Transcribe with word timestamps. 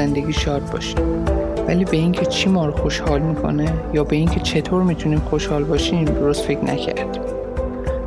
زندگی 0.00 0.32
شاد 0.32 0.70
باشیم 0.70 1.24
ولی 1.68 1.84
به 1.84 1.96
اینکه 1.96 2.26
چی 2.26 2.48
ما 2.48 2.66
رو 2.66 2.72
خوشحال 2.72 3.20
می‌کنه 3.20 3.72
یا 3.94 4.04
به 4.04 4.16
اینکه 4.16 4.40
چطور 4.40 4.82
می‌تونیم 4.82 5.18
خوشحال 5.18 5.64
باشیم 5.64 6.04
درست 6.04 6.44
فکر 6.44 6.64
نکردیم 6.64 7.22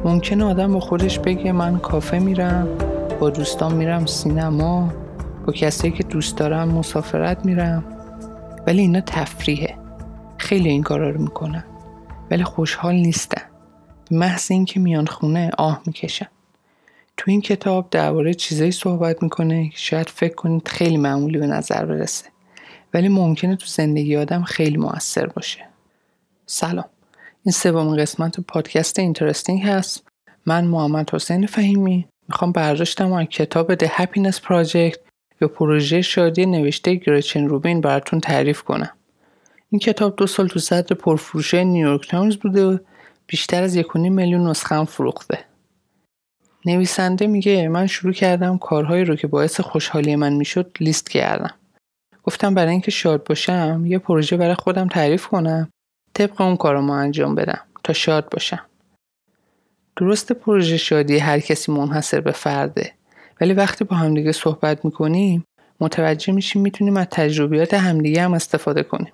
ممکنه 0.05 0.43
آدم 0.43 0.73
با 0.73 0.79
خودش 0.79 1.19
بگه 1.19 1.51
من 1.51 1.79
کافه 1.79 2.19
میرم 2.19 2.67
با 3.19 3.29
دوستان 3.29 3.73
میرم 3.73 4.05
سینما 4.05 4.93
با 5.45 5.53
کسایی 5.53 5.93
که 5.93 6.03
دوست 6.03 6.37
دارم 6.37 6.69
مسافرت 6.69 7.45
میرم. 7.45 7.83
ولی 8.67 8.81
اینا 8.81 9.01
تفریحه. 9.01 9.75
خیلی 10.37 10.69
این 10.69 10.83
کارا 10.83 11.09
رو 11.09 11.21
می‌کنن. 11.21 11.63
ولی 12.31 12.43
خوشحال 12.43 12.95
نیستن. 12.95 13.41
محض 14.11 14.51
اینکه 14.51 14.79
میان 14.79 15.05
خونه 15.05 15.51
آه 15.57 15.81
می‌کشن. 15.85 16.27
تو 17.23 17.31
این 17.31 17.41
کتاب 17.41 17.89
درباره 17.89 18.33
چیزایی 18.33 18.71
صحبت 18.71 19.23
می‌کنه 19.23 19.69
که 19.69 19.77
شاید 19.77 20.09
فکر 20.09 20.35
کنید 20.35 20.67
خیلی 20.67 20.97
معمولی 20.97 21.39
به 21.39 21.47
نظر 21.47 21.85
برسه. 21.85 22.25
ولی 22.93 23.07
ممکنه 23.07 23.55
تو 23.55 23.65
زندگی 23.65 24.15
آدم 24.15 24.43
خیلی 24.43 24.77
موثر 24.77 25.25
باشه. 25.25 25.59
سلام. 26.45 26.85
این 27.43 27.51
سومین 27.51 27.97
قسمت 27.97 28.39
پادکست 28.39 28.99
Interesting 28.99 29.61
هست. 29.61 30.07
من 30.45 30.65
محمد 30.65 31.09
حسین 31.13 31.45
فهیمی. 31.45 32.07
می‌خوام 32.27 32.51
برداشتم 32.51 33.13
از 33.13 33.25
کتاب 33.25 33.75
The 33.75 33.87
Happiness 33.87 34.35
Project 34.35 34.97
یا 35.41 35.47
پروژه 35.47 36.01
شادی 36.01 36.45
نوشته 36.45 36.95
گرچن 36.95 37.47
روبین 37.47 37.81
براتون 37.81 38.19
تعریف 38.19 38.61
کنم. 38.61 38.91
این 39.69 39.79
کتاب 39.79 40.15
دو 40.15 40.27
سال 40.27 40.47
تو 40.47 40.59
صدر 40.59 40.95
پرفروشه 40.95 41.63
نیویورک 41.63 42.09
تایمز 42.09 42.37
بوده 42.37 42.65
و 42.65 42.77
بیشتر 43.27 43.63
از 43.63 43.75
یک 43.75 43.95
میلیون 43.95 44.47
نسخه 44.49 44.85
فروخته. 44.85 45.52
نویسنده 46.65 47.27
میگه 47.27 47.67
من 47.67 47.87
شروع 47.87 48.13
کردم 48.13 48.57
کارهایی 48.57 49.05
رو 49.05 49.15
که 49.15 49.27
باعث 49.27 49.59
خوشحالی 49.59 50.15
من 50.15 50.33
می‌شد 50.33 50.77
لیست 50.79 51.09
کردم. 51.09 51.53
گفتم 52.23 52.53
برای 52.53 52.71
اینکه 52.71 52.91
شاد 52.91 53.23
باشم 53.23 53.83
یه 53.85 53.97
پروژه 53.99 54.37
برای 54.37 54.55
خودم 54.55 54.87
تعریف 54.87 55.27
کنم 55.27 55.69
طبق 56.13 56.41
اون 56.41 56.57
کارو 56.57 56.91
انجام 56.91 57.35
بدم 57.35 57.61
تا 57.83 57.93
شاد 57.93 58.29
باشم. 58.29 58.65
درست 59.95 60.31
پروژه 60.31 60.77
شادی 60.77 61.17
هر 61.17 61.39
کسی 61.39 61.71
منحصر 61.71 62.21
به 62.21 62.31
فرده. 62.31 62.91
ولی 63.41 63.53
وقتی 63.53 63.83
با 63.83 63.95
همدیگه 63.95 64.31
صحبت 64.31 64.85
می‌کنیم 64.85 65.43
متوجه 65.79 66.33
میشیم 66.33 66.61
می‌تونیم 66.61 66.97
از 66.97 67.07
تجربیات 67.11 67.73
همدیگه 67.73 68.21
هم 68.21 68.33
استفاده 68.33 68.83
کنیم. 68.83 69.13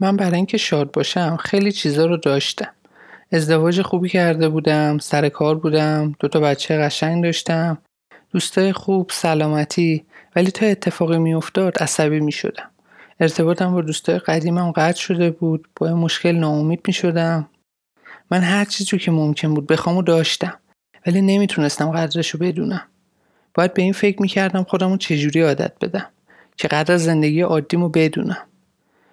من 0.00 0.16
برای 0.16 0.36
اینکه 0.36 0.56
شاد 0.56 0.92
باشم 0.92 1.36
خیلی 1.36 1.72
چیزا 1.72 2.06
رو 2.06 2.16
داشتم. 2.16 2.74
ازدواج 3.32 3.82
خوبی 3.82 4.08
کرده 4.08 4.48
بودم 4.48 4.98
سر 4.98 5.28
کار 5.28 5.54
بودم 5.54 6.14
دوتا 6.20 6.40
بچه 6.40 6.78
قشنگ 6.78 7.24
داشتم 7.24 7.78
دوستای 8.32 8.72
خوب 8.72 9.10
سلامتی. 9.12 10.04
ولی 10.36 10.50
تا 10.50 10.66
اتفاقی 10.66 11.18
میافتاد 11.18 11.78
عصبی 11.78 12.20
می‌شدم. 12.20 12.70
ارتباطم 13.20 13.72
با 13.72 13.82
دوستای 13.82 14.18
قدیمم 14.18 14.70
قطع 14.70 15.00
شده 15.00 15.30
بود 15.30 15.68
با 15.76 15.94
مشکل 15.94 16.32
ناامید 16.32 16.80
می‌شدم. 16.86 17.48
من 18.30 18.40
هر 18.40 18.64
چیزی 18.64 18.98
که 18.98 19.10
ممکن 19.10 19.54
بود 19.54 19.66
بخوامو 19.66 20.02
داشتم. 20.02 20.58
ولی 21.06 21.22
نمی‌تونستم 21.22 21.90
قدرش 21.90 22.30
رو 22.30 22.40
بدونم. 22.40 22.82
باید 23.54 23.74
به 23.74 23.82
این 23.82 23.92
فکر 23.92 24.22
می‌کردم 24.22 24.62
خودمو 24.62 24.96
چجوری 24.96 25.40
عادت 25.40 25.72
بدم 25.80 26.06
که 26.56 26.68
قدر 26.68 26.96
زندگی 26.96 27.40
عادیمو 27.40 27.88
بدونم. 27.88 28.46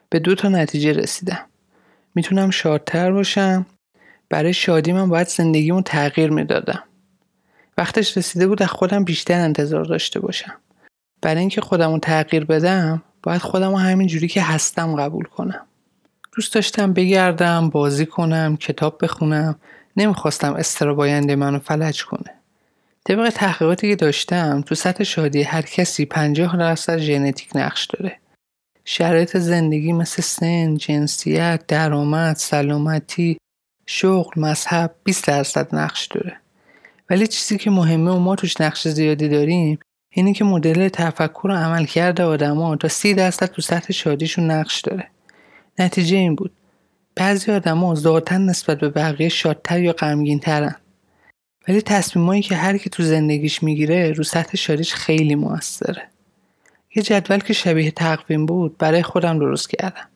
به 0.09 0.19
دو 0.19 0.35
تا 0.35 0.49
نتیجه 0.49 0.93
رسیدم. 0.93 1.45
می‌تونم 2.15 2.49
شادتر 2.49 3.11
باشم. 3.11 3.65
برای 4.33 4.53
شادی 4.53 4.93
من 4.93 5.09
باید 5.09 5.27
زندگیمو 5.27 5.81
تغییر 5.81 6.29
می‌دادم. 6.29 6.83
وقتش 7.77 8.17
رسیده 8.17 8.47
بود 8.47 8.63
از 8.63 8.69
خودم 8.69 9.03
بیشتر 9.03 9.39
انتظار 9.39 9.85
داشته 9.85 10.19
باشم. 10.19 10.53
برای 11.21 11.39
اینکه 11.39 11.61
خودمو 11.61 11.99
تغییر 11.99 12.45
بدم 12.45 13.03
باید 13.23 13.41
خودمو 13.41 13.77
همین 13.77 14.07
جوری 14.07 14.27
که 14.27 14.41
هستم 14.41 14.95
قبول 14.95 15.25
کنم. 15.25 15.65
دوست 16.35 16.53
داشتم 16.53 16.93
بگردم 16.93 17.69
بازی 17.69 18.05
کنم 18.05 18.57
کتاب 18.57 18.97
بخونم. 19.03 19.55
نمی‌خواستم 19.97 20.53
استرا 20.53 20.93
باینده 20.93 21.35
منو 21.35 21.59
فلج 21.59 22.03
کنه. 22.05 22.33
طبق 23.05 23.29
تحقیقاتی 23.29 23.89
که 23.89 23.95
داشتم 23.95 24.61
تو 24.61 24.75
سطح 24.75 25.03
شادی 25.03 25.43
هر 25.43 25.61
کسی 25.61 26.05
50 26.05 26.57
درصد 26.57 26.97
ژنتیک 26.97 27.49
نقش 27.55 27.85
داره. 27.85 28.19
شرایط 28.85 29.37
زندگی 29.37 29.93
مثل 29.93 30.21
سن، 30.21 30.77
جنسیت، 30.77 31.63
درآمد، 31.67 32.35
سلامتی، 32.35 33.37
شغل، 33.85 34.41
مذهب 34.41 34.95
20 35.03 35.27
درصد 35.27 35.75
نقش 35.75 36.05
داره. 36.07 36.37
ولی 37.09 37.27
چیزی 37.27 37.57
که 37.57 37.69
مهمه 37.69 38.11
و 38.11 38.19
ما 38.19 38.35
توش 38.35 38.61
نقش 38.61 38.87
زیادی 38.87 39.29
داریم 39.29 39.79
اینه 40.09 40.33
که 40.33 40.43
مدل 40.43 40.89
تفکر 40.89 41.47
و 41.47 41.51
عمل 41.51 41.85
کرده 41.85 42.23
آدما 42.23 42.75
تا 42.75 42.87
30 42.87 43.13
درصد 43.13 43.45
تو 43.45 43.61
سطح 43.61 43.93
شادیشون 43.93 44.51
نقش 44.51 44.81
داره. 44.81 45.07
نتیجه 45.79 46.17
این 46.17 46.35
بود 46.35 46.51
بعضی 47.15 47.51
آدما 47.51 47.95
ذاتا 47.95 48.37
نسبت 48.37 48.79
به 48.79 48.89
بقیه 48.89 49.29
شادتر 49.29 49.79
یا 49.79 49.93
غمگینترن. 49.93 50.75
ولی 51.67 51.81
تصمیمایی 51.81 52.41
که 52.41 52.55
هر 52.55 52.77
کی 52.77 52.89
تو 52.89 53.03
زندگیش 53.03 53.63
می‌گیره 53.63 54.11
رو 54.11 54.23
سطح 54.23 54.57
شادیش 54.57 54.93
خیلی 54.93 55.35
موثره. 55.35 56.09
یه 56.95 57.03
جدول 57.03 57.39
که 57.39 57.53
شبیه 57.53 57.91
تقویم 57.91 58.45
بود 58.45 58.77
برای 58.77 59.03
خودم 59.03 59.39
درست 59.39 59.69
کردم. 59.69 60.09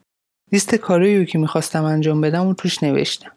لیست 0.52 0.74
کارایی 0.74 1.26
که 1.26 1.38
می‌خواستم 1.38 1.84
انجام 1.84 2.20
بدم 2.20 2.46
و 2.46 2.54
توش 2.54 2.82
نوشتم. 2.82 3.32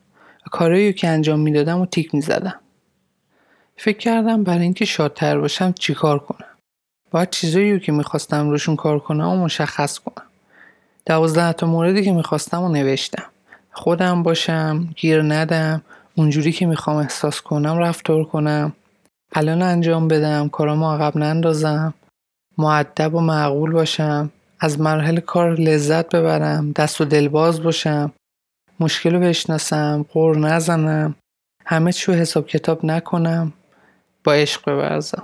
کارایی 0.51 0.93
که 0.93 1.07
انجام 1.07 1.39
می‌دادم 1.39 1.81
و 1.81 1.85
تیک 1.85 2.15
می‌زدم. 2.15 2.59
فکر 3.77 3.97
کردم 3.97 4.43
برای 4.43 4.61
اینکه 4.61 4.85
شادتر 4.85 5.39
باشم 5.39 5.71
چیکار 5.71 6.19
کنم. 6.19 6.47
باید 7.11 7.29
چیزایی 7.29 7.79
که 7.79 7.91
می‌خواستم 7.91 8.49
روشون 8.49 8.75
کار 8.75 8.99
کنم 8.99 9.29
و 9.29 9.43
مشخص 9.43 9.99
کنم. 9.99 10.25
دوازده 11.05 11.53
تا 11.53 11.67
موردی 11.67 12.03
که 12.03 12.11
می‌خواستم 12.11 12.61
و 12.61 12.69
نوشتم. 12.69 13.25
خودم 13.71 14.23
باشم، 14.23 14.87
گیر 14.95 15.21
ندم، 15.21 15.81
اونجوری 16.15 16.51
که 16.51 16.65
می‌خوام 16.65 16.97
احساس 16.97 17.41
کنم 17.41 17.77
رفتار 17.77 18.23
کنم. 18.23 18.73
الان 19.33 19.61
انجام 19.61 20.07
بدم، 20.07 20.49
کارامو 20.49 20.91
عقب 20.91 21.17
نندازم، 21.17 21.93
معدب 22.57 23.15
و 23.15 23.19
معقول 23.19 23.71
باشم 23.71 24.31
از 24.59 24.79
مراحل 24.79 25.19
کار 25.19 25.55
لذت 25.55 26.15
ببرم 26.15 26.71
دست 26.71 27.01
و 27.01 27.05
دلباز 27.05 27.63
باشم 27.63 28.13
مشکل 28.81 29.13
رو 29.13 29.19
بشناسم 29.19 30.05
قر 30.13 30.37
نزنم 30.37 31.15
همه 31.65 31.91
چی 31.91 32.11
حساب 32.11 32.47
کتاب 32.47 32.85
نکنم 32.85 33.53
با 34.23 34.33
عشق 34.33 34.69
ببرزم. 34.69 35.23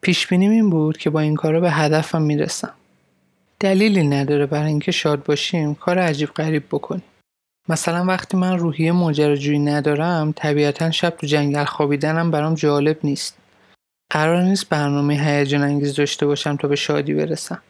پیش 0.00 0.26
بینیم 0.26 0.50
این 0.50 0.70
بود 0.70 0.98
که 0.98 1.10
با 1.10 1.20
این 1.20 1.34
کارا 1.34 1.60
به 1.60 1.70
هدفم 1.70 2.22
می‌رسم. 2.22 2.74
دلیلی 3.60 4.08
نداره 4.08 4.46
برای 4.46 4.68
اینکه 4.68 4.92
شاد 4.92 5.24
باشیم 5.24 5.74
کار 5.74 5.98
عجیب 5.98 6.28
غریب 6.28 6.66
بکنیم. 6.66 7.02
مثلا 7.68 8.04
وقتی 8.04 8.36
من 8.36 8.58
روحیه 8.58 8.92
ماجراجویی 8.92 9.58
ندارم 9.58 10.32
طبیعتا 10.36 10.90
شب 10.90 11.10
تو 11.10 11.26
جنگل 11.26 11.64
خوابیدنم 11.64 12.30
برام 12.30 12.54
جالب 12.54 12.98
نیست. 13.04 13.38
قرار 14.12 14.42
نیست 14.42 14.68
برنامه 14.68 15.14
هیجان 15.14 15.62
انگیز 15.62 15.94
داشته 15.94 16.26
باشم 16.26 16.56
تا 16.56 16.68
به 16.68 16.76
شادی 16.76 17.14
برسم. 17.14 17.62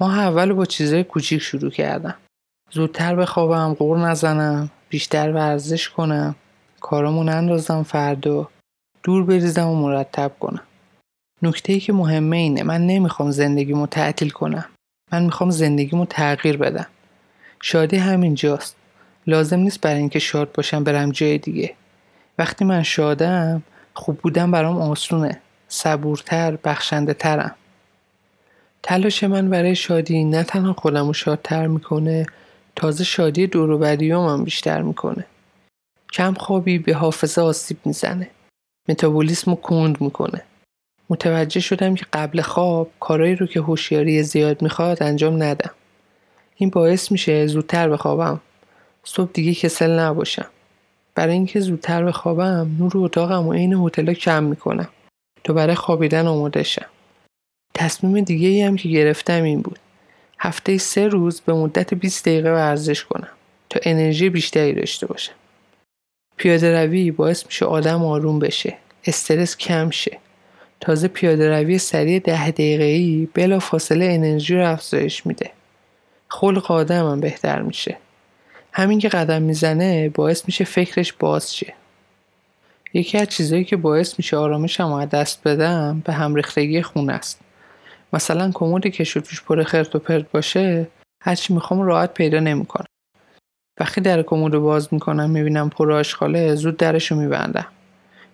ماه 0.00 0.18
اول 0.18 0.52
با 0.52 0.64
چیزای 0.64 1.04
کوچیک 1.04 1.42
شروع 1.42 1.70
کردم. 1.70 2.14
زودتر 2.72 3.14
بخوابم 3.14 3.74
قور 3.74 3.98
نزنم 3.98 4.70
بیشتر 4.88 5.32
ورزش 5.32 5.88
کنم 5.88 6.34
کارامو 6.80 7.24
نندازم 7.24 7.82
فردا. 7.82 8.48
دور 9.02 9.24
بریزم 9.24 9.66
و 9.66 9.74
مرتب 9.74 10.32
کنم. 10.40 10.62
نکته 11.42 11.72
ای 11.72 11.80
که 11.80 11.92
مهمه 11.92 12.36
اینه 12.36 12.62
من 12.62 12.86
نمی‌خوام 12.86 13.30
زندگیمو 13.30 13.86
تعطیل 13.86 14.30
کنم. 14.30 14.64
من 15.12 15.24
می‌خوام 15.24 15.50
زندگیمو 15.50 16.06
تغییر 16.06 16.56
بدم. 16.56 16.86
شادی 17.62 17.96
همینجاست. 17.96 18.76
لازم 19.26 19.58
نیست 19.58 19.80
برای 19.80 19.98
اینکه 19.98 20.18
شاد 20.18 20.52
باشم 20.52 20.84
برم 20.84 21.10
جای 21.10 21.38
دیگه. 21.38 21.74
وقتی 22.38 22.64
من 22.64 22.82
شادم 22.82 23.62
خوب 23.94 24.18
بودم 24.18 24.50
برام 24.50 24.76
آسونه. 24.76 25.40
صبورتر 25.68 26.58
بخشنده 26.64 27.14
ترم 27.14 27.54
تلاش 28.82 29.24
من 29.24 29.50
برای 29.50 29.74
شادی 29.74 30.24
نه 30.24 30.42
تنها 30.42 30.72
خودم 30.72 31.06
رو 31.06 31.12
شادتر 31.12 31.66
می‌کنه 31.66 32.26
تازه 32.76 33.04
شادی 33.04 33.46
دوروبریوم 33.46 34.26
هم 34.26 34.44
بیشتر 34.44 34.82
می‌کنه. 34.82 35.26
کم 36.12 36.34
خوابی 36.34 36.78
به 36.78 36.94
حافظه 36.94 37.42
آسیب 37.42 37.76
می‌زنه. 37.84 38.30
متابولیسم 38.88 39.54
کند 39.54 40.00
می‌کنه. 40.00 40.42
متوجه 41.10 41.60
شدم 41.60 41.94
که 41.94 42.06
قبل 42.12 42.40
خواب 42.40 42.90
کارایی 43.00 43.34
رو 43.34 43.46
که 43.46 43.60
هوشیاری 43.60 44.22
زیاد 44.22 44.62
می‌خواد 44.62 45.02
انجام 45.02 45.42
ندم. 45.42 45.70
این 46.56 46.70
باعث 46.70 47.12
میشه 47.12 47.46
زودتر 47.46 47.88
بخوابم 47.88 48.40
صبح 49.04 49.30
دیگه 49.32 49.54
کسل 49.54 49.98
نباشم. 49.98 50.46
برای 51.14 51.32
اینکه 51.32 51.60
زودتر 51.60 52.04
بخوابم 52.04 52.76
نور 52.78 52.92
اتاقم 52.94 53.46
و 53.46 53.52
عین 53.52 53.74
هتل 53.74 54.12
کم 54.12 54.42
می‌کنم. 54.44 54.88
تا 55.44 55.52
برای 55.52 55.74
خوابیدن 55.74 56.26
آماده 56.26 56.62
شم. 56.62 56.86
تصمیم 57.74 58.24
دیگه 58.24 58.48
ای 58.48 58.62
هم 58.62 58.76
که 58.76 58.88
گرفتم 58.88 59.42
این 59.42 59.60
بود. 59.60 59.78
هفته 60.42 60.78
سه 60.78 61.08
روز 61.08 61.40
به 61.40 61.52
مدت 61.52 61.94
20 61.94 62.24
دقیقه 62.24 62.50
ورزش 62.50 63.04
کنم 63.04 63.28
تا 63.70 63.80
انرژی 63.82 64.30
بیشتری 64.30 64.72
داشته 64.72 65.06
باشم. 65.06 65.32
پیاده 66.36 66.84
روی 66.84 67.10
باعث 67.10 67.46
میشه 67.46 67.64
آدم 67.66 68.04
آروم 68.04 68.38
بشه 68.38 68.76
استرس 69.04 69.56
کم 69.56 69.90
شه. 69.90 70.18
تازه 70.80 71.08
پیاده 71.08 71.50
روی 71.50 71.78
سریع 71.78 72.18
ده 72.18 72.50
دقیقه‌ای 72.50 73.28
بلا 73.34 73.58
فاصله 73.58 74.04
انرژی 74.04 74.54
رو 74.54 74.72
افزایش 74.72 75.26
میده. 75.26 75.50
خلق 76.28 76.70
آدم 76.70 77.10
هم 77.10 77.20
بهتر 77.20 77.62
میشه. 77.62 77.96
همین 78.72 78.98
که 78.98 79.08
قدم 79.08 79.42
می‌زنه 79.42 80.08
باعث 80.08 80.42
میشه 80.46 80.64
فکرش 80.64 81.12
باز 81.12 81.56
شه. 81.56 81.74
یکی 82.94 83.18
از 83.18 83.28
چیزهایی 83.28 83.64
که 83.64 83.76
باعث 83.76 84.14
میشه 84.18 84.36
آرامشم 84.36 84.92
از 84.92 85.08
دست 85.08 85.42
بدم 85.44 86.02
به 86.04 86.12
هم 86.12 86.34
ریختگی 86.34 86.82
خونه 86.82 87.12
است. 87.12 87.40
مثلا 88.12 88.50
که 88.80 89.04
توش 89.04 89.42
پر 89.42 89.62
خرت 89.62 89.96
و 89.96 89.98
پرت 89.98 90.30
باشه 90.30 90.88
هرچی 91.22 91.54
می‌خوام 91.54 91.82
راحت 91.82 92.14
پیدا 92.14 92.40
نمی‌کنم. 92.40 92.86
وقتی 93.80 94.00
در 94.00 94.22
کمد 94.22 94.52
باز 94.52 94.88
می‌کنم 94.94 95.30
می‌بینم 95.30 95.70
پر 95.70 95.92
آشغاله 95.92 96.54
زود 96.54 96.76
درشو 96.76 97.14
میبندم. 97.14 97.66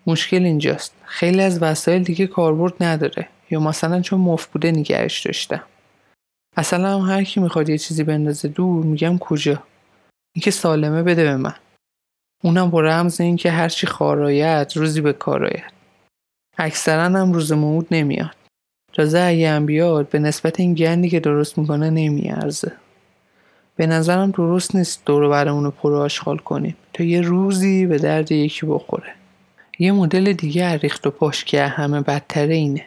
مشکل 0.07 0.45
اینجاست. 0.45 0.95
خیلی 1.05 1.43
از 1.43 1.63
وسایل 1.63 2.03
دیگه 2.03 2.27
کاربرد 2.27 2.83
نداره 2.83 3.29
یا 3.51 3.61
مثلا 3.61 4.01
چون 4.01 4.21
مف 4.21 4.47
بوده 4.47 4.71
نگهش 4.71 5.27
داشتم. 5.27 5.63
اصلا 6.57 7.01
هم 7.01 7.11
هر 7.11 7.25
کی 7.25 7.41
می‌خواد 7.41 7.69
یه 7.69 7.79
چیزی 7.79 8.05
بندازه 8.05 8.49
دور 8.49 8.85
میگم 8.85 9.19
کجا؟ 9.19 9.63
اینکه 10.35 10.51
سالمه 10.51 11.03
بده 11.03 11.25
به 11.25 11.37
من. 11.37 11.55
اونم 12.45 12.71
با 12.71 12.81
رمز 12.81 13.21
اینکه 13.21 13.51
هرچی 13.51 13.87
خارایت 13.87 14.73
روزی 14.77 15.01
به 15.01 15.13
کار 15.13 15.45
آید. 15.45 15.73
اکثرا 16.59 17.03
هم 17.03 17.33
روز 17.33 17.53
موعود 17.53 17.87
نمیاد. 17.91 18.37
تازه 18.97 19.21
اگه 19.21 19.51
هم 19.51 19.67
بیاد 19.67 20.09
به 20.09 20.19
نسبت 20.19 20.61
این 20.61 20.75
گندی 20.75 21.09
که 21.09 21.21
درست 21.21 21.59
می‌کنه 21.59 21.91
نمیارزه. 21.91 22.73
به 23.77 23.87
نظرم 23.87 24.31
درست 24.31 24.77
نیست 24.77 25.05
دور 25.07 25.29
برمون 25.29 25.65
رو 25.65 25.71
پر 25.71 25.95
آشغال 25.95 26.39
کنیم. 26.39 26.77
تا 26.93 27.05
یه 27.05 27.21
روزی 27.21 27.87
به 27.87 27.99
درد 27.99 28.33
یکی 28.33 28.67
بخوره. 28.67 29.15
یه 29.79 29.93
مدل 29.93 30.33
دیگه 30.33 30.77
ریخت 30.77 31.07
و 31.07 31.11
پاش 31.11 31.45
که 31.45 31.67
همه 31.67 32.01
بدتره 32.01 32.55
اینه. 32.55 32.85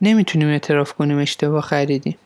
نمی‌تونیم 0.00 0.48
اعتراف 0.48 0.92
کنیم 0.92 1.18
اشتباه 1.18 1.62
خریدیم. 1.62 2.16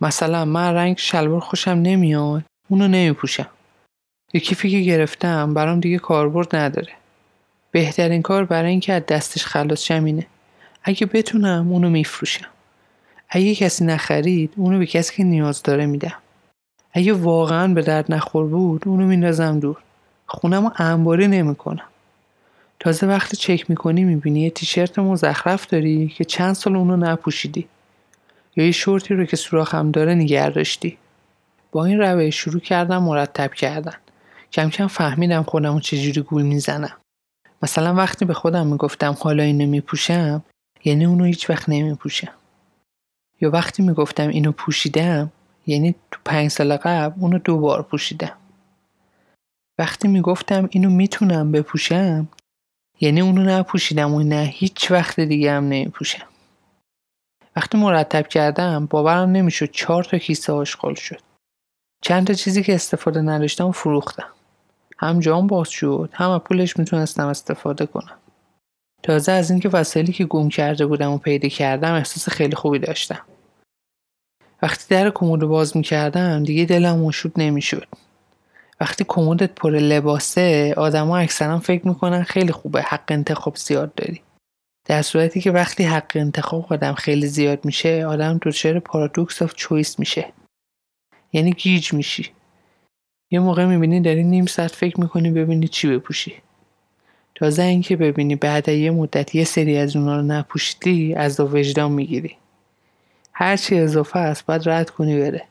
مثلا 0.00 0.44
من 0.44 0.74
رنگ 0.74 0.98
شلوار 0.98 1.40
خوشم 1.40 1.70
نمیاد 1.70 2.42
اونو 2.68 2.88
نمیپوشم. 2.88 3.48
یه 4.34 4.40
کیفی 4.40 4.70
که 4.70 4.80
گرفتم 4.80 5.54
برام 5.54 5.80
دیگه 5.80 5.98
کاربرد 5.98 6.56
نداره. 6.56 6.92
بهترین 7.70 8.22
کار 8.22 8.44
برای 8.44 8.70
اینکه 8.70 8.92
از 8.92 9.06
دستش 9.06 9.46
خلاص 9.46 9.82
شم 9.82 10.04
اینه. 10.04 10.26
اگه 10.84 11.06
بتونم 11.06 11.72
اونو 11.72 11.90
میفروشم. 11.90 12.46
اگه 13.28 13.54
کسی 13.54 13.84
نخرید 13.84 14.52
اونو 14.56 14.78
به 14.78 14.86
کسی 14.86 15.16
که 15.16 15.24
نیاز 15.24 15.62
داره 15.62 15.86
میدم. 15.86 16.14
اگه 16.92 17.12
واقعا 17.12 17.74
به 17.74 17.82
درد 17.82 18.12
نخور 18.12 18.46
بود 18.46 18.88
اونو 18.88 19.06
میندازم 19.06 19.60
دور. 19.60 19.76
خونم 20.26 20.64
رو 20.64 20.72
انباری 20.76 21.28
نمی‌کنم. 21.28 21.84
تازه 22.80 23.06
وقتی 23.06 23.36
چک 23.36 23.70
می‌کنی 23.70 24.04
می‌بینی 24.04 24.40
یه 24.40 24.50
تیشرت 24.50 24.98
مزخرف 24.98 25.66
داری 25.66 26.08
که 26.08 26.24
چند 26.24 26.54
سال 26.54 26.76
اونو 26.76 26.96
نپوشیدی. 26.96 27.68
یا 28.56 28.64
یه 28.64 28.72
شورتی 28.72 29.14
رو 29.14 29.24
که 29.24 29.36
سوراخم 29.36 29.90
داره 29.90 30.14
نگر 30.14 30.50
داشتی 30.50 30.98
با 31.72 31.84
این 31.84 32.00
روش 32.00 32.34
شروع 32.36 32.60
کردم 32.60 33.02
مرتب 33.02 33.54
کردن. 33.54 33.94
کم 34.52 34.70
کم 34.70 34.86
فهمیدم 34.86 35.42
خودم 35.42 35.80
چجوری 35.80 36.20
گول 36.20 36.42
می‌زنم. 36.42 36.96
مثلا 37.62 37.94
وقتی 37.94 38.24
به 38.24 38.34
خودم 38.34 38.66
می‌گفتم 38.66 39.16
حالا 39.20 39.42
اینو 39.42 39.66
میپوشم 39.66 40.42
یعنی 40.84 41.04
اونو 41.04 41.24
هیچ 41.24 41.50
وقت 41.50 41.68
نمیپوشم. 41.68 42.32
یا 43.40 43.50
وقتی 43.50 43.82
می‌گفتم 43.82 44.28
اینو 44.28 44.52
پوشیدم 44.52 45.32
یعنی 45.66 45.94
تو 46.10 46.20
پنج 46.24 46.50
سال 46.50 46.76
قبل 46.76 47.20
اونو 47.20 47.38
دو 47.38 47.58
بار 47.58 47.82
پوشیدم. 47.82 48.36
وقتی 49.78 50.08
می‌گفتم 50.08 50.68
اینو 50.70 50.90
می‌تونم 50.90 51.52
بپوشم 51.52 52.28
یعنی 53.00 53.20
اونو 53.20 53.42
نپوشیدم 53.42 54.14
و 54.14 54.22
نه 54.22 54.42
هیچ 54.52 54.90
وقت 54.90 55.20
دیگه 55.20 55.52
هم 55.52 55.64
نمیپوشم. 55.64 56.26
وقتی 57.56 57.78
مرتب 57.78 58.28
کردم 58.28 58.86
باورم 58.86 59.30
نمی‌شد 59.30 59.70
چهار 59.70 60.04
تا 60.04 60.18
کیسه 60.18 60.52
آشغال 60.52 60.94
شد. 60.94 61.20
چند 62.02 62.26
تا 62.26 62.34
چیزی 62.34 62.62
که 62.62 62.74
استفاده 62.74 63.20
نداشتم 63.22 63.72
فروختم. 63.72 64.28
هم 64.98 65.20
جام 65.20 65.46
باز 65.46 65.68
شد 65.68 66.10
هم 66.12 66.38
پولش 66.38 66.76
می‌تونستم 66.76 67.26
استفاده 67.26 67.86
کنم. 67.86 68.18
تازه 69.02 69.32
از 69.32 69.50
اینکه 69.50 69.68
وسایلی 69.68 70.12
که 70.12 70.24
گم 70.24 70.48
کرده 70.48 70.86
بودم 70.86 71.12
و 71.12 71.18
پیدا 71.18 71.48
کردم 71.48 71.94
احساس 71.94 72.28
خیلی 72.28 72.56
خوبی 72.56 72.78
داشتم. 72.78 73.24
وقتی 74.62 74.94
در 74.94 75.10
کمد 75.10 75.40
باز 75.40 75.76
می‌کردم 75.76 76.42
دیگه 76.42 76.64
دلم 76.64 76.98
مشوش 76.98 77.32
نمی‌شد. 77.36 77.88
وقتی 78.80 79.04
کمدت 79.08 79.54
پر 79.54 79.70
لباسه 79.70 80.74
آدما 80.76 81.18
اکثرا 81.18 81.58
فکر 81.58 81.88
می‌کنن 81.88 82.22
خیلی 82.22 82.52
خوبه 82.52 82.82
حق 82.82 83.04
انتخاب 83.08 83.56
زیاد 83.56 83.94
داری. 83.94 84.20
در 84.84 85.02
صورتی 85.02 85.40
که 85.40 85.50
وقتی 85.50 85.84
حق 85.84 86.12
انتخاب 86.14 86.72
آدم 86.72 86.94
خیلی 86.94 87.26
زیاد 87.26 87.64
میشه 87.64 88.06
آدم 88.06 88.38
دچار 88.42 88.78
paradox 88.78 89.42
of 89.42 89.54
choice 89.54 89.98
میشه. 89.98 90.32
یعنی 91.32 91.52
گیج 91.52 91.92
میشی. 91.92 92.30
یه 93.30 93.40
موقع 93.40 93.66
می‌بینی 93.66 94.00
داری 94.00 94.24
نیم 94.24 94.46
ساعت 94.46 94.70
فکر 94.70 95.00
می‌کنی 95.00 95.30
ببینی 95.30 95.68
چی 95.68 95.88
بپوشی. 95.88 96.42
تازه 97.42 97.62
اینکه 97.62 97.96
ببینی 97.96 98.36
بعد 98.36 98.68
یه 98.68 98.90
مدت 98.90 99.34
یه 99.34 99.44
سری 99.44 99.78
از 99.78 99.96
اونا 99.96 100.16
رو 100.16 100.22
نپوشیدی 100.22 101.14
از 101.14 101.36
دو 101.36 101.44
وجدان 101.44 101.92
می‌گیری. 101.92 102.36
هرچی 103.32 103.78
اضافه 103.78 104.18
است 104.18 104.46
باید 104.46 104.68
رد 104.68 104.90
کنی 104.90 105.20
بره. 105.20 105.44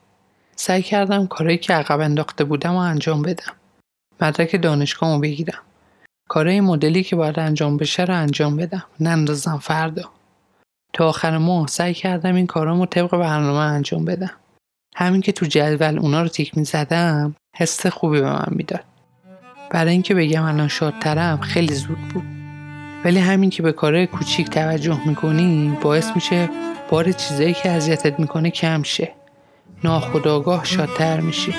سعی 0.55 0.81
کردم 0.81 1.27
کارهایی 1.27 1.57
که 1.57 1.73
عقب 1.73 1.99
انداخته 1.99 2.43
بودم 2.43 2.73
و 2.73 2.77
انجام 2.77 3.21
بدم. 3.21 3.53
مدرک 4.21 4.61
دانشگاهمو 4.61 5.19
بگیرم. 5.19 5.59
کارهای 6.29 6.61
مدلی 6.61 7.03
که 7.03 7.15
باید 7.15 7.39
انجام 7.39 7.77
بشه 7.77 8.03
رو 8.03 8.15
انجام 8.15 8.55
بدم. 8.55 8.83
نندازم 8.99 9.57
فردا. 9.57 10.09
تا 10.93 11.09
آخر 11.09 11.37
ماه 11.37 11.67
سعی 11.67 11.93
کردم 11.93 12.35
این 12.35 12.47
کارامو 12.47 12.85
طبق 12.85 13.17
برنامه 13.17 13.59
انجام 13.59 14.05
بدم. 14.05 14.31
همین 14.95 15.21
که 15.21 15.31
تو 15.31 15.45
جدول 15.45 15.99
اونا 15.99 16.21
رو 16.21 16.27
تیک 16.27 16.57
می 16.57 16.63
زدم 16.63 17.35
حس 17.57 17.87
خوبی 17.87 18.21
به 18.21 18.31
من 18.31 18.47
می‌داد. 18.51 18.90
برای 19.71 19.91
اینکه 19.91 20.13
بگم 20.13 20.43
الان 20.43 20.67
شادترم 20.67 21.41
خیلی 21.41 21.73
زود 21.75 21.97
بود. 22.13 22.23
ولی 23.05 23.19
همین 23.19 23.49
که 23.49 23.63
به 23.63 23.71
کارهای 23.71 24.07
کوچیک 24.07 24.49
توجه 24.49 25.07
می‌کنی 25.07 25.77
باعث 25.81 26.11
میشه 26.15 26.49
بار 26.89 27.11
چیزایی 27.11 27.53
که 27.53 27.71
اذیتت 27.71 28.19
می‌کنه 28.19 28.49
کم 28.49 28.83
شه. 28.83 29.11
ناخداگاه 29.83 30.65
شادتر 30.65 31.19
میشی. 31.19 31.53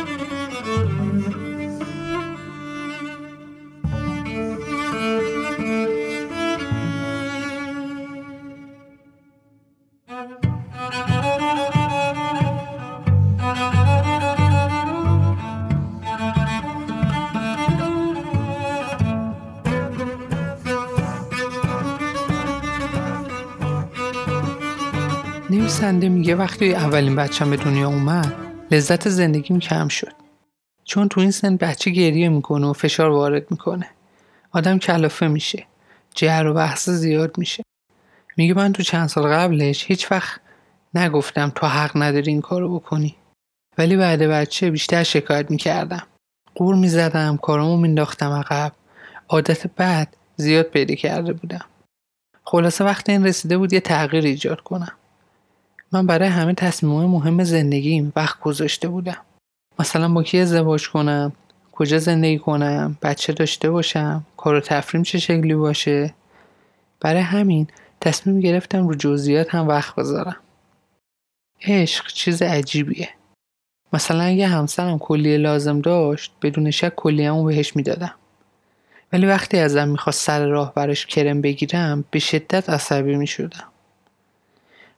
نویسنده 26.02 26.18
میگه 26.18 26.36
وقتی 26.36 26.74
اولین 26.74 27.16
بچم 27.16 27.50
به 27.50 27.56
دنیا 27.56 27.88
اومد 27.88 28.34
لذت 28.70 29.08
زندگیم 29.08 29.58
کم 29.58 29.88
شد. 29.88 30.12
چون 30.84 31.08
تو 31.08 31.20
این 31.20 31.30
سن 31.30 31.56
بچه 31.56 31.90
گریه 31.90 32.28
می‌کنه 32.28 32.66
و 32.66 32.72
فشار 32.72 33.10
وارد 33.10 33.50
می‌کنه. 33.50 33.88
آدم 34.52 34.78
کلافه 34.78 35.28
میشه. 35.28 35.66
جهر 36.14 36.46
و 36.46 36.54
بحث 36.54 36.88
زیاد 36.88 37.38
میشه. 37.38 37.62
میگه 38.36 38.54
من 38.54 38.72
تو 38.72 38.82
چند 38.82 39.08
سال 39.08 39.26
قبلش 39.26 39.84
هیچ 39.86 40.12
وقت 40.12 40.40
نگفتم 40.94 41.52
تو 41.54 41.66
حق 41.66 41.90
نداری 41.94 42.30
این 42.30 42.40
کارو 42.40 42.78
بکنی. 42.78 43.16
ولی 43.78 43.96
بعد 43.96 44.22
بچه 44.22 44.70
بیشتر 44.70 45.02
شکایت 45.02 45.50
می‌کردم. 45.50 46.06
قور 46.54 46.74
می‌زدم 46.74 47.36
کارامو 47.36 47.76
مینداختم 47.76 48.30
عقب. 48.30 48.72
عادت 49.28 49.66
بد 49.66 50.08
زیاد 50.36 50.66
پیدا 50.66 50.94
کرده 50.94 51.32
بودم. 51.32 51.64
خلاصه 52.44 52.84
وقت 52.84 53.08
این 53.08 53.26
رسیده 53.26 53.58
بود 53.58 53.72
یه 53.72 53.80
تغییر 53.80 54.24
ایجاد 54.24 54.60
کنم. 54.60 54.92
من 55.92 56.06
برای 56.06 56.28
همه 56.28 56.54
تصمیمات 56.54 57.06
مهم 57.06 57.44
زندگیم 57.44 58.12
وقت 58.16 58.40
گذاشته 58.40 58.88
بودم. 58.88 59.16
مثلا 59.78 60.08
با 60.08 60.22
کی 60.22 60.38
ازدواج 60.38 60.90
کنم؟ 60.90 61.32
کجا 61.72 61.98
زندگی 61.98 62.38
کنم؟ 62.38 62.98
بچه 63.02 63.32
داشته 63.32 63.70
باشم؟ 63.70 64.26
کار 64.36 64.54
و 64.54 64.60
تفریم 64.60 65.02
چه 65.02 65.18
شکلی 65.18 65.54
باشه؟ 65.54 66.14
برای 67.00 67.22
همین 67.22 67.66
تصمیم 68.00 68.40
گرفتم 68.40 68.88
رو 68.88 68.94
جزئیات 68.94 69.54
هم 69.54 69.68
وقت 69.68 69.94
بذارم. 69.94 70.36
عشق 71.62 72.06
چیز 72.06 72.42
عجیبیه. 72.42 73.08
مثلا 73.92 74.22
اگه 74.22 74.46
همسرم 74.46 74.98
کلیه 74.98 75.38
لازم 75.38 75.80
داشت 75.80 76.32
بدون 76.42 76.70
شک 76.70 76.94
کلیه‌مو 76.94 77.44
بهش 77.44 77.76
می‌دادم. 77.76 78.14
ولی 79.12 79.26
وقتی 79.26 79.58
ازم 79.58 79.88
می‌خواست 79.88 80.26
سر 80.26 80.46
راه 80.46 80.74
براش 80.74 81.06
کرم 81.06 81.40
بگیرم 81.40 82.04
به 82.10 82.18
شدت 82.18 82.70
عصبی 82.70 83.16
می‌شدم. 83.16 83.71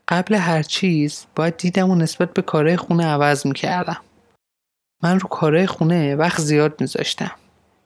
قبل 0.09 0.35
هر 0.35 0.63
چیز 0.63 1.27
باید 1.35 1.57
دیدم 1.57 1.91
و 1.91 1.95
نسبت 1.95 2.35
به 2.35 2.43
کارهای 2.43 2.77
خونه 2.77 3.07
عوض 3.07 3.47
می‌کردم. 3.47 4.01
من 5.03 5.21
رو 5.21 5.29
کارهای 5.29 5.67
خونه 5.67 6.17
وقت 6.17 6.41
زیاد 6.41 6.81
میذاشتم. 6.81 7.31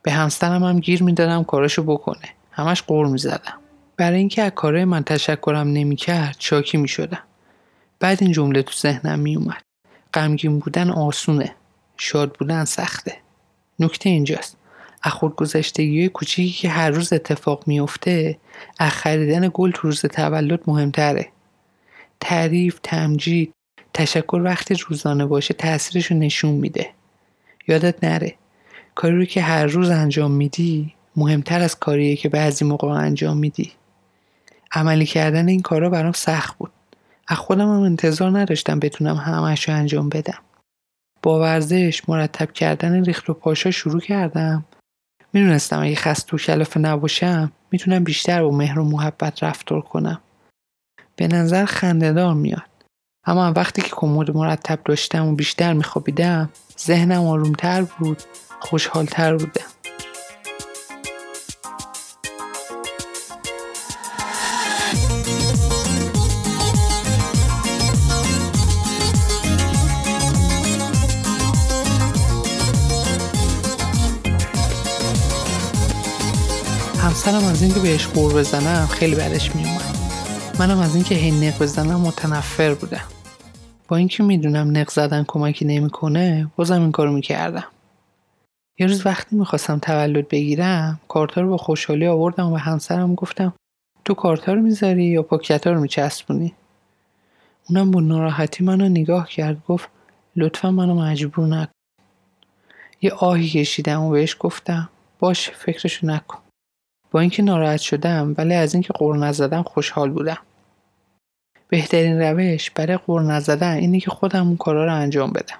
به 0.02 0.12
همسرم 0.12 0.64
هم 0.64 0.80
گیر 0.80 1.02
می‌دادم 1.02 1.44
کاراشو 1.44 1.82
بکنه. 1.82 2.28
همش 2.50 2.82
قور 2.82 3.06
می‌زدم. 3.06 3.58
برای 3.96 4.18
اینکه 4.18 4.42
از 4.42 4.52
کارهای 4.54 4.84
من 4.84 5.04
تشکرم 5.04 5.68
نمی‌کرد 5.68 6.36
شاکی 6.38 6.76
می‌شدم. 6.76 7.22
بعد 8.00 8.18
این 8.22 8.32
جمله 8.32 8.62
تو 8.62 8.72
ذهنم 8.72 9.18
میومد 9.18 9.62
غمگین 10.14 10.58
بودن 10.58 10.90
آسونه. 10.90 11.54
شاد 11.96 12.32
بودن 12.32 12.64
سخته. 12.64 13.16
نکته 13.78 14.08
اینجاست. 14.08 14.56
از 15.02 15.12
خودگذشتگی 15.12 16.08
کوچیکی 16.08 16.52
که 16.52 16.68
هر 16.68 16.90
روز 16.90 17.12
اتفاق 17.12 17.62
میفته 17.66 18.38
از 18.78 18.90
خریدن 18.90 19.50
گل 19.54 19.70
تو 19.70 19.88
روز 19.88 20.00
تولد 20.00 20.60
مهمتره. 20.66 21.28
تعریف 22.20 22.78
تمجید. 22.82 23.52
تشکر 23.94 24.40
وقتی 24.44 24.74
روزانه 24.74 25.26
باشه 25.26 25.54
تاثیرش 25.54 26.06
رو 26.06 26.16
نشون 26.16 26.50
میده. 26.50 26.90
یادت 27.68 28.04
نره. 28.04 28.34
کاری 28.94 29.16
رو 29.16 29.24
که 29.24 29.42
هر 29.42 29.66
روز 29.66 29.90
انجام 29.90 30.30
میدی 30.30 30.94
مهمتر 31.16 31.60
از 31.60 31.78
کاریه 31.78 32.16
که 32.16 32.28
بعضی 32.28 32.64
موقع 32.64 32.88
انجام 32.88 33.36
میدی. 33.36 33.72
عملی 34.72 35.06
کردن 35.06 35.48
این 35.48 35.62
کارا 35.62 35.90
برام 35.90 36.12
سخت 36.12 36.58
بود. 36.58 36.70
از 37.28 37.36
خودم 37.36 37.68
هم 37.68 37.82
انتظار 37.82 38.38
نداشتم 38.38 38.78
بتونم 38.78 39.16
همش 39.16 39.68
رو 39.68 39.74
انجام 39.74 40.08
بدم. 40.08 40.38
با 41.22 41.40
ورزش 41.40 42.08
مرتب 42.08 42.52
کردن 42.52 43.04
ریخت 43.04 43.30
و 43.30 43.34
پاشا 43.34 43.70
شروع 43.70 44.00
کردم. 44.00 44.64
می‌دونستم 45.32 45.82
اگه 45.82 45.94
خست 45.94 46.34
و 46.34 46.38
کلافه 46.38 46.80
نباشم 46.80 47.52
می‌تونم 47.70 48.04
بیشتر 48.04 48.42
با 48.42 48.50
مهر 48.50 48.78
و 48.78 48.84
محبت 48.84 49.42
رفتار 49.42 49.80
کنم. 49.80 50.20
به 51.18 51.28
نظر 51.28 51.64
خندهدار 51.64 52.34
میاد. 52.34 52.62
اما 53.26 53.52
وقتی 53.56 53.82
که 53.82 53.88
کمد 53.92 54.36
مرتب 54.36 54.78
داشتم 54.84 55.28
و 55.28 55.34
بیشتر 55.34 55.72
میخوابیدم 55.72 56.50
ذهنم 56.86 57.26
آرومتر 57.26 57.82
بود 57.82 58.22
خوشحالتر 58.60 59.36
بودم. 59.36 59.62
همسرم 77.02 77.44
از 77.44 77.62
اینکه 77.62 77.80
بهش 77.80 78.06
قور 78.06 78.34
بزنم 78.34 78.86
خیلی 78.86 79.14
بعدش 79.14 79.56
میومد 79.56 79.87
منم 80.58 80.78
از 80.78 80.94
اینکه 80.94 81.14
هی 81.14 81.30
نق 81.30 81.62
بزنم 81.62 82.00
متنفر 82.00 82.74
بودم 82.74 83.04
با 83.88 83.96
اینکه 83.96 84.22
می‌دونم 84.22 84.76
نق 84.76 84.90
زدن 84.90 85.24
کمکی 85.28 85.64
نمی‌کنه 85.64 86.50
بازم 86.56 86.80
این 86.80 86.92
کارو 86.92 87.12
می‌کردم. 87.12 87.64
یه 88.78 88.86
روز 88.86 89.06
وقتی 89.06 89.36
می‌خواستم 89.36 89.78
تولد 89.78 90.28
بگیرم 90.28 91.00
کارتا 91.08 91.40
رو 91.40 91.48
با 91.50 91.56
خوشحالی 91.56 92.06
آوردم 92.06 92.46
و 92.46 92.50
به 92.50 92.58
همسرم 92.58 93.14
گفتم 93.14 93.52
تو 94.04 94.14
کارتا 94.14 94.52
رو 94.52 94.62
می‌ذاری 94.62 95.04
یا 95.04 95.22
پاکتا 95.22 95.72
رو 95.72 95.80
میچسبونی؟ 95.80 96.54
اونم 97.70 97.90
با 97.90 98.00
ناراحتی 98.00 98.64
منو 98.64 98.88
نگاه 98.88 99.28
کرد 99.28 99.64
گفت 99.68 99.88
لطفا 100.36 100.70
منو 100.70 100.94
مجبور 100.94 101.46
نکن. 101.46 101.72
یه 103.02 103.12
آهی 103.12 103.48
کشیدم 103.48 104.02
و 104.02 104.10
بهش 104.10 104.36
گفتم 104.40 104.88
باش 105.18 105.50
فکرشو 105.50 106.06
نکن. 106.06 106.38
با 107.10 107.20
اینکه 107.20 107.42
ناراحت 107.42 107.80
شدم 107.80 108.34
ولی 108.38 108.54
از 108.54 108.74
اینکه 108.74 108.92
قور 108.92 109.18
نزدم 109.18 109.62
خوشحال 109.62 110.10
بودم. 110.10 110.38
بهترین 111.68 112.22
روش 112.22 112.70
برای 112.70 112.96
قور 112.96 113.22
نزدن 113.22 113.72
اینه 113.72 114.00
که 114.00 114.10
خودم 114.10 114.46
اون 114.46 114.56
کارا 114.56 114.84
رو 114.84 114.94
انجام 114.94 115.32
بدم. 115.32 115.58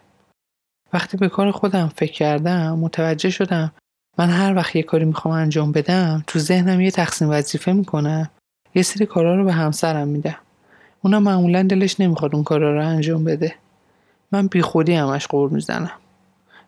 وقتی 0.92 1.16
به 1.16 1.28
کار 1.28 1.50
خودم 1.50 1.92
فکر 1.96 2.12
کردم 2.12 2.78
متوجه 2.78 3.30
شدم 3.30 3.72
من 4.18 4.30
هر 4.30 4.54
وقت 4.54 4.76
یه 4.76 4.82
کاری 4.82 5.04
می‌خوام 5.04 5.34
انجام 5.34 5.72
بدم 5.72 6.24
تو 6.26 6.38
ذهنم 6.38 6.80
یه 6.80 6.90
تقسیم 6.90 7.30
وظیفه 7.30 7.72
می‌کنم 7.72 8.30
یه 8.74 8.82
سری 8.82 9.06
کارا 9.06 9.36
رو 9.36 9.44
به 9.44 9.52
همسرم 9.52 10.08
میدم 10.08 10.38
اونم 11.02 11.22
معمولا 11.22 11.62
دلش 11.62 12.00
نمی‌خواد 12.00 12.34
اون 12.34 12.44
کارا 12.44 12.74
رو 12.74 12.86
انجام 12.86 13.24
بده. 13.24 13.54
من 14.32 14.46
بیخودی 14.46 14.94
همش 14.94 15.26
قور 15.26 15.50
می‌زنم. 15.50 15.90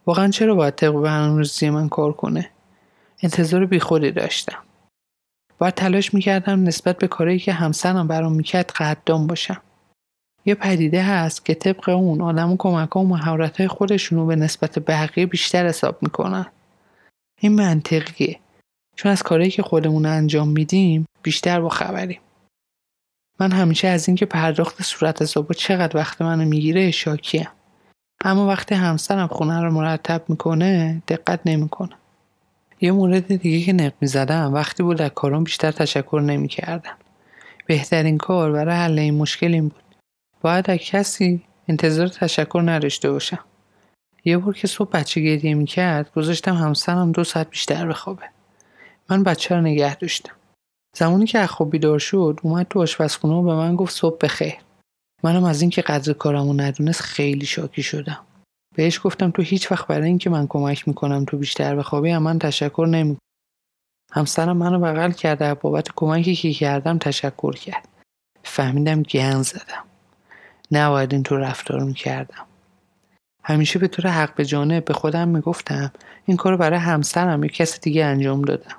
واقعا 0.07 0.29
چرا 0.29 0.55
باید 0.55 0.75
طبق 0.75 0.93
برنامه‌ریزی 0.93 1.71
من 1.71 1.89
کار 1.89 2.13
کنه؟ 2.13 2.51
انتظار 3.23 3.67
بیخودی 3.67 4.11
داشتم. 4.11 4.59
باید 5.61 5.75
تلاش 5.75 6.15
می‌کردم 6.15 6.63
نسبت 6.63 6.99
به 6.99 7.09
کاری 7.09 7.39
که 7.39 7.53
همسرم 7.53 8.09
برام 8.09 8.33
می‌کرد 8.33 8.71
قدردان 8.71 9.27
باشم. 9.27 9.61
یه 10.47 10.55
پدیده 10.55 11.03
هست 11.03 11.45
که 11.45 11.55
طبق 11.55 11.89
اون 11.89 12.21
آدم 12.21 12.53
و 12.53 12.57
کمک 12.59 12.97
و 12.97 13.05
مهارت 13.05 13.57
های 13.57 13.69
خودشون 13.69 14.19
رو 14.19 14.27
به 14.27 14.37
نسبت 14.37 14.79
بقیه 14.79 15.27
بیشتر 15.27 15.67
حساب 15.67 16.03
می‌کنن. 16.03 16.47
این 17.41 17.53
منطقیه. 17.53 18.41
چون 18.97 19.13
از 19.13 19.23
کاری 19.23 19.51
که 19.51 19.63
خودمون 19.63 20.07
انجام 20.07 20.49
میدیم 20.49 21.07
بیشتر 21.23 21.61
با 21.61 21.69
خبریم. 21.69 22.21
من 23.41 23.53
همیشه 23.53 23.89
از 23.89 24.09
اینکه 24.09 24.27
پرداخت 24.27 24.83
صورت 24.83 25.23
حسابا 25.23 25.55
چقدر 25.55 25.97
وقت 25.97 26.23
منو 26.23 26.45
می‌گیره 26.45 26.91
شاکیم. 26.91 27.49
اما 28.25 28.47
وقتی 28.47 28.75
همسرم 28.75 29.27
خونه 29.27 29.61
رو 29.61 29.71
مرتب 29.71 30.25
می‌کنه 30.29 31.03
دقت 31.09 31.41
نمی‌کنه 31.47 32.00
یه 32.81 32.93
مورد 32.93 33.37
دیگه 33.37 33.67
که 33.67 33.73
نق 33.73 33.93
زدم 34.03 34.55
وقتی 34.55 34.83
بود 34.83 35.03
از 35.03 35.11
کارم 35.11 35.45
بیشتر 35.45 35.71
تشکر 35.71 36.23
نمی‌کردم. 36.27 36.97
بهترین 37.67 38.19
کار 38.19 38.53
برای 38.53 38.77
حل 38.77 38.99
این 38.99 39.15
مشکل 39.15 39.55
این 39.55 39.69
بود. 39.69 39.83
باید 40.41 40.71
از 40.71 40.79
کسی 40.79 41.43
انتظار 41.69 42.09
تشکر 42.09 42.63
نداشته 42.65 43.11
باشم. 43.11 43.45
یه 44.25 44.39
بار 44.39 44.55
که 44.55 44.67
صبح 44.67 44.91
بچه 44.91 45.21
گریه 45.21 45.55
می‌کرد 45.55 46.13
گذاشتم 46.13 46.55
همسرم 46.55 47.13
دو 47.13 47.25
ساعت 47.25 47.51
بیشتر 47.51 47.87
بخوابه. 47.87 48.25
من 49.11 49.23
بچه 49.23 49.55
رو 49.55 49.61
نگه 49.61 49.97
داشتم. 49.97 50.35
زمانی 50.97 51.27
که 51.27 51.39
از 51.39 51.49
خواب 51.49 51.71
بیدار 51.71 51.99
شد 51.99 52.41
اومد 52.43 52.67
تو 52.71 52.81
آشپزخونه 52.81 53.35
و 53.35 53.43
به 53.43 53.55
من 53.55 53.77
گفت 53.77 53.97
صبح 53.97 54.19
بخیر. 54.21 54.55
منم 55.23 55.45
از 55.45 55.61
اینکه 55.61 55.83
قدر 55.83 56.13
کارمو 56.13 56.53
ندونست 56.53 57.01
خیلی 57.01 57.47
شاکی 57.47 57.83
شدم. 57.83 58.19
بهش 58.75 59.01
گفتم 59.05 59.31
تو 59.31 59.43
هیچ 59.43 59.73
وقت 59.73 59.87
برای 59.87 60.09
اینکه 60.09 60.31
من 60.31 60.47
کمک 60.47 60.89
می‌کنم 60.89 61.25
تو 61.25 61.37
بیشتر 61.37 61.77
بخوابی 61.77 62.19
من 62.19 62.39
تشکر 62.39 62.87
نمی 62.91 63.17
همسرم 64.13 64.57
منو 64.57 64.81
بغل 64.81 65.13
کرده 65.13 65.55
بابت 65.55 65.89
کمکی 65.97 66.35
که 66.35 66.53
کردم 66.53 66.99
تشکر 66.99 67.53
کرد. 67.53 67.89
فهمیدم 68.45 69.03
گن 69.03 69.43
زدم. 69.43 69.85
نباید 70.71 71.23
تو 71.23 71.37
رفتار 71.37 71.85
می‌کردم. 71.85 72.47
همیشه 73.45 73.79
به 73.79 73.89
طور 73.89 74.07
حق 74.11 74.35
به 74.35 74.45
جانب 74.45 74.85
به 74.85 74.95
خودم 74.95 75.29
می‌گفتم 75.29 75.93
این 76.27 76.37
کارو 76.37 76.57
برای 76.57 76.79
همسرم 76.79 77.45
یا 77.45 77.49
کسی 77.49 77.81
دیگه 77.81 78.05
انجام 78.05 78.43
دادم. 78.43 78.77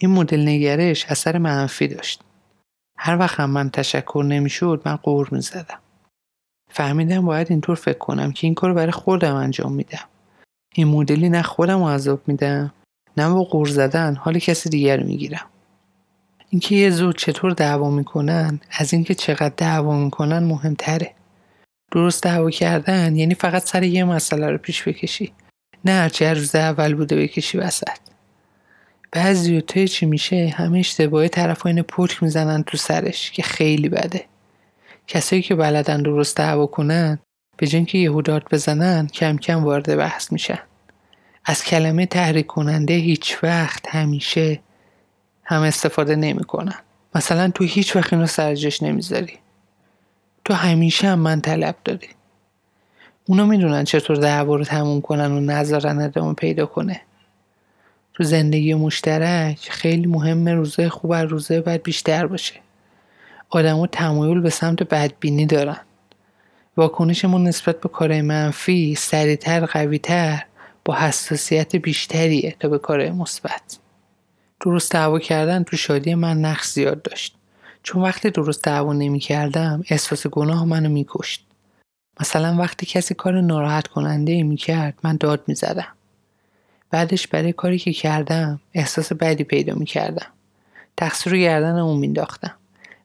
این 0.00 0.10
مدل 0.10 0.48
نگرش 0.48 1.06
اثر 1.06 1.38
منفی 1.38 1.88
داشت. 1.88 2.22
هر 2.98 3.18
وقت 3.18 3.40
هم 3.40 3.50
من 3.50 3.70
تشکر 3.70 4.24
نمی‌شد 4.28 4.82
من 4.84 4.96
قور 4.96 5.28
می‌زدم. 5.32 5.81
فهمیدم 6.72 7.26
باید 7.26 7.46
اینطور 7.50 7.76
فکر 7.76 7.98
کنم 7.98 8.32
که 8.32 8.46
این 8.46 8.54
کار 8.54 8.72
برای 8.72 8.92
خودم 8.92 9.34
انجام 9.34 9.72
میدم. 9.72 10.04
این 10.74 10.86
مدلی 10.88 11.28
نه 11.28 11.42
خودم 11.42 11.82
عذاب 11.82 12.20
میدم 12.26 12.72
نه 13.16 13.28
با 13.28 13.42
قور 13.42 13.68
زدن 13.68 14.14
حال 14.14 14.38
کسی 14.38 14.68
دیگر 14.68 14.96
رو 14.96 15.06
می‌گیرم. 15.06 15.46
اینکه 16.50 16.74
یه 16.74 16.90
زوج 16.90 17.16
چطور 17.16 17.52
دعوا 17.52 17.90
می‌کنن 17.90 18.60
از 18.70 18.92
اینکه 18.92 19.14
چقدر 19.14 19.54
دعوا 19.56 19.98
می‌کنن 19.98 20.38
مهمتره. 20.38 21.14
درست 21.92 22.22
دعوا 22.22 22.50
کردن 22.50 23.16
یعنی 23.16 23.34
فقط 23.34 23.64
سر 23.64 23.82
یه 23.82 24.04
مسئله 24.04 24.50
رو 24.50 24.58
پیش 24.58 24.88
بکشی. 24.88 25.32
نه 25.84 25.92
هرچی 25.92 26.24
روز 26.24 26.54
اول 26.54 26.94
بوده 26.94 27.16
بکشی 27.16 27.58
وسط. 27.58 27.98
بعضی 29.12 29.60
توی 29.60 29.88
چی 29.88 30.06
میشه؟ 30.06 30.54
همه 30.56 30.78
اشتباهی 30.78 31.28
طرف 31.28 31.66
اینو 31.66 31.82
پرک 31.82 32.22
می‌زنن 32.22 32.62
تو 32.62 32.76
سرش 32.76 33.30
که 33.30 33.42
خیلی 33.42 33.88
بده. 33.88 34.24
کسایی 35.06 35.42
که 35.42 35.54
بلدن 35.54 36.02
درست 36.02 36.36
دعوا 36.36 36.66
کنن 36.66 37.18
به 37.56 37.66
جن 37.66 37.84
که 37.84 37.98
یهودات 37.98 38.42
بزنن 38.50 39.06
کم 39.06 39.36
کم 39.36 39.64
وارد 39.64 39.96
بحث 39.96 40.32
میشن. 40.32 40.58
از 41.44 41.64
کلمه 41.64 42.06
تحریک 42.06 42.46
کننده 42.46 42.94
هیچ 42.94 43.36
وقت 43.42 43.94
همیشه 43.94 44.60
هم 45.44 45.62
استفاده 45.62 46.16
نمی‌کنن. 46.16 46.78
مثلا 47.14 47.50
تو 47.50 47.64
هیچ 47.64 47.96
وقت 47.96 48.12
اینو 48.12 48.26
سرجش 48.26 48.82
نمی‌ذاری. 48.82 49.38
تو 50.44 50.54
همیشه 50.54 51.08
هم 51.08 51.18
من 51.18 51.40
طلب 51.40 51.76
داری. 51.84 52.08
اونا 53.26 53.46
می‌دونن 53.46 53.84
چطور 53.84 54.16
دعوا 54.16 54.56
رو 54.56 54.64
تموم 54.64 55.00
کنن 55.00 55.32
و 55.32 55.40
نذارن 55.40 56.00
ادامه 56.00 56.34
پیدا 56.34 56.66
کنه. 56.66 57.00
تو 58.14 58.24
زندگی 58.24 58.74
مشترک 58.74 59.68
خیلی 59.70 60.06
مهمه 60.06 60.54
روزای 60.54 60.88
خوب 60.88 61.10
و 61.10 61.14
روزای 61.14 61.60
بعد 61.60 61.82
بیشتر 61.82 62.26
باشه. 62.26 62.54
آدما 63.54 63.86
تمایل 63.86 64.40
به 64.40 64.50
سمت 64.50 64.82
بدبینی 64.82 65.46
دارن. 65.46 65.80
واکنشمون 66.76 67.44
نسبت 67.44 67.80
به 67.80 67.88
کارهای 67.88 68.22
منفی 68.22 68.94
سریعتر 68.94 69.66
قویتر 69.66 70.44
با 70.84 70.94
حساسیت 70.94 71.76
بیشتریه 71.76 72.56
تا 72.60 72.68
به 72.68 72.78
کارهای 72.78 73.10
مثبت. 73.10 73.78
درست 74.60 74.92
دعوا 74.92 75.18
کردن 75.18 75.62
تو 75.62 75.76
شادی 75.76 76.14
من 76.14 76.40
نقش 76.40 76.66
زیاد 76.66 77.02
داشت. 77.02 77.34
چون 77.82 78.02
وقتی 78.02 78.30
درست 78.30 78.64
دعوا 78.64 78.92
نمی 78.92 79.18
کردم 79.18 79.84
احساس 79.88 80.26
گناه 80.26 80.64
منو 80.64 80.88
میکشت. 80.88 81.46
مثلا 82.20 82.56
وقتی 82.58 82.86
کسی 82.86 83.14
کار 83.14 83.40
ناراحت 83.40 83.86
کننده 83.86 84.42
می 84.42 84.56
کرد 84.56 84.94
من 85.02 85.16
داد 85.16 85.42
می 85.46 85.54
زدم. 85.54 85.92
بعدش 86.90 87.26
برای 87.26 87.52
کاری 87.52 87.78
که 87.78 87.92
کردم 87.92 88.60
احساس 88.74 89.12
بدی 89.12 89.44
پیدا 89.44 89.74
می 89.74 89.86
کردم. 89.86 90.26
تقصیر 90.96 91.32
رو 91.32 91.38
گردن 91.38 91.78
اون 91.78 91.98
مینداختم 91.98 92.54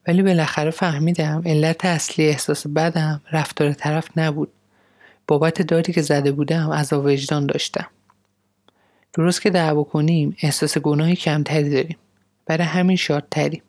ولی 0.07 0.23
بالاخره 0.23 0.71
فهمیدم 0.71 1.41
علت 1.45 1.85
اصلی 1.85 2.27
احساس 2.27 2.67
بدم 2.67 3.21
رفتار 3.31 3.73
طرف 3.73 4.17
نبود. 4.17 4.53
بابت 5.27 5.61
دادی 5.61 5.93
که 5.93 6.01
زده 6.01 6.31
بودم 6.31 6.69
از 6.69 6.93
وجدان 6.93 7.45
داشتم. 7.45 7.87
درست 9.13 9.41
که 9.41 9.49
دعوا 9.49 9.83
کنیم 9.83 10.35
احساس 10.41 10.77
گناهی 10.77 11.15
کمتری 11.15 11.69
داریم. 11.69 11.97
برای 12.45 12.67
همین 12.67 12.95
شادتریم. 12.95 13.61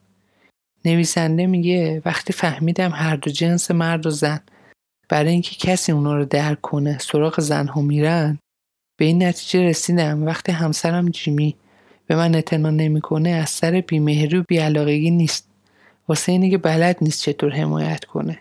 نویسنده 0.84 1.46
میگه 1.46 2.02
وقتی 2.04 2.32
فهمیدم 2.32 2.90
هر 2.90 3.16
دو 3.16 3.30
جنس 3.30 3.70
مرد 3.70 4.06
و 4.06 4.10
زن 4.10 4.40
برای 5.08 5.30
اینکه 5.30 5.56
کسی 5.56 5.92
اونا 5.92 6.16
رو 6.16 6.24
درک 6.24 6.60
کنه 6.60 6.98
سراغ 6.98 7.40
زنها 7.40 7.80
میرن 7.80 8.38
به 8.96 9.04
این 9.04 9.22
نتیجه 9.22 9.62
رسیدم. 9.62 10.26
وقتی 10.26 10.52
همسرم 10.52 11.08
جیمی 11.08 11.56
به 12.06 12.16
من 12.16 12.34
اعتنا 12.34 12.70
نمی‌کنه 12.70 13.30
از 13.30 13.50
سر 13.50 13.80
بیمهری 13.80 14.36
و 14.36 14.44
بیعلاقگی 14.48 15.10
نیست. 15.10 15.47
واسه 16.08 16.32
اینه 16.32 16.50
که 16.50 16.58
بلد 16.58 16.96
نیست 17.00 17.22
چطور 17.22 17.52
حمایت 17.52 18.04
کنه. 18.04 18.38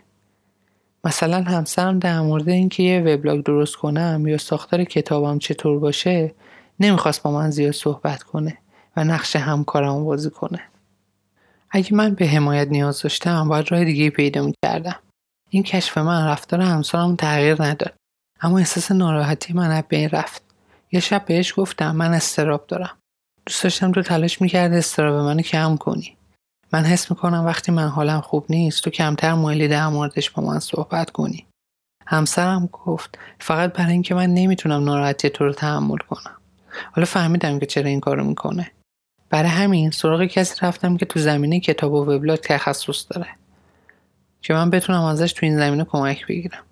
مثلا 1.03 1.41
همسرم 1.43 1.99
در 1.99 2.19
مورد 2.21 2.49
اینکه 2.49 2.83
یه 2.83 2.99
وبلاگ 3.01 3.43
درست 3.43 3.75
کنم 3.75 4.27
یا 4.27 4.37
ساختار 4.37 4.83
کتابم 4.83 5.39
چطور 5.39 5.79
باشه 5.79 6.33
نمی‌خواست 6.79 7.23
با 7.23 7.31
من 7.31 7.49
زیاد 7.49 7.71
صحبت 7.71 8.23
کنه 8.23 8.57
و 8.97 9.03
نقش 9.03 9.35
همکارم 9.35 10.05
بازی 10.05 10.29
کنه. 10.29 10.61
اگه 11.71 11.93
من 11.93 12.13
به 12.13 12.27
حمایت 12.27 12.67
نیاز 12.67 13.01
داشتم 13.01 13.49
باید 13.49 13.71
راه 13.71 13.85
دیگه 13.85 14.09
پیدا 14.09 14.45
می‌کردم. 14.45 14.95
این 15.49 15.63
کشف 15.63 15.97
من 15.97 16.27
رفتار 16.27 16.61
همسرم 16.61 17.15
تغییر 17.15 17.63
نداد. 17.63 17.93
اما 18.41 18.57
احساس 18.57 18.91
ناراحتی 18.91 19.53
من 19.53 19.71
از 19.71 19.83
بین 19.89 20.09
رفت. 20.09 20.41
یه 20.91 20.99
شب 20.99 21.25
بهش 21.25 21.53
گفتم 21.57 21.95
من 21.95 22.13
استراب 22.13 22.67
دارم. 22.67 22.97
دوست 23.45 23.63
داشتم 23.63 23.91
تو 23.91 24.01
تلاش 24.01 24.41
می‌کرد 24.41 24.73
استراب 24.73 25.15
منو 25.15 25.41
کم 25.41 25.77
کنی. 25.77 26.17
من 26.73 26.85
حس 26.85 27.11
می‌کنم 27.11 27.45
وقتی 27.45 27.71
من 27.71 27.87
حالم 27.87 28.21
خوب 28.21 28.45
نیست 28.49 28.83
تو 28.83 28.89
کمتر 28.89 29.33
مایلی 29.33 29.67
در 29.67 29.87
موردش 29.87 30.29
با 30.29 30.43
من 30.43 30.59
صحبت 30.59 31.09
کنی. 31.09 31.45
همسرم 32.07 32.69
گفت 32.71 33.17
فقط 33.39 33.73
برای 33.73 33.91
اینکه 33.91 34.15
من 34.15 34.33
نمی‌تونم 34.33 34.83
ناراحتی 34.83 35.29
تو 35.29 35.45
رو 35.45 35.53
تحمل 35.53 35.97
کنم. 35.97 36.35
حالا 36.91 37.05
فهمیدم 37.05 37.59
که 37.59 37.65
چرا 37.65 37.89
این 37.89 37.99
کارو 37.99 38.23
می‌کنه. 38.23 38.71
برای 39.29 39.49
همین 39.49 39.91
سراغ 39.91 40.25
کسی 40.25 40.65
رفتم 40.65 40.97
که 40.97 41.05
تو 41.05 41.19
زمینه 41.19 41.59
کتاب 41.59 41.93
و 41.93 42.05
وبلاگ 42.05 42.39
تخصص 42.39 43.05
داره. 43.09 43.27
که 44.41 44.53
من 44.53 44.69
بتونم 44.69 45.03
ازش 45.03 45.33
تو 45.33 45.45
این 45.45 45.57
زمینه 45.57 45.83
کمک 45.83 46.27
بگیرم. 46.27 46.63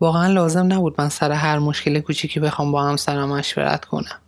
واقعا 0.00 0.26
لازم 0.26 0.72
نبود 0.72 0.94
من 0.98 1.08
سر 1.08 1.32
هر 1.32 1.58
مشکل 1.58 2.00
کوچیکی 2.00 2.40
بخوام 2.40 2.72
با 2.72 2.82
همسرم 2.82 3.28
مشورت 3.28 3.84
کنم. 3.84 4.20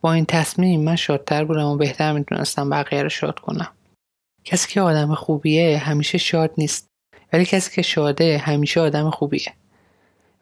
با 0.00 0.12
این 0.12 0.26
تصمیم 0.26 0.84
من 0.84 0.96
شادتر 0.96 1.44
بودم 1.44 1.66
و 1.66 1.76
بهتر 1.76 2.12
می‌تونستم 2.12 2.70
بقیه 2.70 3.02
رو 3.02 3.08
شاد 3.08 3.38
کنم. 3.38 3.68
کسی 4.44 4.68
که 4.68 4.80
آدم 4.80 5.14
خوبیه 5.14 5.78
همیشه 5.78 6.18
شاد 6.18 6.50
نیست 6.58 6.86
ولی 7.32 7.44
کسی 7.44 7.70
که 7.70 7.82
شاده 7.82 8.38
همیشه 8.38 8.80
آدم 8.80 9.10
خوبیه. 9.10 9.54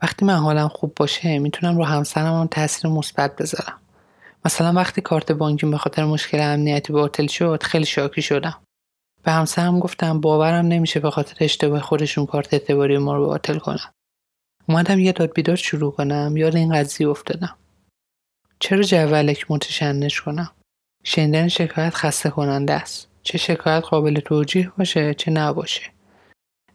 وقتی 0.03 0.25
من 0.25 0.37
حالم 0.37 0.69
خوب 0.69 0.95
باشه 0.95 1.39
می‌تونم 1.39 1.77
رو 1.77 1.85
همسرم 1.85 2.41
هم 2.41 2.47
تاثیر 2.47 2.91
مثبت 2.91 3.37
بذارم. 3.37 3.81
مثلا 4.45 4.73
وقتی 4.73 5.01
کارت 5.01 5.33
بانکیم 5.33 5.71
به 5.71 5.79
خاطر 5.79 6.05
مشکل 6.05 6.41
امنیتی 6.41 6.93
باطل 6.93 7.27
شد 7.27 7.63
خیلی 7.63 7.87
شاکی 7.87 8.23
شدم. 8.23 8.59
به 9.23 9.33
همسرم 9.33 9.81
گفتم 9.81 10.21
باورم 10.21 10.67
نمیشه 10.67 11.01
به 11.01 11.11
خاطر 11.11 11.37
اشتباه 11.41 11.81
خودشون 11.81 12.27
کارت 12.27 12.55
اعتباری 12.55 12.99
ما 12.99 13.17
رو 13.17 13.27
باطل 13.27 13.59
کنم 13.59 13.93
اومدم 14.69 14.99
یه 14.99 15.13
داد 15.13 15.33
بیداد 15.33 15.57
شروع 15.57 15.93
کنم 15.93 16.37
یاد 16.37 16.57
این 16.57 16.75
قضیه 16.75 17.09
افتادم. 17.09 17.57
چرا 18.61 18.83
جولک 18.83 19.51
متشنج 19.51 20.21
کنم؟ 20.21 20.51
شنیدن 21.05 21.49
شکایت 21.49 21.95
خسته 21.95 22.31
کننده 22.31 22.73
است. 22.73 23.08
چه 23.29 23.39
شکایت 23.39 23.85
قابل 23.85 24.21
توجیه 24.21 24.73
باشه 24.79 25.15
چه 25.15 25.31
نباشه. 25.31 25.83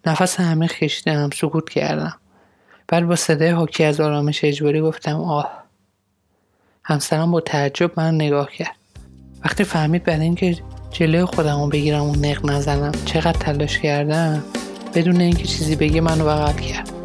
نفس 0.06 0.40
عمیق 0.40 0.74
کشیدم 0.74 1.30
سکوت 1.34 1.70
کردم. 1.70 2.20
بعد 2.88 3.08
با 3.08 3.16
صدای 3.16 3.50
حاکی 3.50 3.84
از 3.84 4.02
آرامش 4.02 4.44
اجباری 4.44 4.82
گفتم 4.82 5.22
آه. 5.22 5.64
همسرم 6.84 7.32
با 7.32 7.42
تعجب 7.42 7.92
من 7.98 8.16
نگاه 8.16 8.52
کرد. 8.52 8.76
وقتی 9.46 9.64
فهمید 9.64 10.04
برای 10.04 10.22
اینکه 10.22 10.58
جلوی 10.92 11.26
خودم 11.26 11.62
رو 11.62 11.70
بگیرم 11.70 12.04
و 12.04 12.16
نق 12.16 12.52
نزنم 12.52 12.92
چقدر 13.06 13.40
تلاش 13.40 13.80
کردم 13.80 14.44
بدون 14.96 15.22
اینکه 15.22 15.44
چیزی 15.44 15.76
بگه 15.76 16.02
منو 16.02 16.26
بغل 16.26 16.54
کرد. 16.54 17.03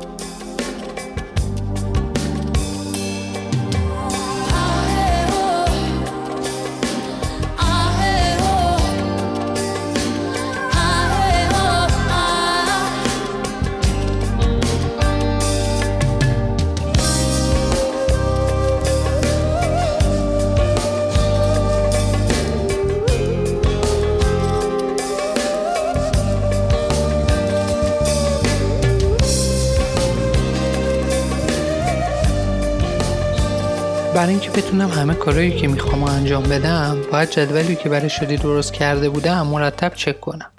اینکه 34.49 34.63
بتونم 34.63 34.89
همه 34.89 35.15
کارهایی 35.15 35.57
که 35.57 35.69
می‌خوام 35.69 36.05
انجام 36.05 36.43
بدم 36.43 37.03
باید 37.13 37.31
جدولی 37.31 37.77
که 37.77 37.89
برای 37.89 38.11
شدی 38.11 38.37
درست 38.37 38.73
کرده 38.73 39.11
بودم 39.11 39.47
مرتب 39.47 39.95
چک 39.95 40.21
کنم. 40.21 40.51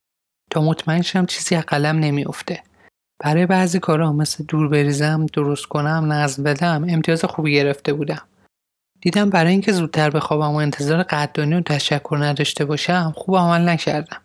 تا 0.52 0.62
مطمئن 0.62 1.02
شم 1.02 1.26
چیزی 1.26 1.56
از 1.56 1.64
قلم 1.64 2.00
نمیافته. 2.00 2.64
برای 3.20 3.46
بعضی 3.46 3.80
کارها 3.80 4.14
مثل 4.14 4.44
دور 4.44 4.68
بریزم 4.68 5.26
درست 5.26 5.66
کنم 5.66 6.12
نظم 6.12 6.44
بدم 6.44 6.86
امتیاز 6.90 7.26
خوبی 7.26 7.54
گرفته 7.54 7.94
بودم. 7.94 8.22
دیدم 9.02 9.30
برای 9.30 9.52
اینکه 9.52 9.72
زودتر 9.72 10.10
بخوابم 10.10 10.52
و 10.52 10.56
انتظار 10.56 11.04
قدردانی 11.04 11.56
و 11.56 11.62
تشکر 11.62 12.18
نداشته 12.20 12.66
باشم 12.66 13.14
خوب 13.16 13.38
عمل 13.38 13.70
نکردم. 13.70 14.22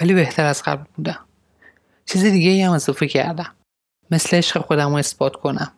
ولی 0.00 0.14
بهتر 0.14 0.44
از 0.44 0.62
قبل 0.62 0.84
بودم. 0.96 1.24
چیز 2.06 2.24
دیگه 2.24 2.66
هم 2.66 2.72
اضافه 2.72 3.08
کردم. 3.08 3.54
مثل 4.10 4.36
عشق 4.36 4.60
خودم 4.60 4.90
رو 4.90 4.96
اثبات 4.96 5.36
کنم. 5.36 5.72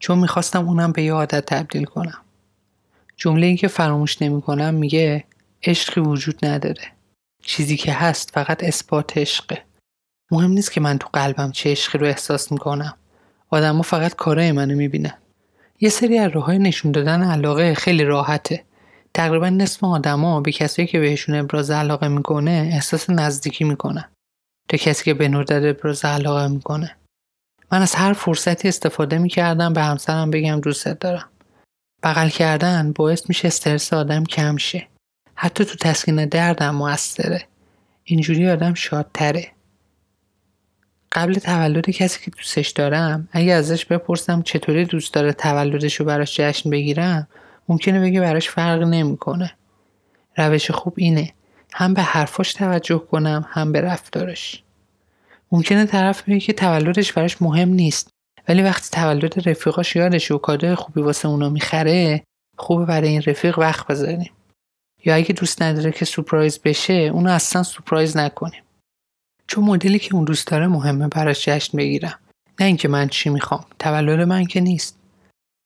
چون 0.00 0.18
می‌خواستم 0.18 0.68
اونم 0.68 0.92
به 0.92 1.02
یه 1.02 1.12
عادت 1.12 1.46
تبدیل 1.46 1.84
کنم. 1.84 2.18
جمله 3.20 3.46
این 3.46 3.56
که 3.56 3.68
فراموش 3.68 4.22
نمی‌کنم 4.22 4.74
میگه 4.74 5.24
عشقی 5.62 6.00
وجود 6.00 6.44
نداره. 6.44 6.82
چیزی 7.42 7.76
که 7.76 7.92
هست 7.92 8.30
فقط 8.30 8.64
اثبات 8.64 9.18
عشقه. 9.18 9.62
مهم 10.30 10.50
نیست 10.50 10.72
که 10.72 10.80
من 10.80 10.98
تو 10.98 11.08
قلبم 11.12 11.50
چه 11.50 11.70
عشقی 11.70 11.98
رو 11.98 12.06
احساس 12.06 12.52
می‌کنم. 12.52 12.94
آدما 13.50 13.82
فقط 13.82 14.14
کارای 14.14 14.52
منو 14.52 14.76
می‌بینن. 14.76 15.14
یه 15.80 15.88
سری 15.88 16.18
از 16.18 16.30
راههای 16.32 16.58
نشون 16.58 16.92
دادن 16.92 17.22
علاقه 17.22 17.74
خیلی 17.74 18.04
راحته. 18.04 18.64
تقریبا 19.14 19.48
نصف 19.48 19.84
آدما 19.84 20.40
به 20.40 20.52
کسایی 20.52 20.88
که 20.88 21.00
بهشون 21.00 21.34
ابراز 21.34 21.70
علاقه 21.70 22.08
می‌کنه 22.08 22.70
احساس 22.72 23.10
نزدیکی 23.10 23.64
می‌کنن. 23.64 24.04
تا 24.68 24.76
کسی 24.76 25.04
که 25.04 25.14
به 25.14 25.28
ندرت 25.28 25.76
ابراز 25.76 26.04
علاقه 26.04 26.48
می‌کنه. 26.48 26.96
من 27.72 27.82
از 27.82 27.94
هر 27.94 28.12
فرصتی 28.12 28.68
استفاده 28.68 29.18
می‌کردم 29.18 29.72
به 29.72 29.82
همسرم 29.82 30.30
بگم 30.30 30.60
دوستت 30.60 30.98
دارم. 30.98 31.28
بغل 32.02 32.28
کردن 32.28 32.92
باعث 32.92 33.28
میشه 33.28 33.48
استرس 33.48 33.92
آدم 33.92 34.24
کم 34.24 34.56
شه. 34.56 34.86
حتی 35.34 35.64
تو 35.64 35.76
تسکین 35.76 36.26
دردم 36.26 36.74
موثره. 36.74 37.44
اینجوری 38.04 38.50
آدم 38.50 38.74
شادتره. 38.74 39.46
قبل 41.12 41.34
تولد 41.34 41.90
کسی 41.90 42.20
که 42.24 42.30
دوستش 42.30 42.68
دارم 42.68 43.28
اگه 43.32 43.52
ازش 43.52 43.84
بپرسم 43.84 44.42
چطوری 44.42 44.84
دوست 44.84 45.14
داره 45.14 45.32
تولدش 45.32 45.94
رو 45.94 46.06
براش 46.06 46.36
جشن 46.40 46.70
بگیرم 46.70 47.28
ممکنه 47.68 48.00
بگه 48.00 48.20
براش 48.20 48.48
فرق 48.48 48.82
نمی‌کنه. 48.82 49.52
روش 50.36 50.70
خوب 50.70 50.94
اینه. 50.96 51.32
هم 51.72 51.94
به 51.94 52.02
حرفاش 52.02 52.52
توجه 52.52 52.98
کنم 52.98 53.44
هم 53.48 53.72
به 53.72 53.80
رفتارش. 53.80 54.62
ممکنه 55.52 55.86
طرف 55.86 56.22
بگه 56.22 56.40
که 56.40 56.52
تولدش 56.52 57.12
براش 57.12 57.42
مهم 57.42 57.68
نیست. 57.68 58.08
ولی 58.48 58.62
وقتی 58.62 58.88
تولد 58.92 59.48
رفیقاش 59.48 59.96
یادش 59.96 60.30
و 60.30 60.38
کادو 60.38 60.74
خوبی 60.74 61.00
واسه 61.00 61.28
اونا 61.28 61.48
می‌خره 61.48 62.22
خوبه 62.58 62.84
برای 62.84 63.08
این 63.08 63.22
رفیق 63.26 63.58
وقت 63.58 63.86
بذاریم. 63.86 64.30
یا 65.04 65.14
اگه 65.14 65.32
دوست 65.32 65.62
نداره 65.62 65.92
که 65.92 66.04
سپرایز 66.04 66.58
بشه 66.58 66.92
اونو 66.92 67.30
اصلا 67.30 67.62
سپرایز 67.62 68.16
نکنیم. 68.16 68.62
چون 69.46 69.64
مدلی 69.64 69.98
که 69.98 70.14
اون 70.14 70.24
دوست 70.24 70.46
داره 70.46 70.66
مهمه 70.66 71.08
براش 71.08 71.48
جشن 71.48 71.78
بگیرم. 71.78 72.18
نه 72.60 72.66
اینکه 72.66 72.88
من 72.88 73.08
چی 73.08 73.30
می‌خوام. 73.30 73.64
تولد 73.78 74.20
من 74.20 74.44
که 74.44 74.60
نیست. 74.60 74.98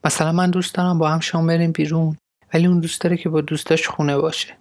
مثلا 0.05 0.33
من 0.33 0.51
دوست 0.51 0.75
دارم 0.75 0.99
با 0.99 1.09
هم 1.09 1.21
شام 1.21 1.47
بریم 1.47 1.73
بیرون 1.73 2.17
ولی 2.55 2.67
اون 2.67 2.81
دوست 2.81 3.01
داره 3.01 3.17
که 3.17 3.29
با 3.29 3.41
دوستاش 3.41 3.89
خونه 3.89 4.17
باشه. 4.19 4.57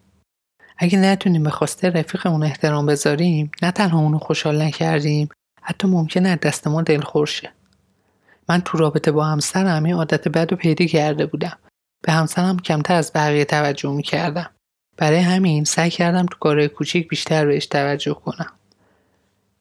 اگه 0.77 0.99
نتونیم 0.99 1.43
به 1.43 1.49
خواسته 1.49 1.89
رفیقمون 1.89 2.43
احترام 2.43 2.85
بذاریم 2.85 3.51
نه 3.61 3.71
تنها 3.71 3.99
اونو 3.99 4.17
خوشحال 4.17 4.61
نکردیم 4.61 5.29
حتی 5.61 5.87
ممکنه 5.87 6.35
دست 6.35 6.67
ما 6.67 6.81
دلخور 6.81 7.27
شه. 7.27 7.51
من 8.49 8.61
تو 8.61 8.77
رابطه 8.77 9.11
با 9.11 9.25
همسرم 9.25 9.83
این 9.83 9.95
عادت 9.95 10.27
بد 10.27 10.53
و 10.53 10.55
پیدا 10.55 10.85
کرده 10.85 11.25
بودم. 11.25 11.57
به 12.01 12.11
همسرم 12.11 12.59
کمتر 12.59 12.95
از 12.95 13.11
بقیه 13.15 13.45
توجه 13.45 13.91
می‌کردم. 13.91 14.49
برای 14.97 15.19
همین 15.19 15.63
سعی 15.63 15.89
کردم 15.89 16.25
تو 16.25 16.37
کارهای 16.39 16.67
کوچیک 16.67 17.07
بیشتر 17.07 17.45
بهش 17.45 17.65
توجه 17.65 18.13
کنم. 18.13 18.51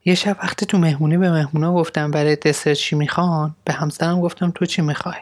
یه 0.05 0.15
شب 0.15 0.37
وقتی 0.43 0.67
تو 0.67 0.79
مهمونی 0.79 1.19
به 1.19 1.31
مهمونا 1.31 1.75
گفتم 1.75 2.11
برای 2.11 2.37
دسر 2.37 2.75
چی 2.75 2.97
می‌خوان 2.97 3.57
به 3.65 3.73
همسرم 3.73 4.21
گفتم 4.21 4.51
تو 4.51 4.67
چی 4.67 4.83
می‌خوای؟ 4.83 5.19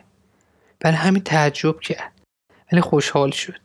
برای 0.80 0.96
همین 0.96 1.22
تعجب 1.22 1.80
کرد. 1.80 2.12
ولی 2.72 2.80
خوشحال 2.80 3.30
شد. 3.30 3.56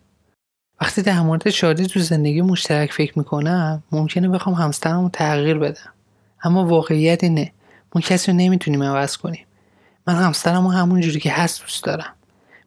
وقتی 0.81 1.01
در 1.01 1.21
مورد 1.21 1.49
شادی 1.49 1.87
تو 1.87 1.99
زندگی 1.99 2.41
مشترک 2.41 2.93
فکر 2.93 3.19
می‌کنم 3.19 3.83
ممکنه 3.91 4.29
بخوام 4.29 4.55
همسرم 4.55 5.03
رو 5.03 5.09
تغییر 5.09 5.57
بدم. 5.57 5.93
اما 6.43 6.65
واقعیت 6.65 7.23
اینه 7.23 7.51
ما 7.95 8.01
کسی 8.01 8.31
رو 8.31 8.37
نمی‌تونیم 8.37 8.83
عوض 8.83 9.17
کنیم. 9.17 9.44
من 10.07 10.15
همسرم 10.15 10.63
رو 10.63 10.71
همون 10.71 11.01
جوری 11.01 11.19
که 11.19 11.31
هست 11.31 11.61
دوست 11.61 11.83
دارم. 11.83 12.13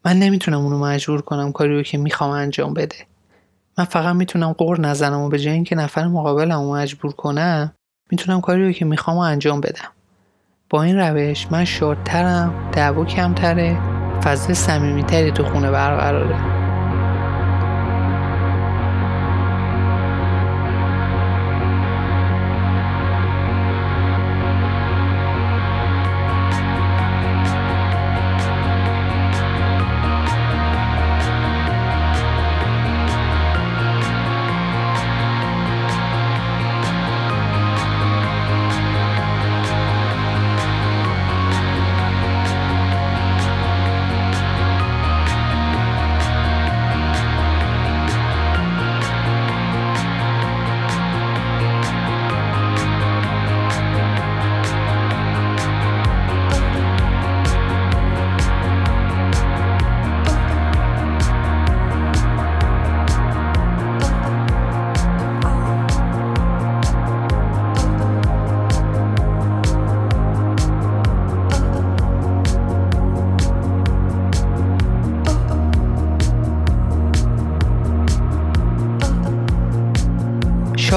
من 0.05 0.19
نمی‌تونم 0.19 0.61
اونو 0.61 0.79
مجبور 0.79 1.23
کنم 1.23 1.53
کاری 1.53 1.77
رو 1.77 1.83
که 1.83 1.99
می‌خوام 1.99 2.31
انجام 2.31 2.75
بده. 2.75 2.97
من 3.79 3.85
فقط 3.85 4.15
می‌تونم 4.15 4.53
قور 4.53 4.81
نزنم 4.81 5.21
و 5.21 5.29
به 5.29 5.39
جای 5.39 5.55
اینکه 5.55 5.77
نفر 5.77 6.07
مقابلم 6.07 6.61
رو 6.61 6.75
مجبور 6.75 7.13
کنم 7.13 7.73
می‌تونم 8.11 8.41
کاری 8.41 8.67
رو 8.67 8.73
که 8.73 8.85
می‌خوام 8.85 9.19
انجام 9.19 9.61
بدم. 9.61 9.89
با 10.71 10.83
این 10.83 10.99
روش 10.99 11.47
من 11.51 11.65
شادترم 11.65 12.71
دعوا 12.73 13.05
کمتره 13.05 13.79
فضای 14.25 14.55
صمیمیتری 14.55 15.33
تو 15.33 15.45
خونه 15.45 15.71
برقراره. 15.71 16.58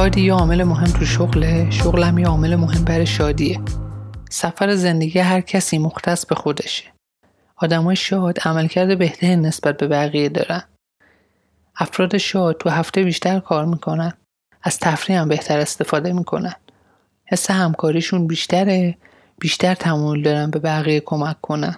شادی 0.02 0.22
یه 0.22 0.34
عامل 0.34 0.64
مهم 0.64 0.92
تو 0.92 1.06
شغله 1.06 1.72
شغلم 1.72 2.18
یه 2.18 2.28
عامل 2.28 2.56
مهم 2.56 2.86
برای 2.86 3.06
شادیه. 3.06 3.60
سفر 4.30 4.76
زندگی 4.76 5.20
هر 5.20 5.42
کسی 5.42 5.78
مختص 5.78 6.26
به 6.26 6.36
خودشه. 6.36 6.84
آدمای 7.56 7.96
شاد 7.96 8.40
عملکرد 8.40 8.98
بهتری 8.98 9.36
نسبت 9.36 9.78
به 9.78 9.88
بقیه 9.88 10.30
دارن. 10.30 10.64
افراد 11.78 12.18
شاد 12.18 12.58
تو 12.58 12.70
هفته 12.70 13.04
بیشتر 13.04 13.40
کار 13.40 13.66
می‌کنن. 13.66 14.14
از 14.64 14.80
تفریح 14.80 15.20
هم 15.20 15.28
بهتر 15.28 15.60
استفاده 15.60 16.14
می‌کنن. 16.14 16.56
حس 17.26 17.52
همکاریشون 17.52 18.28
بیشتره 18.28 18.98
بیشتر 19.40 19.74
تمایل 19.74 20.24
دارن 20.24 20.52
به 20.52 20.60
بقیه 20.60 21.00
کمک 21.00 21.42
کنن. 21.42 21.76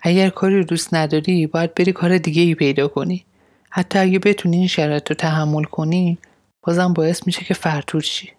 اگر 0.00 0.28
کاری 0.28 0.58
رو 0.58 0.64
دوست 0.64 0.94
نداری 0.94 1.46
باید 1.46 1.74
بری 1.74 1.92
کار 1.92 2.18
دیگه 2.18 2.42
ای 2.42 2.54
پیدا 2.54 2.88
کنی. 2.88 3.24
حتی 3.70 3.98
اگه 3.98 4.18
بتونی 4.18 4.56
این 4.56 4.66
شرایط 4.66 5.08
رو 5.08 5.16
تحمل 5.16 5.64
کنی 5.64 6.18
بازم 6.66 6.92
باعث 6.92 7.26
میشه 7.26 7.44
که 7.44 7.54
فرتور 7.54 8.00
شی. 8.00 8.32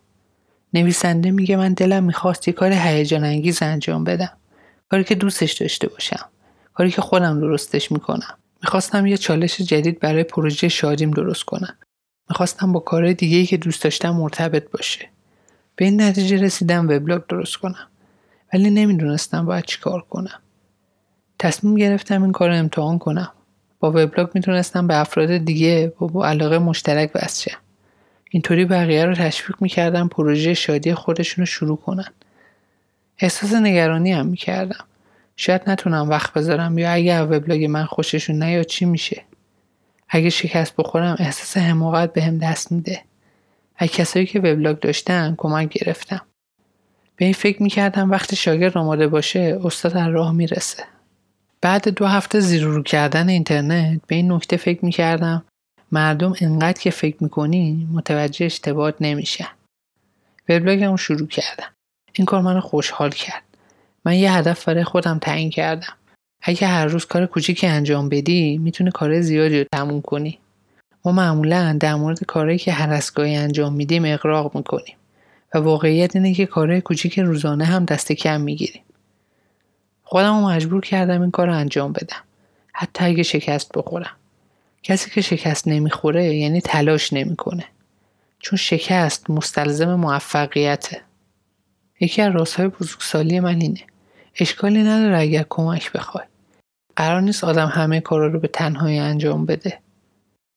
نویسنده 0.74 1.32
میگه 1.32 1.56
من 1.56 1.74
دلم 1.74 2.04
می‌خواست 2.04 2.48
یه 2.48 2.54
کار 2.54 2.72
هیجان 2.72 3.24
انگیز 3.24 3.64
انجام 3.64 4.04
بدم. 4.04 4.32
کاری 4.90 5.04
که 5.04 5.16
دوستش 5.16 5.54
داشته 5.54 5.88
باشم. 5.88 6.26
کاری 6.74 6.92
که 6.92 7.02
خودم 7.02 7.40
درستش 7.40 7.92
می‌کنم. 7.92 8.38
می‌خواستم 8.64 9.06
یه 9.06 9.18
چالش 9.18 9.62
جدید 9.62 10.00
برای 10.00 10.24
پروژه 10.24 10.70
شادیم 10.70 11.12
درست 11.12 11.44
کنم. 11.44 11.78
می‌خواستم 12.30 12.72
با 12.72 12.80
کارهای 12.80 13.14
دیگه 13.14 13.46
که 13.46 13.58
دوست 13.58 13.84
داشتم 13.84 14.10
مرتبط 14.10 14.72
باشه. 14.72 15.10
به 15.76 15.86
این 15.86 16.02
نتیجه 16.02 16.38
رسیدم 16.38 16.90
وبلاگ 16.90 17.22
درست 17.30 17.58
کنم. 17.58 17.88
ولی 18.54 18.70
نمی‌دونستم 18.70 19.46
باید 19.46 19.66
چیکار 19.66 20.02
کنم. 20.02 20.40
تصمیم 21.40 21.76
گرفتم 21.76 22.24
این 22.24 22.32
کار 22.32 22.50
رو 22.50 22.56
امتحان 22.56 23.00
کنم. 23.00 23.32
با 23.80 23.90
وبلاگ 23.90 24.30
می‌تونستم 24.34 24.88
به 24.88 24.98
افراد 24.98 25.38
دیگه 25.38 25.94
و 26.02 26.08
با 26.08 26.28
علاقه 26.28 26.58
مشترک 26.58 27.12
وصل 27.16 27.52
اینطوری 28.30 28.66
بقیه 28.66 29.06
رو 29.06 29.16
تشویق 29.16 29.56
می‌کردم 29.62 30.08
پروژه 30.08 30.54
شادی 30.54 30.94
خودشون 30.94 31.42
رو 31.42 31.46
شروع 31.46 31.78
کنن. 31.78 32.14
احساس 33.20 33.54
نگرانی 33.54 34.12
هم 34.12 34.26
می‌کردم. 34.26 34.86
شاید 35.36 35.62
نتونم 35.68 36.10
وقت 36.10 36.34
بذارم 36.34 36.78
یا 36.78 36.92
اگه 36.92 37.22
وبلاگ 37.22 37.66
من 37.66 37.86
خوششون 37.86 38.44
نیاد 38.44 38.66
چی 38.66 38.86
میشه. 38.86 39.22
اگه 40.10 40.30
شکست 40.30 40.76
بخورم 40.78 41.16
احساس 41.20 41.58
حماقت 41.58 42.14
بهم 42.14 42.40
به 42.40 42.46
دست 42.46 42.72
میده. 42.72 43.02
از 43.78 43.90
کسایی 43.90 44.26
که 44.26 44.40
وبلاگ 44.40 44.80
داشتن 44.80 45.36
کمک 45.38 45.70
گرفتم. 45.70 46.22
به 47.16 47.26
این 47.26 47.34
فکر 47.34 47.64
می‌کردم 47.64 48.12
وقتی 48.12 48.36
شاگرد 48.36 48.78
آماده 48.78 49.08
باشه 49.08 49.60
استاد 49.64 49.94
در 49.94 50.10
راه 50.10 50.32
می‌رسه. 50.32 50.84
بعد 51.62 51.90
دو 51.90 52.06
هفته 52.06 52.40
زیر 52.40 52.64
رو 52.64 52.84
کردن 52.84 53.30
اینترنت 53.30 54.02
به 54.08 54.16
این 54.16 54.32
نکته 54.32 54.58
فکر 54.58 54.86
می‌کردم 54.86 55.44
مردم 55.96 56.34
انقدر 56.42 56.82
که 56.82 56.92
فکر 56.92 57.18
می‌کنی 57.24 57.88
متوجه 57.92 58.46
اشتباهات 58.46 58.96
نمیشن. 59.02 59.48
وبلاگمو 60.50 60.98
شروع 60.98 61.28
کردم. 61.28 61.74
این 62.14 62.26
کار 62.26 62.42
منو 62.42 62.62
خوشحال 62.62 63.10
کرد. 63.10 63.44
من 64.06 64.16
یه 64.16 64.34
هدف 64.34 64.68
برای 64.68 64.84
خودم 64.84 65.20
تعیین 65.20 65.50
کردم. 65.50 65.94
اگه 66.42 66.68
هر 66.68 66.86
روز 66.86 67.06
کار 67.06 67.26
کوچیکی 67.26 67.68
انجام 67.68 68.10
بدی 68.10 68.58
می‌تونه 68.58 68.92
کار 68.92 69.22
زیادی 69.22 69.60
رو 69.60 69.66
تموم 69.72 70.02
کنی. 70.02 70.40
ما 71.06 71.12
معمولا 71.12 71.78
در 71.80 71.96
مورد 71.96 72.24
کارهایی 72.24 72.58
که 72.58 72.72
هر 72.72 72.94
اسگاهی 72.94 73.36
انجام 73.36 73.74
میدیم 73.74 74.06
اقراق 74.06 74.56
می‌کنیم 74.58 74.96
و 75.54 75.58
واقعیت 75.58 76.16
اینه 76.16 76.34
که 76.34 76.46
کارهای 76.46 76.82
کوچیک 76.82 77.20
روزانه 77.20 77.66
هم 77.66 77.86
دست 77.86 78.12
کم 78.12 78.42
می‌گیریم. 78.42 78.84
خودم 80.04 80.42
رو 80.42 80.48
مجبور 80.50 80.82
کردم 80.82 81.22
این 81.22 81.32
کار 81.32 81.48
رو 81.48 81.54
انجام 81.54 81.94
بدم. 81.94 82.24
حتی 82.74 83.06
اگه 83.06 83.24
شکست 83.24 83.72
بخورم. 83.76 84.16
کسی 84.88 85.10
که 85.10 85.22
شکست 85.22 85.68
نمی‌خوره 85.68 86.36
یعنی 86.36 86.62
تلاش 86.62 87.14
نمی‌کنه. 87.14 87.66
چون 88.40 88.58
شکست 88.58 89.30
مستلزم 89.30 89.96
موفقیته. 89.96 91.02
یکی 92.00 92.22
از 92.22 92.36
رازهای 92.36 92.68
بزرگسالی 92.68 93.40
من 93.40 93.62
اینه. 93.62 93.80
اشکالی 94.40 94.84
نداره 94.84 95.20
اگر 95.20 95.46
کمک 95.50 95.92
بخوای. 95.92 96.24
قرار 96.96 97.22
نیست 97.22 97.44
آدم 97.44 97.68
همه 97.68 98.02
کارا 98.02 98.28
رو 98.28 98.40
به 98.40 98.48
تنهایی 98.48 99.00
انجام 99.00 99.46
بده. 99.46 99.80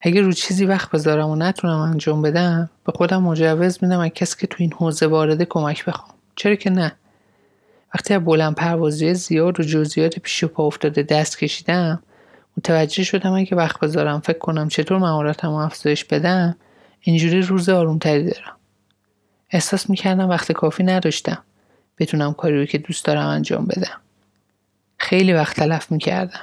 اگه 0.01 0.21
رو 0.21 0.33
چیزی 0.33 0.65
وقت 0.65 0.91
بذارم 0.91 1.29
و 1.29 1.37
نتونم 1.37 1.79
انجام 1.79 2.23
بدم 2.23 2.71
به 2.87 2.93
خودم 2.93 3.23
مجوز 3.23 3.79
میدم 3.83 4.01
از 4.01 4.11
کسی 4.11 4.37
که 4.41 4.47
تو 4.47 4.57
این 4.59 4.73
حوزه 4.73 5.07
وارده 5.07 5.45
کمک 5.45 5.85
بخوام. 5.85 6.15
چرا 6.37 6.55
که 6.55 6.71
نه؟ 6.71 6.93
وقتی 7.95 8.15
از 8.15 8.25
بلند 8.25 8.55
پروازی 8.55 9.15
زیاد 9.15 9.61
و 9.61 9.63
جزئیات 9.63 10.19
پیش 10.19 10.45
و 10.45 10.49
پا 10.49 10.67
افتاده 10.67 11.03
دست 11.03 11.39
کشیدم 11.39 12.03
متوجه 12.59 13.05
شدم 13.05 13.33
اگه 13.33 13.57
وقت 13.57 13.81
بذارم. 13.81 14.21
فکر 14.21 14.39
کنم 14.39 14.69
چطور 14.69 14.99
مهارتم 14.99 15.53
افزایش 15.53 16.05
بدم. 16.05 16.57
اینجوری 17.01 17.43
روز 17.43 17.69
آرومتری 17.69 18.25
دارم. 18.25 18.57
احساس 19.51 19.91
می‌کردم 19.91 20.29
وقت 20.29 20.53
کافی 20.53 20.85
نداشتم. 20.85 21.39
بتونم 21.99 22.33
کاری 22.33 22.59
رو 22.59 22.67
که 22.67 22.79
دوست 22.79 23.05
دارم 23.05 23.27
انجام 23.27 23.67
بدم. 23.67 24.01
خیلی 24.97 25.33
وقت 25.33 25.57
تلف 25.57 25.93
می‌کردم. 25.93 26.41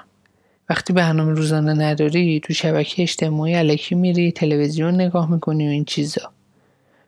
وقتی 0.69 0.93
برنامه 0.93 1.31
روزانه 1.31 1.73
نداری 1.73 2.39
تو 2.39 2.53
شبکه 2.53 3.01
اجتماعی 3.01 3.53
علکی 3.53 3.95
میری 3.95 4.31
تلویزیون 4.31 4.95
نگاه 4.95 5.31
می‌کنی 5.31 5.67
و 5.67 5.71
این 5.71 5.85
چیزا. 5.85 6.31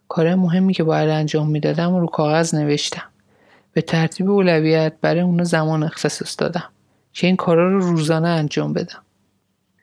کار 0.07 0.35
مهمی 0.35 0.73
که 0.73 0.83
باید 0.83 1.09
انجام 1.09 1.49
می‌دادم 1.49 1.95
رو 1.95 2.07
کاغذ 2.07 2.55
نوشتم. 2.55 3.03
به 3.73 3.81
ترتیب 3.81 4.29
اولویت 4.29 4.93
برای 5.01 5.21
اونو 5.21 5.43
زمان 5.43 5.83
اختصاص 5.83 6.35
دادم. 6.39 6.69
که 7.17 7.27
این 7.27 7.35
کارا 7.35 7.71
رو 7.71 7.79
روزانه 7.79 8.27
انجام 8.27 8.73
بدم. 8.73 9.01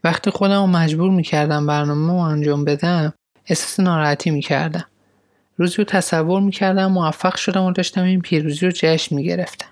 وقتی 0.05 0.31
خودم 0.31 0.61
رو 0.61 0.67
مجبور 0.67 1.11
می‌کردم 1.11 1.67
برنامه 1.67 2.13
رو 2.13 2.19
انجام 2.19 2.65
بدم 2.65 3.13
احساس 3.47 3.81
ناراحتی 3.81 4.31
می‌کردم. 4.31 4.85
روزی 5.57 5.77
رو 5.77 5.85
تصور 5.85 6.41
می‌کردم 6.41 6.93
موفق 6.93 7.37
شدم 7.37 7.63
و 7.65 7.73
داشتم 7.73 8.03
این 8.03 8.21
پیروزی 8.21 8.67
رو 8.67 8.73
جشن 8.73 9.17
می‌گرفتم. 9.17 9.69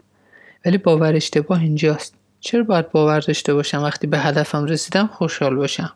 ولی 0.66 0.78
باور 0.78 1.16
اشتباه 1.16 1.60
اینجاست. 1.60 2.14
چرا 2.40 2.62
باید 2.62 2.90
باور 2.90 3.20
داشته 3.20 3.54
باشم 3.54 3.82
وقتی 3.82 4.06
به 4.06 4.18
هدفم 4.18 4.64
رسیدم 4.64 5.06
خوشحال 5.06 5.56
باشم؟ 5.56 5.92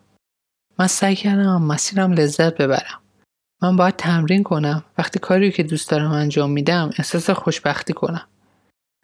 من 0.79 0.87
سعی 0.87 1.15
کردم 1.15 1.61
مسیرم 1.61 2.11
لذت 2.11 2.57
ببرم. 2.57 2.99
من 3.61 3.75
باید 3.75 3.95
تمرین 3.95 4.43
کنم. 4.43 4.83
وقتی 4.97 5.19
کاری 5.19 5.51
که 5.51 5.63
دوست 5.63 5.89
دارم 5.89 6.11
انجام 6.11 6.51
میدم 6.51 6.89
احساس 6.97 7.29
خوشبختی 7.29 7.93
کنم. 7.93 8.27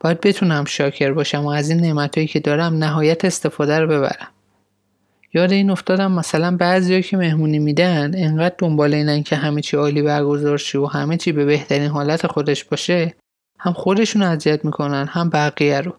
باید 0.04 0.22
بتونم 0.22 0.66
شاکر 0.66 1.12
باشم 1.12 1.46
و 1.46 1.50
از 1.50 1.70
این 1.70 1.80
نعمتهایی 1.80 2.28
که 2.28 2.40
دارم 2.40 2.78
نهایت 2.78 3.26
استفاده 3.26 3.80
رو 3.80 3.88
ببرم. 3.88 4.28
یاد 5.34 5.52
این 5.52 5.70
افتادم 5.70 6.12
مثلا 6.12 6.58
بعضیا 6.58 7.02
که 7.02 7.18
مهمونی 7.18 7.60
میدن 7.60 8.12
انقدر 8.16 8.56
دنبال 8.58 8.94
اینن 8.94 9.24
که 9.24 9.36
همه 9.36 9.62
چی 9.62 9.78
عالی 9.78 10.02
برگزار 10.02 10.58
شه 10.58 10.80
و 10.80 10.86
همه 10.86 11.18
چی 11.18 11.32
به 11.32 11.46
بهترین 11.46 11.88
حالت 11.88 12.28
خودش 12.28 12.64
باشه 12.64 13.14
هم 13.60 13.74
خودشون 13.74 14.22
اذیت 14.22 14.66
می‌کنن 14.66 15.08
هم 15.08 15.30
بقیه 15.30 15.82
رو. 15.82 15.96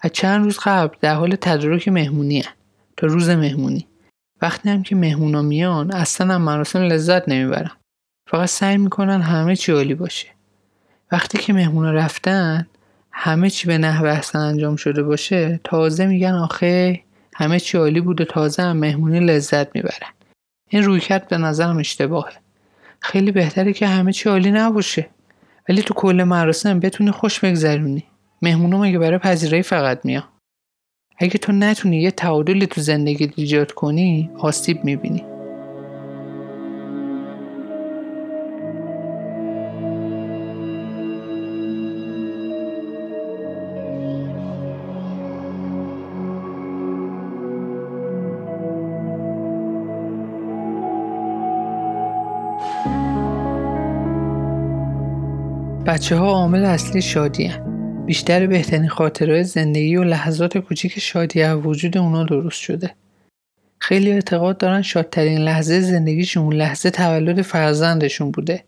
از 0.00 0.12
چند 0.12 0.44
روز 0.44 0.58
قبل 0.58 0.96
در 1.00 1.14
حال 1.14 1.36
تدارک 1.40 1.88
مهمونی 1.88 2.40
هن. 2.40 2.52
تا 2.96 3.06
روز 3.06 3.30
مهمونی. 3.30 3.86
وقتی 4.42 4.68
هم 4.70 4.82
که 4.82 4.96
مهمونا 4.96 5.42
میان 5.42 5.92
اصلا 5.92 6.34
هم 6.34 6.42
مراسم 6.42 6.82
لذت 6.82 7.28
نمی‌برن. 7.28 7.70
فقط 8.30 8.48
سعی 8.48 8.76
می‌کنن 8.76 9.22
همه 9.22 9.56
چی 9.56 9.72
عالی 9.72 9.94
باشه. 9.94 10.26
وقتی 11.12 11.38
که 11.38 11.52
مهمونا 11.52 11.92
رفتن 11.92 12.66
همه 13.20 13.50
چی 13.50 13.66
به 13.66 13.78
نحو 13.78 14.04
احسن 14.04 14.38
انجام 14.38 14.76
شده 14.76 15.02
باشه 15.02 15.60
تازه 15.64 16.06
میگن 16.06 16.32
آخه 16.32 17.00
همه 17.34 17.60
چی 17.60 17.78
عالی 17.78 18.00
بود 18.00 18.20
و 18.20 18.24
تازه 18.24 18.62
هم 18.62 18.76
مهمونی 18.76 19.20
لذت 19.20 19.74
می‌برن. 19.76 20.10
این 20.70 20.82
رویکرد 20.82 21.28
به 21.28 21.38
نظرم 21.38 21.78
اشتباهه. 21.78 22.32
خیلی 23.00 23.32
بهتره 23.32 23.72
که 23.72 23.86
همه 23.86 24.12
چی 24.12 24.28
عالی 24.28 24.50
نباشه. 24.50 25.08
ولی 25.68 25.82
تو 25.82 25.94
کل 25.94 26.22
مراسم 26.22 26.80
بتونی 26.80 27.10
خوش 27.10 27.40
بگذرونی. 27.40 28.04
مهمونا 28.42 28.78
مگه 28.78 28.98
برای 28.98 29.18
پذیرایی 29.18 29.62
فقط 29.62 30.04
میان؟ 30.04 30.24
اگه 31.18 31.38
تو 31.38 31.52
نتونی 31.52 32.02
یه 32.02 32.10
تعادلی 32.10 32.66
تو 32.66 32.80
زندگی 32.80 33.32
ایجاد 33.36 33.72
کنی 33.72 34.30
آسیب 34.38 34.84
می‌بینی. 34.84 35.24
بچه 55.98 56.16
ها 56.16 56.26
عامل 56.26 56.64
اصلی 56.64 57.02
شادی 57.02 57.46
هن. 57.46 58.06
بیشتر 58.06 58.46
بهترین 58.46 58.88
خاطرهای 58.88 59.44
زندگی 59.44 59.96
و 59.96 60.04
لحظات 60.04 60.58
کوچیک 60.58 60.98
شادی 60.98 61.42
از 61.42 61.58
وجود 61.66 61.98
اونا 61.98 62.24
درست 62.24 62.60
شده. 62.60 62.94
خیلی 63.78 64.12
اعتقاد 64.12 64.58
دارن 64.58 64.82
شادترین 64.82 65.38
لحظه 65.38 65.80
زندگیشون 65.80 66.52
لحظه 66.52 66.90
تولد 66.90 67.42
فرزندشون 67.42 68.30
بوده. 68.30 68.64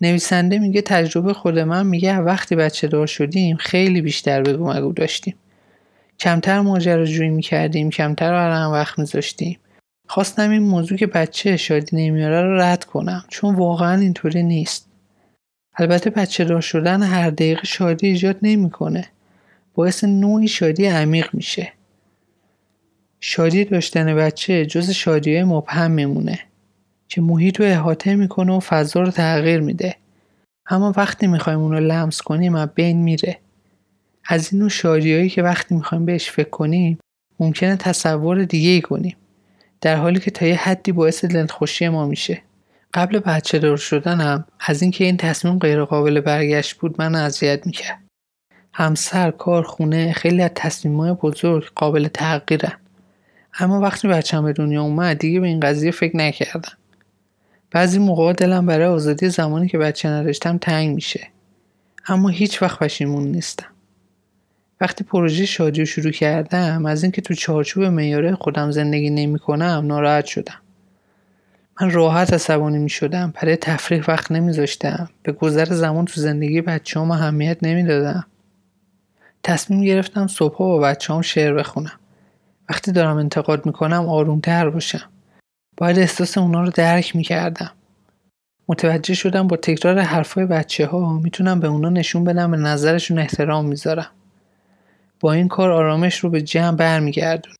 نویسنده 0.00 0.58
میگه 0.58 0.82
تجربه 0.82 1.32
خود 1.32 1.58
من 1.58 1.86
میگه 1.86 2.16
وقتی 2.16 2.56
بچه 2.56 2.88
دار 2.88 3.06
شدیم 3.06 3.56
خیلی 3.56 4.00
بیشتر 4.00 4.42
به 4.42 4.56
مگو 4.56 4.92
داشتیم. 4.92 5.34
کمتر 6.18 6.60
ماجراجویی 6.60 7.30
می‌کردیم 7.30 7.90
کمتر 7.90 8.32
برای 8.32 8.72
وقت 8.72 8.98
میذاشتیم. 8.98 9.58
خواستم 10.08 10.50
این 10.50 10.62
موضوع 10.62 10.98
که 10.98 11.06
بچه 11.06 11.56
شادی 11.56 11.96
نمیاره 11.96 12.42
رو 12.42 12.60
رد 12.60 12.84
کنم 12.84 13.24
چون 13.28 13.54
واقعا 13.54 14.00
اینطوری 14.00 14.42
نیست. 14.42 14.89
البته 15.76 16.10
بچه 16.10 16.44
دار 16.44 16.60
شدن 16.60 17.02
هر 17.02 17.30
دقیقه 17.30 17.64
شادی 17.64 18.06
ایجاد 18.06 18.36
نمی‌کنه. 18.42 19.08
باعث 19.74 20.04
نوعی 20.04 20.48
شادی 20.48 20.86
عمیق 20.86 21.28
میشه. 21.32 21.72
شادی 23.20 23.64
داشتن 23.64 24.14
بچه 24.14 24.66
جز 24.66 24.90
شادی 24.90 25.42
مبهم 25.42 25.90
میمونه 25.90 26.38
که 27.08 27.20
محیط 27.20 27.60
رو 27.60 27.66
احاطه 27.66 28.14
می‌کنه 28.14 28.52
و 28.52 28.60
فضا 28.60 29.00
رو 29.00 29.10
تغییر 29.10 29.60
میده. 29.60 29.96
اما 30.66 30.92
وقتی 30.96 31.26
می‌خوایم 31.26 31.58
اون 31.58 31.72
رو 31.72 31.80
لمس 31.80 32.22
کنیم 32.22 32.54
از 32.54 32.68
بین 32.74 32.96
میره. 33.02 33.38
از 34.26 34.52
این 34.52 34.60
نوع 34.60 34.70
شادیهایی 34.70 35.28
که 35.28 35.42
وقتی 35.42 35.74
می‌خوایم 35.74 36.04
بهش 36.04 36.30
فکر 36.30 36.50
کنیم 36.50 36.98
ممکنه 37.40 37.76
تصور 37.76 38.44
دیگه 38.44 38.70
ای 38.70 38.80
کنیم. 38.80 39.16
در 39.80 39.96
حالی 39.96 40.20
که 40.20 40.30
تا 40.30 40.46
یه 40.46 40.56
حدی 40.56 40.92
باعث 40.92 41.24
دلخوشی 41.24 41.88
ما 41.88 42.06
میشه. 42.06 42.42
قبل 42.94 43.18
بچه 43.18 43.58
دار 43.58 43.76
شدنم 43.76 44.44
از 44.60 44.82
اینکه 44.82 45.04
این 45.04 45.16
تصمیم 45.16 45.58
غیر 45.58 45.84
قابل 45.84 46.20
برگشت 46.20 46.74
بود 46.74 46.94
من 46.98 47.14
اذیت 47.14 47.66
می‌کرد. 47.66 47.98
همسر، 48.72 49.30
کار، 49.30 49.62
خونه 49.62 50.12
خیلی 50.12 50.42
از 50.42 50.50
تصمیمهای 50.54 51.12
بزرگ 51.12 51.70
قابل 51.74 52.08
تغییرن. 52.08 52.72
اما 53.58 53.80
وقتی 53.80 54.08
بچم 54.08 54.44
به 54.44 54.52
دنیا 54.52 54.82
اومد 54.82 55.18
دیگه 55.18 55.40
به 55.40 55.46
این 55.46 55.60
قضیه 55.60 55.90
فکر 55.90 56.16
نکردم. 56.16 56.72
بعضی 57.70 57.98
موقع 57.98 58.32
دلم 58.32 58.66
برای 58.66 58.86
آزادی 58.86 59.28
زمانی 59.28 59.68
که 59.68 59.78
بچه 59.78 60.08
نداشتم 60.08 60.58
تنگ 60.58 60.94
میشه. 60.94 61.28
اما 62.06 62.28
هیچ 62.28 62.62
وقت 62.62 62.78
پشیمون 62.78 63.24
نیستم. 63.24 63.66
وقتی 64.80 65.04
پروژه 65.04 65.46
شادی 65.46 65.80
رو 65.80 65.86
شروع 65.86 66.12
کردم 66.12 66.86
از 66.86 67.02
اینکه 67.02 67.22
تو 67.22 67.34
چارچوب 67.34 67.84
میاره 67.84 68.34
خودم 68.34 68.70
زندگی 68.70 69.10
نمی 69.10 69.38
کنم 69.38 69.84
ناراحت 69.86 70.24
شدم. 70.26 70.60
من 71.80 71.90
راحت 71.90 72.32
عصبانی 72.32 72.78
می 72.78 72.88
شدم 72.88 73.32
برای 73.42 73.56
تفریح 73.56 74.04
وقت 74.08 74.32
نمیذاشتم. 74.32 75.10
به 75.22 75.32
گذر 75.32 75.64
زمان 75.64 76.04
تو 76.04 76.20
زندگی 76.20 76.60
بچه 76.60 77.00
هم 77.00 77.10
اهمیت 77.10 77.58
نمی‌دادم. 77.62 78.26
تصمیم 79.42 79.80
گرفتم 79.80 80.26
صبحها 80.26 80.64
با 80.64 80.78
بچه 80.78 81.14
هم 81.14 81.22
شعر 81.22 81.54
بخونم. 81.54 82.00
وقتی 82.70 82.92
دارم 82.92 83.16
انتقاد 83.16 83.66
می‌کنم 83.66 84.08
آرومتر 84.08 84.70
باشم. 84.70 85.08
باید 85.76 85.98
احساس 85.98 86.38
اونا 86.38 86.62
رو 86.62 86.70
درک 86.70 87.16
می‌کردم. 87.16 87.70
متوجه 88.68 89.14
شدم 89.14 89.46
با 89.46 89.56
تکرار 89.56 89.98
حرفای 89.98 90.46
بچه 90.46 90.86
ها 90.86 91.18
می‌تونم 91.18 91.60
به 91.60 91.68
اونا 91.68 91.88
نشون 91.88 92.24
بدم 92.24 92.50
به 92.50 92.56
نظرشون 92.56 93.18
احترام 93.18 93.66
می‌ذارم. 93.66 94.10
با 95.20 95.32
این 95.32 95.48
کار 95.48 95.70
آرامش 95.72 96.18
رو 96.18 96.30
به 96.30 96.42
جمع 96.42 96.76
برمیگردون 96.76 97.54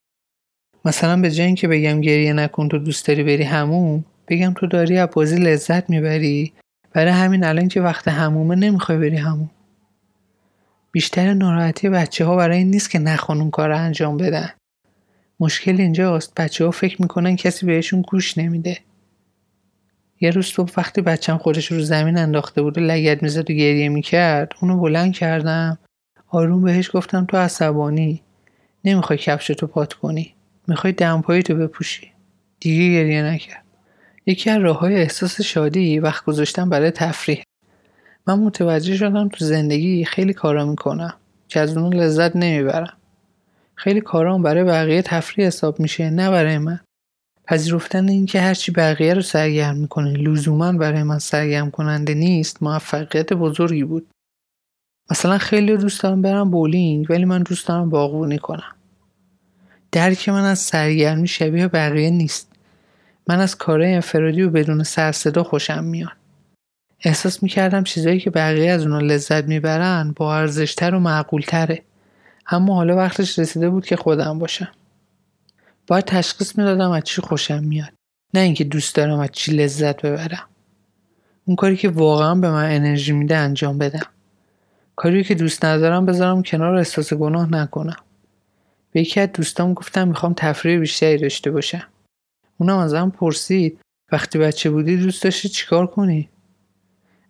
مثلا 0.84 1.20
به 1.20 1.30
جای 1.30 1.46
اینکه 1.46 1.68
بگم 1.68 2.00
گریه 2.00 2.32
نکن 2.32 2.68
تو 2.68 2.78
دوست 2.78 3.08
داری 3.08 3.22
بری 3.22 3.42
همون 3.42 4.04
بگم 4.28 4.54
تو 4.56 4.66
داری 4.66 4.98
از 4.98 5.08
بازی 5.12 5.36
لذت 5.36 5.90
می‌بری. 5.90 6.52
برای 6.92 7.12
همین 7.12 7.44
الان 7.44 7.68
که 7.68 7.80
وقت 7.80 8.08
همومه 8.08 8.54
نمی‌خوای 8.54 8.98
بری 8.98 9.16
همون 9.16 9.50
بیشتر 10.92 11.34
ناراحتی 11.34 11.88
بچه 11.88 12.24
ها 12.24 12.36
برای 12.36 12.58
این 12.58 12.70
نیست 12.70 12.90
که 12.90 12.98
نخوان 12.98 13.40
اون 13.40 13.50
کار 13.50 13.72
انجام 13.72 14.16
بدن. 14.16 14.50
مشکل 15.40 15.80
اینجاست 15.80 16.34
بچه 16.34 16.64
ها 16.64 16.70
فکر 16.70 17.02
می‌کنن 17.02 17.36
کسی 17.36 17.66
بهشون 17.66 18.02
گوش 18.02 18.38
نمیده. 18.38 18.78
یه 20.20 20.30
روز 20.30 20.46
صبح 20.46 20.72
وقتی 20.76 21.00
بچم 21.00 21.36
خودش 21.36 21.72
رو 21.72 21.80
زمین 21.80 22.18
انداخته 22.18 22.62
بود 22.62 22.78
و 22.78 22.80
لگت 22.80 23.22
می‌زد 23.22 23.50
و 23.50 23.54
گریه 23.54 23.88
می‌کرد 23.88 24.52
اونو 24.62 24.80
بلند 24.80 25.12
کردم. 25.12 25.78
آروم 26.28 26.62
بهش 26.62 26.90
گفتم 26.94 27.24
تو 27.24 27.36
عصبانی 27.36 28.22
نمی‌خوای 28.84 29.18
کفش 29.18 29.46
تو 29.46 29.66
پات 29.66 29.92
کنی. 29.92 30.34
می‌خوای 30.70 30.92
دمپایی 30.92 31.42
تو 31.42 31.54
بپوشی. 31.54 32.12
دیگه 32.60 32.92
گریه 32.92 33.22
نکرد. 33.22 33.64
یکی 34.26 34.50
از 34.50 34.62
راه 34.62 34.78
های 34.78 34.94
احساس 34.94 35.40
شادی 35.40 35.98
وقت 35.98 36.24
گذاشتن 36.24 36.68
برای 36.70 36.90
تفریح. 36.90 37.42
من 38.26 38.38
متوجه 38.38 38.96
شدم 38.96 39.28
تو 39.28 39.44
زندگی 39.44 40.04
خیلی 40.04 40.32
کارا 40.32 40.64
می‌کنم 40.64 41.14
که 41.48 41.60
از 41.60 41.76
اون 41.76 41.94
لذت 41.94 42.36
نمی‌برم. 42.36 42.96
خیلی 43.74 44.00
کارام 44.00 44.42
برای 44.42 44.64
بقیه 44.64 45.02
تفریح 45.02 45.46
حساب 45.46 45.80
میشه 45.80 46.10
نه 46.10 46.30
برای 46.30 46.58
من. 46.58 46.80
پذیرفتن 47.46 48.08
اینکه 48.08 48.40
هرچی 48.40 48.72
بقیه 48.72 49.14
رو 49.14 49.22
سرگرم 49.22 49.76
می‌کنه 49.76 50.12
لزوما 50.12 50.72
برای 50.72 51.02
من 51.02 51.18
سرگرم 51.18 51.70
کننده 51.70 52.14
نیست 52.14 52.62
موفقیت 52.62 53.32
بزرگی 53.32 53.84
بود. 53.84 54.06
مثلا 55.10 55.38
خیلی 55.38 55.76
دوست 55.76 56.02
دارم 56.02 56.22
برم 56.22 56.50
بولینگ 56.50 57.06
ولی 57.10 57.24
من 57.24 57.42
دوست 57.42 57.68
دارم 57.68 57.90
باغبونی 57.90 58.38
کنم. 58.38 58.76
درک 59.92 60.28
من 60.28 60.44
از 60.44 60.58
سرگرمی 60.58 61.28
شبیه 61.28 61.68
بقیه 61.68 62.10
نیست. 62.10 62.52
من 63.28 63.40
از 63.40 63.56
کارهای 63.56 63.94
انفرادی 63.94 64.42
و 64.42 64.50
بدون 64.50 64.82
سر 64.82 65.12
صدا 65.12 65.42
خوشم 65.42 65.84
میاد. 65.84 66.12
احساس 67.00 67.42
می‌کردم 67.42 67.84
چیزایی 67.84 68.20
که 68.20 68.30
بقیه 68.30 68.70
از 68.70 68.82
اونا 68.82 68.98
لذت 68.98 69.44
می‌برن 69.44 70.12
با 70.16 70.36
ارزشتر 70.36 70.94
و 70.94 71.00
معقولتره. 71.00 71.82
اما 72.46 72.74
حالا 72.74 72.96
وقتش 72.96 73.38
رسیده 73.38 73.70
بود 73.70 73.86
که 73.86 73.96
خودم 73.96 74.38
باشم. 74.38 74.68
باید 75.86 76.04
تشخیص 76.04 76.58
می‌دادم 76.58 76.90
از 76.90 77.04
چی 77.04 77.22
خوشم 77.22 77.64
میاد. 77.64 77.92
نه 78.34 78.40
اینکه 78.40 78.64
دوست 78.64 78.94
دارم 78.94 79.18
از 79.18 79.28
چی 79.32 79.52
لذت 79.52 80.02
ببرم. 80.02 80.46
اون 81.44 81.56
کاری 81.56 81.76
که 81.76 81.88
واقعا 81.88 82.34
به 82.34 82.50
من 82.50 82.64
انرژی 82.74 83.12
میده 83.12 83.36
انجام 83.36 83.78
بدم. 83.78 84.06
کاری 84.96 85.24
که 85.24 85.34
دوست 85.34 85.64
ندارم 85.64 86.06
بذارم 86.06 86.42
کنار 86.42 86.74
احساس 86.74 87.14
گناه 87.14 87.52
نکنم. 87.52 87.96
به 88.92 89.00
یکی 89.00 89.20
از 89.20 89.28
دوستام 89.34 89.74
گفتم 89.74 90.08
می‌خوام 90.08 90.34
تفریح 90.36 90.78
بیشتری 90.78 91.18
داشته 91.18 91.50
باشم. 91.50 91.86
اونم 92.58 92.78
ازم 92.78 93.10
پرسید 93.10 93.80
وقتی 94.12 94.38
بچه 94.38 94.70
بودی 94.70 94.96
دوست 94.96 95.22
داشتی 95.22 95.48
چیکار 95.48 95.86
کنی؟ 95.86 96.28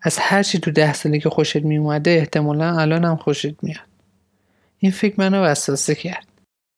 از 0.02 0.18
هر 0.18 0.42
چی 0.42 0.58
تو 0.58 0.70
ده 0.70 0.92
سالی 0.92 1.20
که 1.20 1.28
خوشت 1.28 1.56
میومده 1.56 2.10
احتمالا 2.10 2.80
الانم 2.80 3.16
خوشت 3.16 3.64
میاد. 3.64 3.86
این 4.78 4.92
فکر 4.92 5.14
منو 5.18 5.42
وسوسه 5.42 5.94
کرد. 5.94 6.26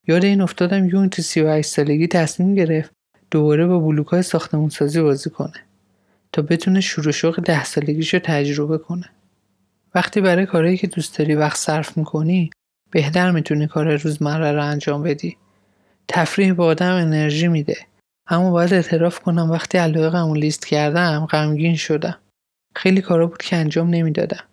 یاد 0.08 0.24
این 0.24 0.40
افتادم 0.40 0.88
یون 0.88 1.08
تو 1.08 1.22
سی 1.22 1.40
و 1.40 1.62
سالگی 1.62 2.06
تصمیم 2.06 2.54
گرفت 2.54 2.90
دوباره 3.30 3.66
با 3.66 3.78
بلوک 3.78 4.06
های 4.06 4.22
ساختمون 4.22 4.68
سازی 4.68 5.00
بازی 5.00 5.30
کنه 5.30 5.60
تا 6.32 6.42
بتونه 6.42 6.80
شروع 6.80 7.12
شوق 7.12 7.40
ده 7.40 7.64
سالگیش 7.64 8.14
رو 8.14 8.20
تجربه 8.20 8.78
کنه. 8.78 9.10
وقتی 9.94 10.20
برای 10.20 10.46
کارهایی 10.46 10.76
که 10.76 10.86
دوست 10.86 11.18
داری 11.18 11.34
وقت 11.34 11.56
صرف 11.56 11.96
می‌کنی 11.96 12.50
بهتر 12.92 13.30
می‌تونی 13.30 13.66
کار 13.66 13.96
روزمره 13.96 14.52
رو 14.52 14.64
انجام 14.64 15.02
بدی. 15.02 15.36
تفریح 16.08 16.52
به 16.52 16.64
آدم 16.64 16.94
انرژی 16.94 17.48
میده. 17.48 17.76
اما 18.26 18.50
باید 18.50 18.74
اعتراف 18.74 19.20
کنم 19.20 19.50
وقتی 19.50 19.78
علایقمو 19.78 20.34
لیست 20.34 20.66
کردم 20.66 21.26
غمگین 21.26 21.76
شدم. 21.76 22.18
خیلی 22.76 23.00
کارا 23.00 23.26
بود 23.26 23.42
که 23.42 23.56
انجام 23.56 23.90
نمی‌دادم. 23.90 24.44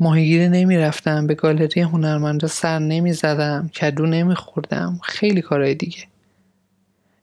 ماهیگیری 0.00 0.48
نمی‌رفتم 0.48 1.26
به 1.26 1.34
گالری 1.34 1.80
هنرمندا 1.80 2.48
سر 2.48 2.78
نمی‌زدم 2.78 3.70
کدو 3.80 4.06
نمیخوردم 4.06 5.00
خیلی 5.02 5.42
کارهای 5.42 5.74
دیگه. 5.74 6.04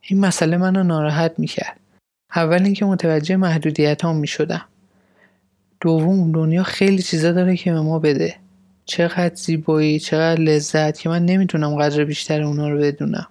این 0.01 0.19
مسئله 0.19 0.57
منو 0.57 0.83
ناراحت 0.83 1.33
می‌کرد. 1.37 1.79
اول 2.35 2.63
اینکه 2.63 2.85
متوجه 2.85 3.35
محدودیت 3.35 4.05
هم 4.05 4.15
می‌شدم. 4.15 4.65
دوم 5.81 6.31
دنیا 6.31 6.63
خیلی 6.63 7.01
چیزا 7.01 7.31
داره 7.31 7.57
که 7.57 7.73
به 7.73 7.81
ما 7.81 7.99
بده. 7.99 8.35
چقدر 8.87 9.35
زیبایی 9.35 9.99
چقدر 9.99 10.41
لذت 10.41 10.99
که 10.99 11.09
من 11.09 11.25
نمی‌تونم 11.25 11.75
قدر 11.75 12.03
بیشتر 12.03 12.41
اونا 12.41 12.69
رو 12.69 12.77
بدونم. 12.77 13.27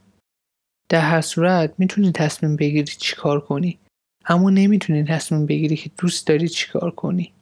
در 0.89 1.01
هر 1.01 1.21
صورت 1.21 1.75
می‌تونی 1.79 2.13
تصمیم 2.13 2.57
بگیری 2.57 2.93
چی 2.99 3.17
کار 3.17 3.41
کنی. 3.41 3.79
اما 4.27 4.51
نمی‌تونی 4.51 5.05
تصمیم 5.05 5.47
بگیری 5.47 5.77
که 5.77 5.91
دوست 5.99 6.27
داری 6.27 6.49
چی 6.49 6.69
کار 6.73 6.91
کنی. 6.91 7.33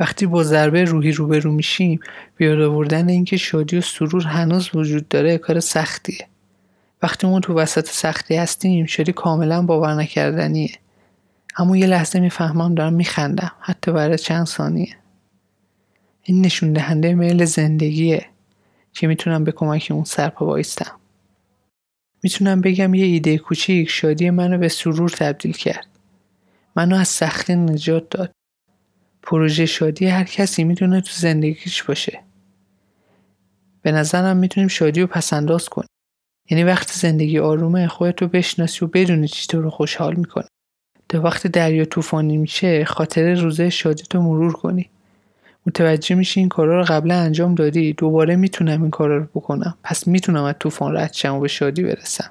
وقتی 0.00 0.26
با 0.26 0.42
ضربه 0.42 0.84
روحی 0.84 1.12
روبرو 1.12 1.52
میشیم 1.52 2.00
بیاد 2.36 2.60
آوردن 2.60 3.08
اینکه 3.08 3.36
شادی 3.36 3.78
و 3.78 3.80
سرور 3.80 4.22
هنوز 4.22 4.70
وجود 4.74 5.08
داره 5.08 5.38
کار 5.38 5.60
سختیه. 5.60 6.26
وقتی 7.02 7.26
ما 7.26 7.40
تو 7.40 7.54
وسط 7.54 7.88
سختی 7.88 8.36
هستیم 8.36 8.86
شادی 8.86 9.12
کاملا 9.12 9.62
باور 9.62 9.94
نکردنیه. 9.94 10.72
اما 11.56 11.76
یه 11.76 11.86
لحظه 11.86 12.20
می‌فهمم 12.20 12.74
دارم 12.74 12.92
میخندم 12.92 13.52
حتی 13.60 13.92
برای 13.92 14.18
چند 14.18 14.46
ثانیه. 14.46 14.96
این 16.28 16.40
نشون 16.46 16.72
دهنده 16.72 17.14
میل 17.14 17.44
زندگیه 17.44 18.26
که 18.92 19.06
می‌تونم 19.06 19.44
به 19.44 19.52
کمک 19.52 19.88
اون 19.90 20.04
سرپا 20.04 20.46
بایستم 20.46 21.00
می‌تونم 22.22 22.60
بگم 22.60 22.94
یه 22.94 23.04
ایده 23.04 23.38
کوچیک 23.38 23.90
شادی 23.90 24.30
منو 24.30 24.58
به 24.58 24.68
سرور 24.68 25.10
تبدیل 25.10 25.52
کرد. 25.52 25.86
منو 26.76 26.96
از 26.96 27.08
سختی 27.08 27.54
نجات 27.54 28.10
داد. 28.10 28.32
پروژه 29.22 29.66
شادی 29.66 30.06
هر 30.06 30.24
کسی 30.24 30.64
می‌تونه 30.64 31.00
تو 31.00 31.12
زندگیش 31.12 31.82
باشه. 31.82 32.20
به 33.82 33.92
نظرم 33.92 34.36
می‌تونیم 34.36 34.68
شادی 34.68 35.00
رو 35.00 35.06
پسنداز 35.06 35.68
کنیم. 35.68 35.88
یعنی 36.50 36.64
وقتی 36.64 36.92
زندگی 37.00 37.38
آرومه 37.38 37.88
خودتو 37.88 38.28
بشناسی 38.28 38.84
و 38.84 38.88
بدونی 38.88 39.28
چی 39.28 39.46
تو 39.46 39.62
رو 39.62 39.70
خوشحال 39.70 40.14
می‌کنه. 40.14 40.48
تا 41.08 41.22
وقتی 41.22 41.48
دریا 41.48 41.84
طوفانی 41.84 42.36
میشه 42.36 42.84
خاطر 42.84 43.34
روزه 43.34 43.70
شادی 43.70 44.02
تو 44.10 44.22
مرور 44.22 44.52
کنی. 44.52 44.90
متوجه 45.68 46.14
میشی 46.14 46.40
این 46.40 46.48
کارا 46.48 46.78
رو 46.78 46.84
قبلا 46.84 47.14
انجام 47.14 47.54
دادی؟ 47.54 47.92
دوباره 47.92 48.36
می‌تونم 48.36 48.82
این 48.82 48.90
کارا 48.90 49.16
رو 49.16 49.24
بکنم. 49.34 49.78
پس 49.84 50.06
می‌تونم 50.06 50.44
از 50.44 50.54
طوفان 50.60 50.96
رد 50.96 51.12
شم 51.12 51.34
و 51.34 51.40
به 51.40 51.48
شادی 51.48 51.82
برسم. 51.82 52.30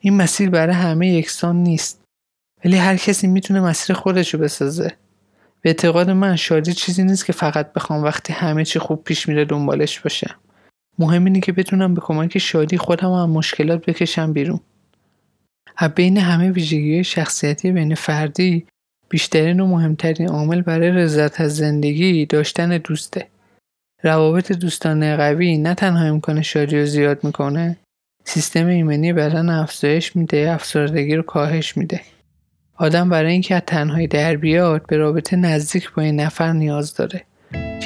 این 0.00 0.16
مسیر 0.16 0.50
برای 0.50 0.74
همه 0.74 1.08
یکسان 1.08 1.56
نیست. 1.56 2.02
ولی 2.64 2.76
هر 2.76 2.96
کسی 2.96 3.26
می‌تونه 3.26 3.60
مسیر 3.60 3.96
خودش 3.96 4.34
رو 4.34 4.40
بسازه. 4.40 4.92
به 5.60 5.70
اعتقاد 5.70 6.10
من 6.10 6.36
شادی 6.36 6.72
چیزی 6.72 7.04
نیست 7.04 7.26
که 7.26 7.32
فقط 7.32 7.72
بخوام 7.72 8.02
وقتی 8.02 8.32
همه 8.32 8.64
چی 8.64 8.78
خوب 8.78 9.04
پیش 9.04 9.28
میره 9.28 9.44
دنبالش 9.44 10.00
باشم. 10.00 10.34
مهم 10.98 11.24
اینه 11.24 11.40
که 11.40 11.52
بتونم 11.52 11.94
به 11.94 12.00
کمک 12.00 12.38
شادی 12.38 12.78
خودم 12.78 13.12
هم 13.12 13.30
مشکلات 13.30 13.86
بکشم 13.86 14.32
بیرون. 14.32 14.60
از 15.76 15.90
بین 15.90 16.18
همه 16.18 16.50
ویژگی 16.50 17.04
شخصیتی 17.04 17.72
بین 17.72 17.94
فردی 17.94 18.66
بیشترین 19.12 19.60
و 19.60 19.66
مهمترین 19.66 20.28
عامل 20.28 20.62
برای 20.62 20.90
رضایت 20.90 21.40
از 21.40 21.56
زندگی 21.56 22.26
داشتن 22.26 22.78
دوسته. 22.78 23.26
روابط 24.02 24.52
دوستانه 24.52 25.16
قوی 25.16 25.58
نه 25.58 25.74
تنها 25.74 26.04
امکان 26.04 26.42
شادی 26.42 26.78
رو 26.78 26.86
زیاد 26.86 27.24
می‌کنه 27.24 27.76
سیستم 28.24 28.66
ایمنی 28.66 29.12
بدن 29.12 29.48
افزایش 29.48 30.16
میده 30.16 30.50
افسردگی 30.50 31.16
رو 31.16 31.22
کاهش 31.22 31.76
میده. 31.76 32.00
آدم 32.76 33.08
برای 33.08 33.32
اینکه 33.32 33.54
از 33.54 33.62
تنهایی 33.66 34.06
در 34.06 34.36
بیاد 34.36 34.86
به 34.86 34.96
رابطه 34.96 35.36
نزدیک 35.36 35.92
با 35.92 36.02
این 36.02 36.20
نفر 36.20 36.52
نیاز 36.52 36.94
داره 36.94 37.22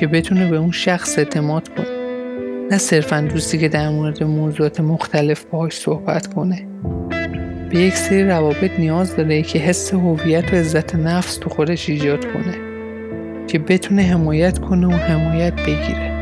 که 0.01 0.07
بتونه 0.07 0.51
به 0.51 0.57
اون 0.57 0.71
شخص 0.71 1.19
اعتماد 1.19 1.69
کنه. 1.69 1.87
نه 2.71 2.79
صرفا 2.79 3.21
دوستی 3.21 3.59
که 3.59 3.69
در 3.69 3.89
مورد 3.89 4.25
موضوعات 4.25 4.81
مختلف 4.81 5.45
باهاش 5.45 5.73
صحبت 5.73 6.35
کنه. 6.35 6.67
به 7.70 7.79
یک 7.79 7.94
سری 7.94 8.24
روابط 8.24 8.70
نیاز 8.79 9.16
داره 9.16 9.42
که 9.42 9.59
حس 9.59 9.94
هویت 9.94 10.52
و 10.52 10.57
عزت 10.57 10.94
نفس 10.94 11.37
تو 11.37 11.50
خودش 11.50 11.88
ایجاد 11.88 12.24
کنه 12.33 12.55
که 13.46 13.59
بتونه 13.59 14.02
حمایت 14.02 14.59
کنه 14.59 14.87
و 14.87 14.90
حمایت 14.90 15.55
بگیره. 15.55 16.15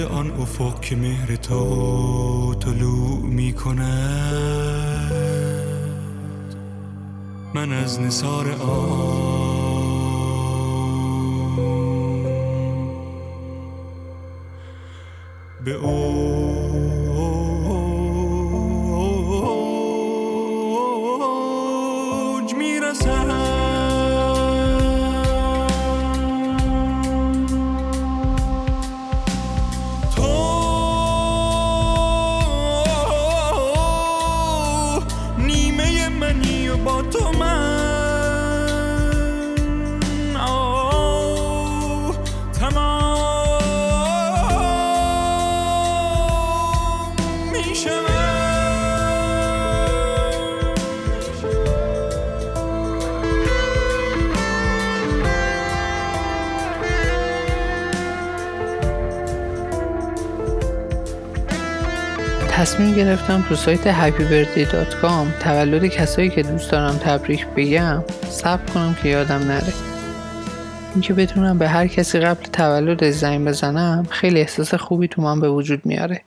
آن 0.00 0.30
افق 0.30 0.80
که 0.80 0.96
مهر 0.96 1.36
تو 1.36 2.54
طلوع 2.54 3.20
می 3.22 3.52
کند 3.52 5.12
من 7.54 7.72
از 7.72 8.00
نصار 8.00 8.50
آن 8.50 9.55
تصمیم 62.76 62.94
گرفتم 62.94 63.44
تو 63.48 63.54
سایت 63.54 63.92
happybirthday.com 63.92 65.42
تولد 65.42 65.86
کسایی 65.86 66.30
که 66.30 66.42
دوست 66.42 66.70
دارم 66.70 66.96
تبریک 66.96 67.46
بگم 67.46 68.04
ثبت 68.24 68.70
کنم 68.70 68.96
که 69.02 69.08
یادم 69.08 69.38
نره. 69.38 69.72
اینکه 70.92 71.14
بتونم 71.14 71.58
به 71.58 71.68
هر 71.68 71.86
کسی 71.86 72.20
قبل 72.20 72.42
تولد 72.42 73.10
زنگ 73.10 73.48
بزنم 73.48 74.06
خیلی 74.10 74.40
احساس 74.40 74.74
خوبی 74.74 75.08
تو 75.08 75.22
من 75.22 75.40
به 75.40 75.48
وجود 75.48 75.86
میاره. 75.86 76.22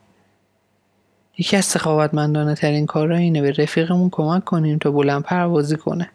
یکی 1.37 1.57
از 1.57 1.65
سخاوتمندانه 1.65 2.55
ترین 2.55 2.85
کارا 2.85 3.17
اینه 3.17 3.41
به 3.41 3.51
رفیقمون 3.51 4.09
کمک 4.09 4.43
کنیم 4.43 4.77
تا 4.77 4.91
بلند 4.91 5.23
پروازی 5.23 5.75
کنه. 5.75 6.09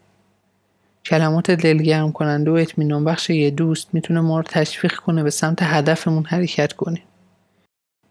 کلمات 1.04 1.50
دلگرم 1.50 2.12
کننده 2.12 2.50
و 2.50 2.54
اطمینان 2.54 3.04
بخش 3.04 3.30
یه 3.30 3.50
دوست 3.50 3.88
می‌تونه 3.92 4.20
ما 4.20 4.36
رو 4.36 4.44
تشویق 4.48 4.94
کنه 4.94 5.22
به 5.22 5.30
سمت 5.30 5.62
هدفمون 5.62 6.24
حرکت 6.24 6.72
کنیم. 6.72 7.02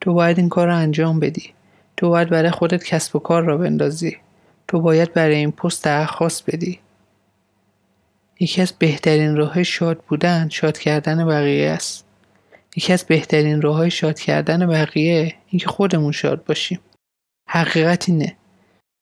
تو 0.01 0.13
باید 0.13 0.39
این 0.39 0.49
کار 0.49 0.67
رو 0.67 0.75
انجام 0.75 1.19
بدی. 1.19 1.53
تو 1.97 2.09
باید 2.09 2.29
برای 2.29 2.51
خودت 2.51 2.83
کسب 2.83 3.15
و 3.15 3.19
کار 3.19 3.43
را 3.43 3.57
بندازی. 3.57 4.17
تو 4.67 4.79
باید 4.81 5.13
برای 5.13 5.35
این 5.35 5.51
پست 5.51 5.83
درخواست 5.83 6.43
بدی. 6.47 6.79
یکی 8.39 8.61
از 8.61 8.73
بهترین 8.79 9.35
راه 9.35 9.63
شاد 9.63 9.97
بودن 9.97 10.49
شاد 10.49 10.77
کردن 10.77 11.27
بقیه 11.27 11.69
است. 11.69 12.05
یکی 12.75 12.93
از 12.93 13.03
بهترین 13.03 13.61
راه 13.61 13.89
شاد 13.89 14.19
کردن 14.19 14.67
بقیه 14.67 15.35
اینکه 15.47 15.67
خودمون 15.67 16.11
شاد 16.11 16.45
باشیم. 16.45 16.79
حقیقت 17.49 18.09
اینه. 18.09 18.35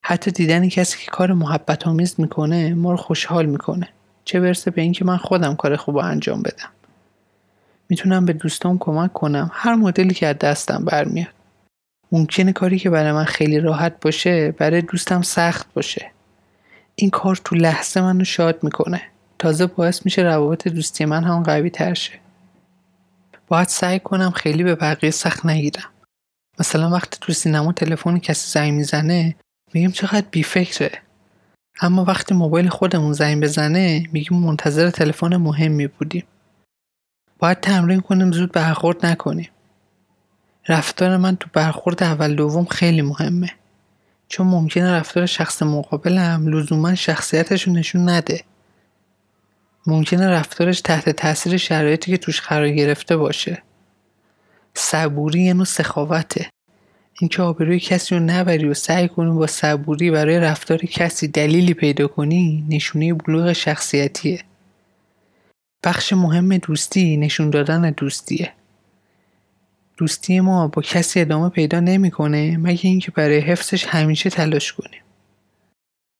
حتی 0.06 0.32
دیدن 0.32 0.70
کسی 0.70 1.06
که 1.06 1.12
کار 1.12 1.34
محبت 1.34 1.88
آمیز 1.88 2.16
می‌کنه 2.18 2.74
ما 2.74 2.92
رو 2.92 2.98
خوشحال 2.98 3.46
می‌کنه. 3.46 3.90
چه 4.26 4.40
برسه 4.40 4.72
به 4.72 4.82
اینکه 4.82 5.06
من 5.06 5.18
خودم 5.18 5.56
کار 5.56 5.76
خوب 5.76 5.98
انجام 5.98 6.42
بدم. 6.42 6.70
می‌تونم 7.90 8.26
به 8.26 8.34
دوستام 8.34 8.78
کمک 8.78 9.14
کنم. 9.14 9.52
هر 9.54 9.76
مدلی 9.76 10.14
که 10.14 10.28
از 10.28 10.38
دستم 10.38 10.86
برمیاد. 10.86 11.34
ممکنه 12.12 12.54
کاری 12.54 12.80
که 12.80 12.90
برای 12.90 13.12
من 13.12 13.24
خیلی 13.24 13.60
راحت 13.60 14.00
باشه 14.02 14.52
برای 14.52 14.82
دوستم 14.82 15.22
سخت 15.22 15.74
باشه. 15.74 16.12
این 16.96 17.10
کار 17.10 17.36
تو 17.36 17.56
لحظه 17.56 18.02
منو 18.02 18.24
شاد 18.24 18.64
می‌کنه. 18.64 19.02
تازه 19.40 19.66
باعث 19.66 20.06
میشه 20.06 20.22
روابط 20.22 20.68
دوستی 20.68 21.06
من 21.06 21.24
هم 21.24 21.44
قوی 21.44 21.70
تر 21.70 21.94
شه. 21.94 22.20
باید 23.48 23.68
سعی 23.68 24.00
کنم 24.00 24.32
خیلی 24.32 24.64
به 24.64 24.76
بقیه 24.76 25.12
سخت 25.12 25.46
نگیرم. 25.46 25.90
مثلا 26.60 26.90
وقتی 26.90 27.18
تو 27.22 27.34
سینما 27.34 27.74
تلفن 27.74 28.20
کسی 28.20 28.52
زنگ 28.52 28.74
می‌زنه 28.74 29.36
میگیم 29.74 29.92
چقدر 29.92 30.26
بیفکره. 30.32 31.02
اما 31.82 32.06
وقتی 32.06 32.34
موبایل 32.34 32.70
خودمون 32.70 33.14
زنگ 33.14 33.44
بزنه 33.44 34.04
میگیم 34.12 34.40
منتظر 34.40 34.90
تلفن 34.90 35.36
مهمی 35.36 35.88
بودیم. 35.88 36.24
باید 37.40 37.60
تمرین 37.60 38.00
کنیم 38.00 38.32
زود 38.32 38.52
برخورد 38.52 39.06
نکنیم. 39.06 39.50
رفتار 40.68 41.18
من 41.18 41.36
تو 41.36 41.50
برخورد 41.54 42.04
اول 42.04 42.36
دوم 42.36 42.66
خیلی 42.66 43.02
مهمه. 43.02 43.50
چون 44.28 44.48
ممکنه 44.48 44.92
رفتار 44.92 45.26
شخص 45.26 45.64
مقابلم 45.64 46.48
لزوما 46.48 46.96
شخصیتش 46.96 47.68
رو 47.68 47.74
نشون 47.74 48.10
نده. 48.10 48.44
ممکنه 49.88 50.28
رفتارش 50.28 50.82
تحت 50.82 51.10
تاثیر 51.10 51.58
شرایطی 51.58 52.12
که 52.12 52.18
توش 52.18 52.42
قرار 52.42 52.70
گرفته 52.70 53.18
باشه. 53.18 53.64
صبوری 54.74 55.42
یه 55.42 55.54
نوع 55.54 55.66
سخاوته. 55.66 56.50
اینکه 57.20 57.42
آبروی 57.42 57.80
کسی 57.80 58.16
رو 58.16 58.22
نبری 58.22 58.70
و 58.70 58.74
سعی 58.74 59.08
کنی 59.08 59.32
با 59.32 59.48
صبوری 59.48 60.12
برای 60.12 60.40
رفتار 60.40 60.78
کسی 60.78 61.28
دلیلی 61.28 61.74
پیدا 61.74 62.08
کنی 62.08 62.66
نشونه 62.70 63.14
بلوغ 63.14 63.54
شخصیتیه. 63.54 64.44
بخش 65.84 66.14
مهم 66.14 66.58
دوستی 66.58 67.18
نشون 67.18 67.50
دادن 67.50 67.92
دوستیه. 67.92 68.54
دوستی 70.02 70.40
ما 70.40 70.68
با 70.68 70.82
کسی 70.82 71.22
ادامه 71.22 71.50
پیدا 71.50 71.80
نمی‌کنه 71.80 72.58
مگه 72.58 72.90
اینکه 72.90 73.12
برای 73.12 73.40
حفظش 73.40 73.86
همیشه 73.86 74.30
تلاش 74.30 74.74
کنیم. 74.74 75.02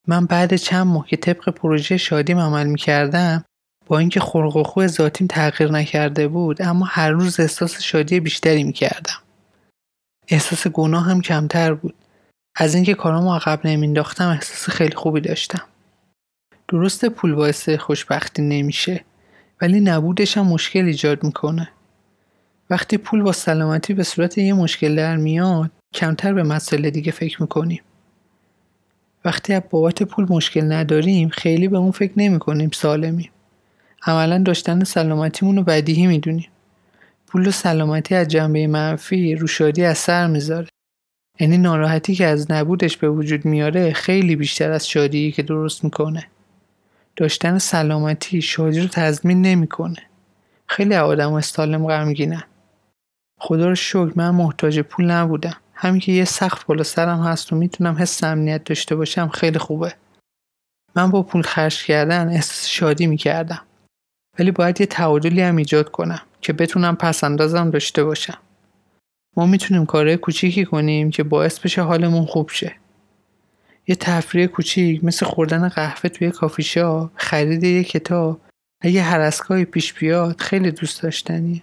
من 0.08 0.26
بعد 0.26 0.56
چند 0.56 0.88
ماه 0.88 1.08
که 1.08 1.18
طبق 1.18 1.50
پروژه 1.50 1.98
شادیم 1.98 2.40
عمل 2.40 2.68
می‌کردم 2.68 3.46
با 3.86 4.00
اینکه 4.00 4.20
خلق 4.20 4.56
و 4.56 4.64
خو 4.64 4.88
ذاتیم 4.88 5.28
تغییر 5.28 5.72
نکرده 5.72 6.28
بود 6.28 6.62
اما 6.62 6.86
هر 6.86 7.10
روز 7.10 7.40
احساس 7.40 7.82
شادی 7.82 8.20
بیشتری 8.20 8.64
می‌کردم. 8.64 9.22
احساس 10.28 10.68
گناه 10.68 11.06
هم 11.06 11.22
کمتر 11.22 11.74
بود. 11.74 11.96
از 12.56 12.76
اینکه 12.76 12.94
کارامو 12.94 13.36
عقب 13.36 13.68
نمینداختم 13.68 14.28
احساس 14.28 14.70
خیلی 14.70 14.96
خوبی 14.96 15.22
داشتم. 15.22 15.66
درسته 16.68 17.10
پول 17.10 17.36
باعث 17.36 17.70
خوشبختی 17.70 18.42
نمیشه 18.42 19.04
ولی 19.62 19.80
نبودش 19.80 20.38
هم 20.38 20.48
مشکل 20.48 20.86
ایجاد 20.86 21.24
می‌کنه. 21.24 21.70
وقتی 22.72 22.98
پول 22.98 23.22
با 23.22 23.32
سلامتی 23.32 23.94
به 23.94 24.04
صورت 24.04 24.38
یه 24.38 24.54
مشکل 24.54 24.96
در 24.96 25.18
میاد 25.18 25.72
کمتر 25.94 26.34
به 26.34 26.44
مسئله 26.44 26.92
دیگه 26.92 27.12
فکر 27.12 27.42
می‌کنیم. 27.42 27.82
وقتی 29.26 29.54
از 29.54 29.62
بابت 29.70 30.04
پول 30.04 30.26
مشکل 30.30 30.72
نداریم 30.72 31.30
خیلی 31.30 31.68
به 31.68 31.78
اون 31.78 31.92
فکر 31.92 32.12
نمی‌کنیم 32.18 32.70
سالمیم 32.74 33.30
عملا 34.06 34.38
داشتن 34.38 34.84
سلامتیمون 34.84 35.58
رو 35.58 35.64
بدیهی 35.64 36.08
می‌دونیم. 36.08 36.48
پول 37.28 37.48
و 37.48 37.52
سلامتی 37.52 38.16
از 38.16 38.28
جنبه 38.28 38.68
منفی 38.68 39.36
رو 39.36 39.48
شادی 39.48 39.84
اثر 39.84 40.28
می‌ذاره. 40.28 40.68
یعنی 41.40 41.58
ناراحتی 41.58 42.16
که 42.16 42.26
از 42.26 42.52
نبودش 42.52 42.98
به 42.98 43.10
وجود 43.10 43.46
میاره 43.46 43.94
خیلی 43.94 44.36
بیشتر 44.36 44.72
از 44.72 44.90
شادی 44.90 45.32
که 45.32 45.44
درست 45.44 45.84
می‌کنه. 45.84 46.28
داشتن 47.16 47.58
سلامتی 47.58 48.42
شادی 48.42 48.80
رو 48.80 48.88
تضمین 48.88 49.42
نمی‌کنه. 49.42 50.00
خیلی 50.68 50.96
آدم 50.96 51.34
و 51.34 51.42
سالم 51.42 51.88
غمگینن 51.88 52.44
خدا 53.44 53.70
رو 53.70 53.76
شکر 53.76 54.12
من 54.16 54.30
محتاج 54.30 54.80
پول 54.80 55.12
نبودم. 55.12 55.58
همین 55.74 56.02
که 56.02 56.12
یه 56.12 56.26
سخت 56.26 56.66
بالا 56.66 56.84
سرم 56.84 57.22
هست 57.22 57.54
و 57.54 57.56
می‌تونم 57.56 57.96
حس 58.00 58.24
امنیت 58.24 58.64
داشته 58.64 58.96
باشم 58.96 59.28
خیلی 59.30 59.60
خوبه. 59.60 59.94
من 60.96 61.12
با 61.12 61.24
پول 61.24 61.42
خرج 61.42 61.84
کردن 61.84 62.30
احساس 62.30 62.68
شادی 62.68 63.08
می‌کردم. 63.08 63.62
ولی 64.40 64.52
باید 64.52 64.82
یه 64.82 64.88
تعادلی 64.88 65.42
هم 65.42 65.56
ایجاد 65.56 65.92
کنم 65.92 66.22
که 66.42 66.54
بتونم 66.54 66.96
پس 66.96 67.24
اندازم 67.24 67.70
داشته 67.70 68.04
باشم. 68.04 68.38
ما 69.38 69.46
می‌تونیم 69.46 69.86
کارهای 69.86 70.18
کوچیکی 70.18 70.66
کنیم 70.66 71.10
که 71.10 71.24
باعث 71.24 71.60
بشه 71.60 71.82
حالمون 71.82 72.26
خوب 72.26 72.50
شه. 72.50 72.76
یه 73.88 73.96
تفریح 73.96 74.48
کوچیک 74.48 75.04
مثل 75.04 75.26
خوردن 75.26 75.70
قهوه 75.70 76.10
توی 76.10 76.32
کافی 76.32 76.64
شاپ 76.64 77.12
خرید 77.16 77.64
یه 77.64 77.84
کتاب 77.84 78.42
اگه 78.82 79.02
هر 79.02 79.20
اسکای 79.20 79.66
پیش 79.66 79.94
بیاد 79.94 80.42
خیلی 80.42 80.72
دوست 80.72 81.04
داشتنیه. 81.04 81.62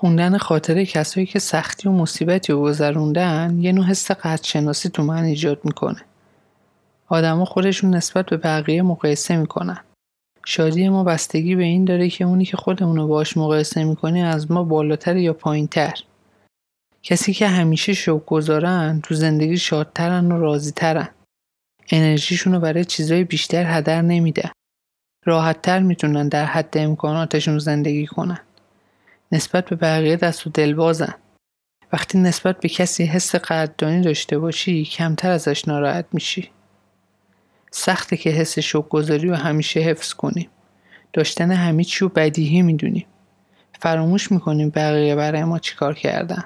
خوندن 0.00 0.38
خاطره 0.38 0.86
کسایی 0.86 1.26
که 1.26 1.38
سختی 1.38 1.88
و 1.88 1.92
مصیبتی 1.92 2.52
رو 2.52 2.62
گذروندن 2.62 3.58
یه 3.60 3.72
نوع 3.72 3.84
حس 3.84 4.10
قدرشناسی 4.10 4.88
تو 4.88 5.02
من 5.02 5.22
ایجاد 5.22 5.60
می‌کنه. 5.64 6.00
آدما 7.08 7.44
خودشون 7.44 7.94
نسبت 7.94 8.26
به 8.26 8.36
بقیه 8.36 8.82
مقایسه 8.82 9.36
می‌کنن. 9.36 9.80
شادی 10.46 10.88
ما 10.88 11.04
بستگی 11.04 11.56
به 11.56 11.64
این 11.64 11.84
داره 11.84 12.08
که 12.08 12.24
اونی 12.24 12.44
که 12.44 12.56
خودمون 12.56 12.96
رو 12.96 13.06
باش 13.06 13.36
مقایسه 13.36 13.84
می‌کنیم 13.84 14.24
از 14.24 14.50
ما 14.50 14.64
بالاتر 14.64 15.16
یا 15.16 15.32
پایینتر. 15.32 15.94
کسی 17.02 17.32
که 17.32 17.48
همیشه 17.48 17.92
شوق 17.92 18.24
گذارن 18.26 19.00
تو 19.02 19.14
زندگی 19.14 19.56
شادترن 19.56 20.32
و 20.32 20.38
راضیترن. 20.38 21.08
انرژیشون 21.90 22.52
رو 22.52 22.60
برای 22.60 22.84
چیزای 22.84 23.24
بیشتر 23.24 23.78
هدر 23.78 24.02
نمیده. 24.02 24.50
راحتتر 25.26 25.78
می‌تونن 25.78 26.28
در 26.28 26.44
حد 26.44 26.78
امکاناتشون 26.78 27.58
زندگی 27.58 28.06
کنن. 28.06 28.38
نسبت 29.32 29.64
به 29.64 29.76
بقیه 29.76 30.16
دست 30.16 30.46
و 30.46 30.50
دل 30.50 30.74
بازن. 30.74 31.14
وقتی 31.92 32.18
نسبت 32.18 32.60
به 32.60 32.68
کسی 32.68 33.04
حس 33.04 33.34
قدردانی 33.34 34.00
داشته 34.00 34.38
باشی 34.38 34.84
کمتر 34.84 35.30
ازش 35.30 35.68
ناراحت 35.68 36.06
میشی. 36.12 36.50
سخته 37.70 38.16
که 38.16 38.30
حس 38.30 38.58
شوق 38.58 38.88
گذاری 38.88 39.28
رو 39.28 39.34
همیشه 39.34 39.80
حفظ 39.80 40.12
کنیم. 40.12 40.48
داشتن 41.12 41.50
همه 41.50 41.84
چی 41.84 41.98
رو 41.98 42.08
بدیهی 42.08 42.62
می‌دونیم. 42.62 43.06
فراموش 43.80 44.32
می‌کنیم 44.32 44.70
بقیه 44.70 45.14
برای 45.14 45.44
ما 45.44 45.58
چیکار 45.58 45.94
کردن. 45.94 46.44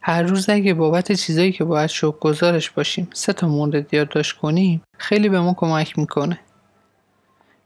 هر 0.00 0.22
روز 0.22 0.48
اگه 0.48 0.74
بابت 0.74 1.12
چیزایی 1.12 1.52
که 1.52 1.64
باید 1.64 1.90
شوق 1.90 2.20
گذارش 2.20 2.70
باشیم 2.70 3.08
سه 3.12 3.32
تا 3.32 3.48
مورد 3.48 3.94
یادداشت 3.94 4.36
کنیم 4.36 4.82
خیلی 4.98 5.28
به 5.28 5.40
ما 5.40 5.54
کمک 5.54 5.98
می‌کنه. 5.98 6.38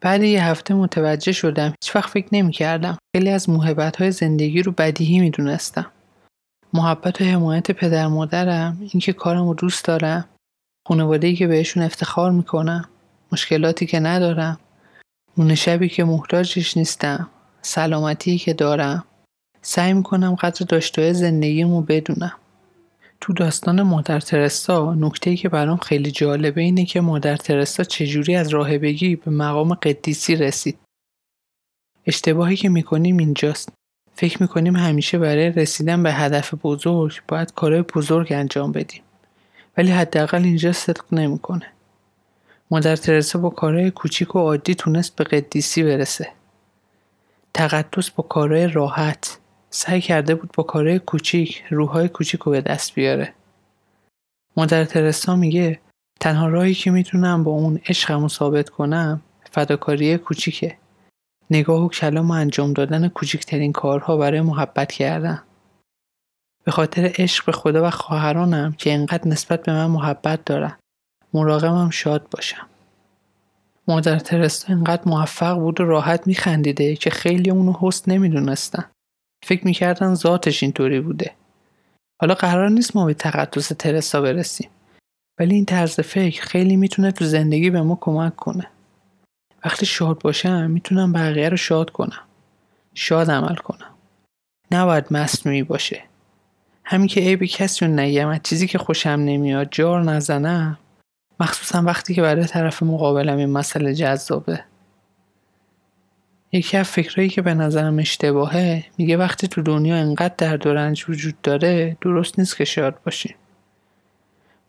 بعد 0.00 0.22
یه 0.22 0.44
هفته 0.44 0.74
متوجه 0.74 1.32
شدم 1.32 1.74
هیچ 1.82 1.96
وقت 1.96 2.10
فکر 2.10 2.28
نمی 2.32 2.52
کردم 2.52 2.98
خیلی 3.16 3.30
از 3.30 3.50
محبت 3.50 3.96
های 3.96 4.12
زندگی 4.12 4.62
رو 4.62 4.72
بدیهی 4.72 5.20
می 5.20 5.30
دونستم. 5.30 5.86
محبت 6.72 7.20
و 7.20 7.24
حمایت 7.24 7.70
پدر 7.70 8.06
مادرم 8.06 8.76
اینکه 8.80 9.12
کارم 9.12 9.48
رو 9.48 9.54
دوست 9.54 9.84
دارم 9.84 10.24
خانواده 10.88 11.34
که 11.34 11.46
بهشون 11.46 11.82
افتخار 11.82 12.30
می‌کنم 12.30 12.88
مشکلاتی 13.32 13.86
که 13.86 14.00
ندارم 14.00 14.58
اون 15.36 15.54
شبی 15.54 15.88
که 15.88 16.04
محتاجش 16.04 16.76
نیستم 16.76 17.28
سلامتی 17.62 18.38
که 18.38 18.52
دارم. 18.52 19.04
سعی 19.62 19.92
می‌کنم 19.92 20.34
قدر 20.34 20.66
داشته 20.68 21.12
زندگیمو 21.12 21.82
بدونم. 21.82 22.32
تو 23.20 23.32
داستان 23.32 23.82
مادر 23.82 24.20
ترسا 24.20 24.94
نکته 24.94 25.36
که 25.36 25.48
برام 25.48 25.76
خیلی 25.76 26.10
جالبه 26.10 26.60
اینه 26.60 26.84
که 26.84 27.00
مادر 27.00 27.36
ترسا 27.36 27.84
چجوری 27.84 28.36
از 28.36 28.48
راهبگی 28.48 29.16
به 29.16 29.30
مقام 29.30 29.74
قدیسی 29.74 30.36
رسید. 30.36 30.78
اشتباهی 32.06 32.56
که 32.56 32.68
می‌کنیم 32.68 33.16
اینجاست. 33.16 33.68
فکر 34.14 34.42
می‌کنیم 34.42 34.76
همیشه 34.76 35.18
برای 35.18 35.50
رسیدن 35.50 36.02
به 36.02 36.12
هدف 36.12 36.54
بزرگ 36.62 37.20
باید 37.28 37.52
کارهای 37.54 37.82
بزرگ 37.82 38.32
انجام 38.32 38.72
بدیم. 38.72 39.02
ولی 39.76 39.90
حداقل 39.90 40.44
اینجا 40.44 40.72
صدق 40.72 41.04
نمی‌کنه. 41.12 41.66
مادر 42.70 42.96
ترسا 42.96 43.38
با 43.38 43.50
کارهای 43.50 43.90
کوچیک 43.90 44.36
و 44.36 44.38
عادی 44.38 44.74
تونست 44.74 45.16
به 45.16 45.24
قدیسی 45.24 45.82
برسه. 45.82 46.28
تقدس 47.54 48.10
با 48.10 48.24
کارهای 48.24 48.66
راحت 48.66 49.38
سعی 49.70 50.00
کرده 50.00 50.34
بود 50.34 50.50
با 50.54 50.62
کارهای 50.62 50.98
کوچیک 50.98 51.64
روحای 51.70 52.08
کوچیک 52.08 52.40
رو 52.40 52.52
به 52.52 52.60
دست 52.60 52.94
بیاره. 52.94 53.34
مادر 54.56 54.84
ترسا 54.84 55.36
میگه 55.36 55.80
تنها 56.20 56.48
راهی 56.48 56.74
که 56.74 56.90
می‌تونم 56.90 57.44
با 57.44 57.50
اون 57.50 57.80
عشقم 57.86 58.22
رو 58.22 58.28
ثابت 58.28 58.68
کنم 58.68 59.22
فداکاری 59.50 60.18
کوچیکه. 60.18 60.76
نگاه 61.50 61.84
و 61.84 61.88
کلام 61.88 62.30
و 62.30 62.32
انجام 62.32 62.72
دادن 62.72 63.08
کوچکترین 63.08 63.72
کارها 63.72 64.16
برای 64.16 64.40
محبت 64.40 64.92
کردن. 64.92 65.42
به 66.64 66.72
خاطر 66.72 67.12
عشق 67.18 67.46
به 67.46 67.52
خدا 67.52 67.86
و 67.86 67.90
خواهرانم 67.90 68.72
که 68.72 68.92
انقدر 68.92 69.28
نسبت 69.28 69.62
به 69.62 69.72
من 69.72 69.86
محبت 69.86 70.44
دارن 70.44 70.76
مراقبم 71.34 71.90
شاد 71.90 72.28
باشم. 72.30 72.66
مادر 73.88 74.18
ترستا 74.18 74.72
انقدر 74.72 75.02
موفق 75.06 75.54
بود 75.54 75.80
و 75.80 75.84
راحت 75.84 76.26
میخندیده 76.26 76.96
که 76.96 77.10
خیلی 77.10 77.50
اونو 77.50 77.72
هست 77.82 78.08
نمی‌دونستن. 78.08 78.84
فکر 79.44 79.64
می‌کردن 79.64 80.14
ذاتش 80.14 80.62
اینطوری 80.62 81.00
بوده. 81.00 81.32
حالا 82.20 82.34
قرار 82.34 82.68
نیست 82.68 82.96
ما 82.96 83.06
به 83.06 83.14
تقدس 83.14 83.68
ترسا 83.68 84.20
برسیم. 84.20 84.70
ولی 85.38 85.54
این 85.54 85.64
طرز 85.64 86.00
فکر 86.00 86.42
خیلی 86.42 86.76
می‌تونه 86.76 87.12
تو 87.12 87.24
زندگی 87.24 87.70
به 87.70 87.82
ما 87.82 87.98
کمک 88.00 88.36
کنه. 88.36 88.66
وقتی 89.64 89.86
شاد 89.86 90.22
باشم 90.22 90.70
می‌تونم 90.70 91.12
بقیه 91.12 91.48
رو 91.48 91.56
شاد 91.56 91.90
کنم. 91.90 92.22
شاد 92.94 93.30
عمل 93.30 93.54
کنم. 93.54 93.90
نباید 94.70 95.04
مصنوعی 95.10 95.62
باشه. 95.62 96.02
همین 96.84 97.08
که 97.08 97.20
عیب 97.20 97.44
کسی 97.44 97.84
رو 97.84 97.90
نگم 97.90 98.38
چیزی 98.42 98.66
که 98.66 98.78
خوشم 98.78 99.10
نمیاد 99.10 99.68
جار 99.70 100.02
نزنم. 100.02 100.78
مخصوصا 101.40 101.82
وقتی 101.82 102.14
که 102.14 102.22
برای 102.22 102.44
طرف 102.44 102.82
مقابلم 102.82 103.36
این 103.36 103.50
مسئله 103.50 103.94
جذابه. 103.94 104.64
یکی 106.52 106.76
از 106.76 106.88
فکرهایی 106.88 107.28
که 107.28 107.42
به 107.42 107.54
نظرم 107.54 107.98
اشتباهه 107.98 108.84
میگه 108.98 109.16
وقتی 109.16 109.48
تو 109.48 109.62
دنیا 109.62 109.96
انقدر 109.96 110.34
درد 110.38 110.66
و 110.66 110.94
وجود 111.08 111.40
داره 111.42 111.96
درست 112.00 112.38
نیست 112.38 112.56
که 112.56 112.64
شاد 112.64 112.94
باشیم. 113.04 113.34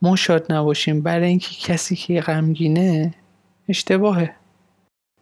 ما 0.01 0.15
شاد 0.15 0.51
نباشیم 0.53 1.01
برای 1.01 1.27
اینکه 1.27 1.49
کسی 1.61 1.95
که 1.95 2.21
غمگینه 2.21 3.13
اشتباهه. 3.69 4.36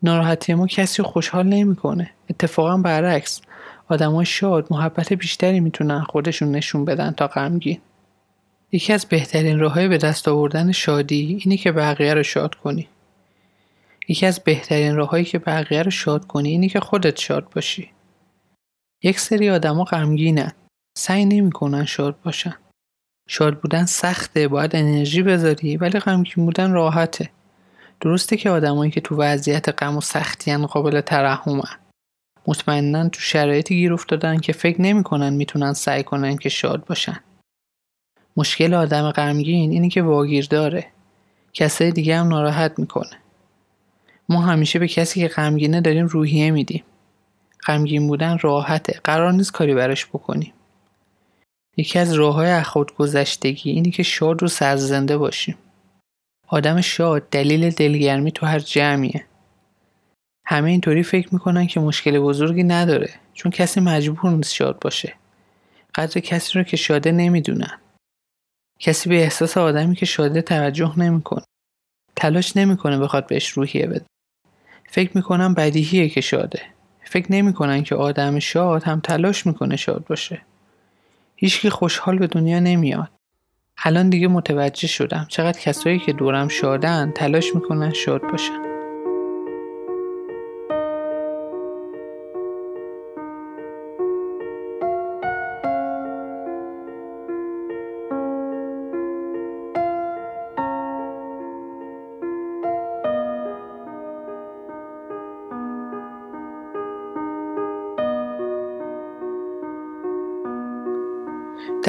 ناراحتی 0.03 0.53
ما 0.53 0.67
کسی 0.67 1.03
خوشحال 1.03 1.45
نمی‌کنه. 1.47 2.09
اتفاقا 2.29 2.77
برعکس 2.77 3.41
آدمای 3.87 4.25
شاد 4.25 4.67
محبت 4.71 5.13
بیشتری 5.13 5.59
می‌تونن 5.59 6.01
خودشون 6.01 6.51
نشون 6.51 6.85
بدن 6.85 7.11
تا 7.11 7.27
غمگین. 7.27 7.79
یکی 8.71 8.93
از 8.93 9.05
بهترین 9.05 9.59
راههای 9.59 9.87
به 9.87 9.97
دست 9.97 10.27
آوردن 10.27 10.71
شادی 10.71 11.41
اینه 11.43 11.57
که 11.57 11.71
بقیه 11.71 12.13
رو 12.13 12.23
شاد 12.23 12.55
کنی. 12.55 12.87
یکی 14.09 14.25
از 14.25 14.39
بهترین 14.39 14.95
راههایی 14.95 15.25
که 15.25 15.39
بقیه 15.39 15.81
رو 15.81 15.91
شاد 15.91 16.27
کنی 16.27 16.49
اینه 16.49 16.69
که 16.69 16.79
خودت 16.79 17.19
شاد 17.19 17.49
باشی. 17.55 17.91
یک 19.03 19.19
سری 19.19 19.49
آدما 19.49 19.83
غمگینن. 19.83 20.51
سعی 20.97 21.25
نمی‌کنن 21.25 21.85
شاد 21.85 22.21
باشن. 22.21 22.55
شاد 23.27 23.59
بودن 23.59 23.85
سخته 23.85 24.47
باید 24.47 24.75
انرژی 24.75 25.23
بذاری 25.23 25.77
ولی 25.77 25.99
غمگین 25.99 26.45
بودن 26.45 26.71
راحته. 26.71 27.29
درسته 28.01 28.37
که 28.37 28.49
آدمایی 28.49 28.91
که 28.91 29.01
تو 29.01 29.15
وضعیت 29.15 29.83
غم 29.83 29.97
و 29.97 30.01
سختی 30.01 30.57
قابل 30.57 31.01
ترحمن. 31.01 31.79
مطمئنا 32.47 33.09
تو 33.09 33.19
شرایطی 33.19 33.75
گیر 33.75 33.93
افتادن 33.93 34.37
که 34.37 34.53
فکر 34.53 34.81
نمی‌کنن 34.81 35.33
می‌تونن 35.33 35.73
سعی 35.73 36.03
کنن 36.03 36.37
که 36.37 36.49
شاد 36.49 36.85
باشن. 36.85 37.19
مشکل 38.37 38.73
آدم 38.73 39.11
غمگین 39.11 39.71
اینه 39.71 39.89
که 39.89 40.01
واگیر 40.01 40.47
داره 40.49 40.85
کسای 41.53 41.91
دیگه 41.91 42.17
هم 42.17 42.27
ناراحت 42.27 42.79
می‌کنه. 42.79 43.28
ما 44.29 44.41
همیشه 44.41 44.79
به 44.79 44.87
کسی 44.87 45.19
که 45.19 45.27
غمگینه 45.27 45.81
داریم 45.81 46.05
روحیه 46.05 46.51
میدیم. 46.51 46.83
غمگین 47.67 48.07
بودن 48.07 48.37
راحته. 48.37 48.99
قرار 49.03 49.33
نیست 49.33 49.51
کاری 49.51 49.73
براش 49.73 50.05
بکنیم. 50.05 50.53
یکی 51.77 51.99
از 51.99 52.13
راه 52.13 52.35
های 52.35 52.63
گذشتگی 52.97 53.71
اینه 53.71 53.91
که 53.91 54.03
شاد 54.03 54.43
و 54.43 54.47
سرزنده 54.47 55.17
باشیم. 55.17 55.55
آدم 56.47 56.81
شاد 56.81 57.29
دلیل 57.29 57.69
دلگرمی 57.69 58.31
تو 58.31 58.45
هر 58.45 58.59
جمعیه. 58.59 59.25
همه 60.45 60.69
اینطوری 60.69 61.03
فکر 61.03 61.33
می‌کنن 61.33 61.67
که 61.67 61.79
مشکل 61.79 62.19
بزرگی 62.19 62.63
نداره 62.63 63.09
چون 63.33 63.51
کسی 63.51 63.79
مجبور 63.79 64.31
نیست 64.31 64.53
شاد 64.53 64.79
باشه. 64.79 65.13
قدر 65.95 66.21
کسی 66.21 66.59
رو 66.59 66.63
که 66.63 66.77
شاده 66.77 67.11
نمی‌دونن. 67.11 67.79
کسی 68.79 69.09
به 69.09 69.15
احساس 69.15 69.57
آدمی 69.57 69.95
که 69.95 70.05
شاده 70.05 70.41
توجه 70.41 70.99
نمی‌کنه. 70.99 71.43
تلاش 72.15 72.57
نمی‌کنه 72.57 72.99
بخواد 72.99 73.27
بهش 73.27 73.47
روحیه 73.49 73.87
بده. 73.87 74.05
فکر 74.91 75.11
می‌کنم 75.15 75.53
بدیهیه 75.53 76.09
که 76.09 76.21
شاده. 76.21 76.61
فکر 77.03 77.31
نمی‌کنن 77.31 77.83
که 77.83 77.95
آدم 77.95 78.39
شاد 78.39 78.83
هم 78.83 78.99
تلاش 78.99 79.45
می‌کنه 79.45 79.75
شاد 79.75 80.05
باشه. 80.07 80.41
هیچکی 81.35 81.69
خوشحال 81.69 82.17
به 82.17 82.27
دنیا 82.27 82.59
نمیاد. 82.59 83.09
الان 83.83 84.09
دیگه 84.09 84.27
متوجه 84.27 84.87
شدم 84.87 85.25
چقدر 85.29 85.59
کسایی 85.59 85.99
که 85.99 86.13
دورم 86.13 86.47
شادن 86.47 87.11
تلاش 87.15 87.55
می‌کنن 87.55 87.93
شاد 87.93 88.21
باشن. 88.21 88.68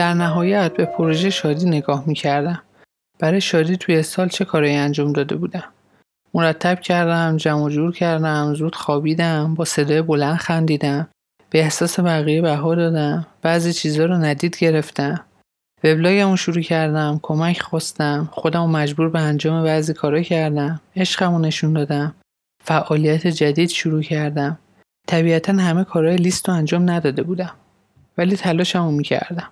در 0.01 0.15
نهایت 0.15 0.73
به 0.73 0.85
پروژه 0.85 1.31
شادی 1.31 1.67
نگاه 1.67 2.05
می 2.07 2.15
کردم. 2.15 2.63
برای 3.19 3.41
شادی 3.41 3.77
توی 3.77 4.03
سال 4.03 4.29
چه 4.29 4.45
کارایی 4.45 4.77
انجام 4.77 5.13
داده 5.13 5.37
بودم. 5.37 5.65
مرتب 6.35 6.81
کردم، 6.81 7.37
جمع 7.37 7.71
جور 7.71 7.93
کردم، 7.93 8.55
زود 8.55 8.75
خوابیدم، 8.75 9.55
با 9.55 9.65
صدای 9.65 10.03
بلند 10.03 10.37
خندیدم، 10.37 11.09
به 11.51 11.59
احساس 11.59 12.01
بقیه 12.01 12.43
بها 12.43 12.75
دادم، 12.75 13.27
بعضی 13.43 13.73
چیزا 13.73 14.05
رو 14.05 14.15
ندید 14.15 14.57
گرفتم. 14.59 15.25
وبلاگمو 15.85 16.37
شروع 16.37 16.63
کردم، 16.63 17.21
کمک 17.23 17.61
خواستم، 17.61 18.29
خودمو 18.33 18.67
مجبور 18.67 19.09
به 19.09 19.21
انجام 19.21 19.65
بعضی 19.65 19.95
کارا 19.95 20.23
کردم، 20.23 20.81
عشقمو 20.97 21.39
نشون 21.39 21.73
دادم، 21.73 22.15
فعالیت 22.65 23.27
جدید 23.27 23.69
شروع 23.69 24.03
کردم. 24.03 24.59
طبیعتا 25.09 25.53
همه 25.53 25.85
کارهای 25.85 26.17
لیست 26.17 26.49
رو 26.49 26.55
انجام 26.55 26.91
نداده 26.91 27.23
بودم. 27.23 27.53
ولی 28.19 28.37
تلاشمو 28.37 28.91
می‌کردم. 28.91 29.49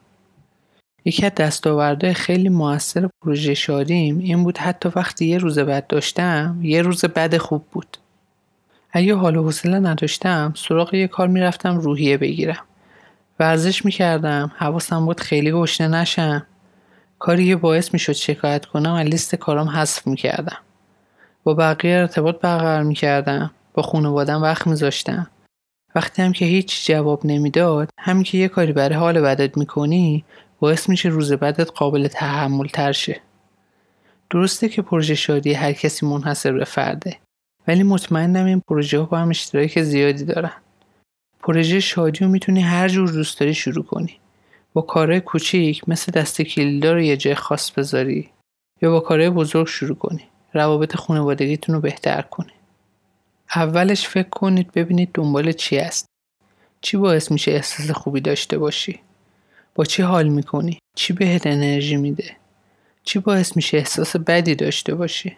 یکی 1.08 1.26
از 1.26 1.34
دستاوردهای 1.34 2.14
خیلی 2.14 2.48
موثر 2.48 3.08
پروژه 3.22 3.54
شادیم 3.54 4.18
این 4.18 4.44
بود 4.44 4.58
حتی 4.58 4.90
وقتی 4.96 5.26
یه 5.26 5.38
روز 5.38 5.58
بد 5.58 5.86
داشتم 5.86 6.58
یه 6.62 6.82
روز 6.82 7.04
بد 7.04 7.36
خوب 7.36 7.64
بود. 7.72 7.96
اگه 8.92 9.14
حال 9.14 9.36
و 9.36 9.42
حوصله 9.42 9.78
نداشتم 9.78 10.52
سراغ 10.56 10.94
یه 10.94 11.06
کار 11.06 11.28
می‌رفتم 11.28 11.78
روحیه 11.78 12.18
بگیرم. 12.18 12.64
ورزش 13.40 13.84
می‌کردم 13.84 14.52
حواسم 14.56 15.06
بود 15.06 15.20
خیلی 15.20 15.52
گشنه 15.52 15.88
نشم. 15.88 16.46
کاری 17.18 17.48
که 17.48 17.56
باعث 17.56 17.92
می‌شد 17.92 18.12
شکایت 18.12 18.66
کنم 18.66 18.92
از 18.92 19.06
لیست 19.06 19.34
کارام 19.34 19.68
حذف 19.68 20.06
می‌کردم. 20.06 20.58
با 21.44 21.54
بقیه 21.54 21.96
ارتباط 21.96 22.40
برقرار 22.40 22.82
می‌کردم 22.82 23.50
با 23.74 23.82
خانوادم 23.82 24.42
وقت 24.42 24.66
میذاشتم. 24.66 25.26
وقتی 25.94 26.22
هم 26.22 26.32
که 26.32 26.44
هیچ 26.44 26.86
جواب 26.86 27.26
نمی‌داد 27.26 27.90
همین 27.98 28.22
که 28.22 28.38
یه 28.38 28.48
کاری 28.48 28.72
برای 28.72 28.98
حال 28.98 29.20
بدت 29.20 29.56
می‌کنی 29.56 30.24
باعث 30.60 30.88
میشه 30.88 31.08
روز 31.08 31.32
بعدت 31.32 31.70
قابل 31.70 32.08
تحمل 32.08 32.68
تر 32.68 32.92
شه. 32.92 33.20
درسته 34.30 34.68
که 34.68 34.82
پروژه 34.82 35.14
شادی 35.14 35.52
هر 35.52 35.72
کسی 35.72 36.06
منحصر 36.06 36.52
به 36.52 36.64
فرده 36.64 37.16
ولی 37.68 37.82
مطمئنم 37.82 38.46
این 38.46 38.62
پروژه 38.68 38.98
ها 38.98 39.04
با 39.04 39.18
هم 39.18 39.28
اشتراک 39.28 39.82
زیادی 39.82 40.24
دارن. 40.24 40.52
پروژه 41.40 41.80
شادی 41.80 42.18
رو 42.24 42.30
می‌تونی 42.30 42.60
هر 42.60 42.88
جور 42.88 43.08
دوست 43.08 43.40
داری 43.40 43.54
شروع 43.54 43.84
کنی. 43.84 44.16
با 44.72 44.82
کارهای 44.82 45.20
کوچیک 45.20 45.88
مثل 45.88 46.12
دست 46.12 46.42
کلیدار 46.42 47.00
یه 47.00 47.16
جای 47.16 47.34
خاص 47.34 47.70
بذاری 47.70 48.30
یا 48.82 48.90
با 48.90 49.00
کارهای 49.00 49.30
بزرگ 49.30 49.66
شروع 49.66 49.96
کنی. 49.96 50.24
روابط 50.54 50.96
خانوادگیتون 50.96 51.74
رو 51.74 51.80
بهتر 51.80 52.22
کنی. 52.22 52.52
اولش 53.56 54.08
فکر 54.08 54.28
کنید 54.28 54.72
ببینید 54.72 55.10
دنبال 55.14 55.52
چی 55.52 55.78
است 55.78 56.06
چی 56.80 56.96
باعث 56.96 57.30
میشه 57.30 57.50
احساس 57.50 57.90
خوبی 57.90 58.20
داشته 58.20 58.58
باشی. 58.58 59.00
با 59.78 59.84
چی 59.84 60.02
حال 60.02 60.28
می‌کنی؟ 60.28 60.78
چی 60.94 61.12
بهت 61.12 61.46
انرژی 61.46 61.96
میده؟ 61.96 62.36
چی 63.04 63.18
باعث 63.18 63.56
میشه 63.56 63.76
احساس 63.76 64.16
بدی 64.16 64.54
داشته 64.54 64.94
باشی؟ 64.94 65.36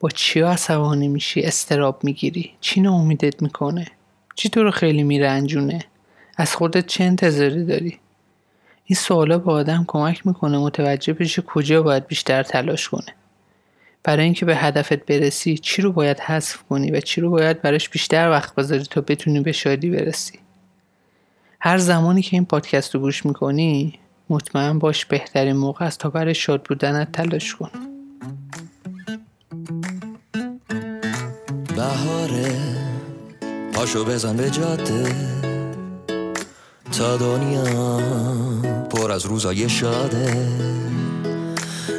با 0.00 0.08
چی 0.10 0.40
عصبانی 0.40 1.08
میشی؟ 1.08 1.40
استراب 1.40 2.04
می‌گیری؟ 2.04 2.50
چی 2.60 2.80
ناامیدت 2.80 3.42
می‌کنه؟ 3.42 3.86
چی 4.34 4.48
تو 4.48 4.62
رو 4.62 4.70
خیلی 4.70 5.02
میرنجونه؟ 5.02 5.84
از 6.36 6.54
خودت 6.54 6.86
چه 6.86 7.04
انتظاری 7.04 7.64
داری؟ 7.64 7.98
این 8.84 8.96
سوالا 8.96 9.38
به 9.38 9.52
آدم 9.52 9.84
کمک 9.88 10.26
می‌کنه 10.26 10.58
متوجه 10.58 11.12
بشه 11.12 11.42
کجا 11.42 11.82
باید 11.82 12.06
بیشتر 12.06 12.42
تلاش 12.42 12.88
کنه. 12.88 13.14
برای 14.02 14.24
اینکه 14.24 14.46
به 14.46 14.56
هدفت 14.56 15.06
برسی 15.06 15.58
چی 15.58 15.82
رو 15.82 15.92
باید 15.92 16.20
حذف 16.20 16.62
کنی 16.62 16.90
و 16.90 17.00
چی 17.00 17.20
رو 17.20 17.30
باید 17.30 17.62
براش 17.62 17.88
بیشتر 17.88 18.30
وقت 18.30 18.54
بذاری 18.54 18.84
تا 18.84 19.00
بتونی 19.00 19.40
به 19.40 19.52
شادی 19.52 19.90
برسی. 19.90 20.38
هر 21.62 21.78
زمانی 21.78 22.22
که 22.22 22.36
این 22.36 22.44
پادکست 22.44 22.94
رو 22.94 23.00
گوش 23.00 23.26
می‌کنی 23.26 23.98
مطمئن 24.30 24.78
باش 24.78 25.04
بهترین 25.04 25.56
موقع 25.56 25.84
است 25.84 26.00
تا 26.00 26.10
برای 26.10 26.34
شاد 26.34 26.62
بودنت 26.62 27.12
تلاش 27.12 27.54
کن. 27.54 27.70
بهاره 31.76 32.52
پاشو 33.72 34.04
بزن 34.04 34.36
به 34.36 34.50
جاده. 34.50 35.14
تا 36.92 37.16
دنیا 37.16 38.00
پر 38.90 39.12
از 39.12 39.26
روزای 39.26 39.68
شاده. 39.68 40.46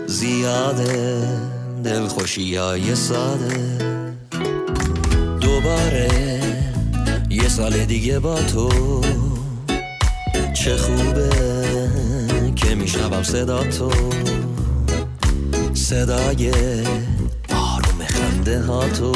زیاده 0.07 1.28
دلخوشی 1.84 2.55
های 2.55 2.95
ساده. 2.95 3.78
دوباره 5.41 6.09
یه 7.30 7.47
سال 7.47 7.86
دیگه 7.86 8.20
با 8.20 8.36
تو. 8.36 9.01
چه 10.66 10.78
خوبه 10.78 11.30
که 12.55 12.76
میشنوم 12.76 13.24
صدا 13.24 13.64
تو. 13.64 13.91
صدای 15.74 16.51
آروم 17.49 18.05
خنده 18.07 18.62
ها 18.62 18.88
تو. 18.88 19.12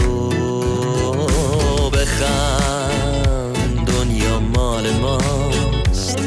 بخند 1.90 3.58
دنیا 3.88 4.40
مال 4.40 4.92
ماست. 4.92 6.18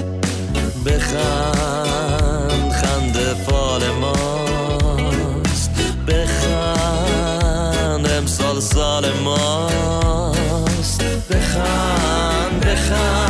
بخند 0.87 2.73
خنده 2.73 3.35
فال 3.35 3.91
ماست. 3.91 5.71
بخند 6.09 8.07
امسال 8.11 8.61
سال 8.61 9.13
ماست. 9.25 11.03
بخند 11.03 12.61
بخند. 12.61 13.28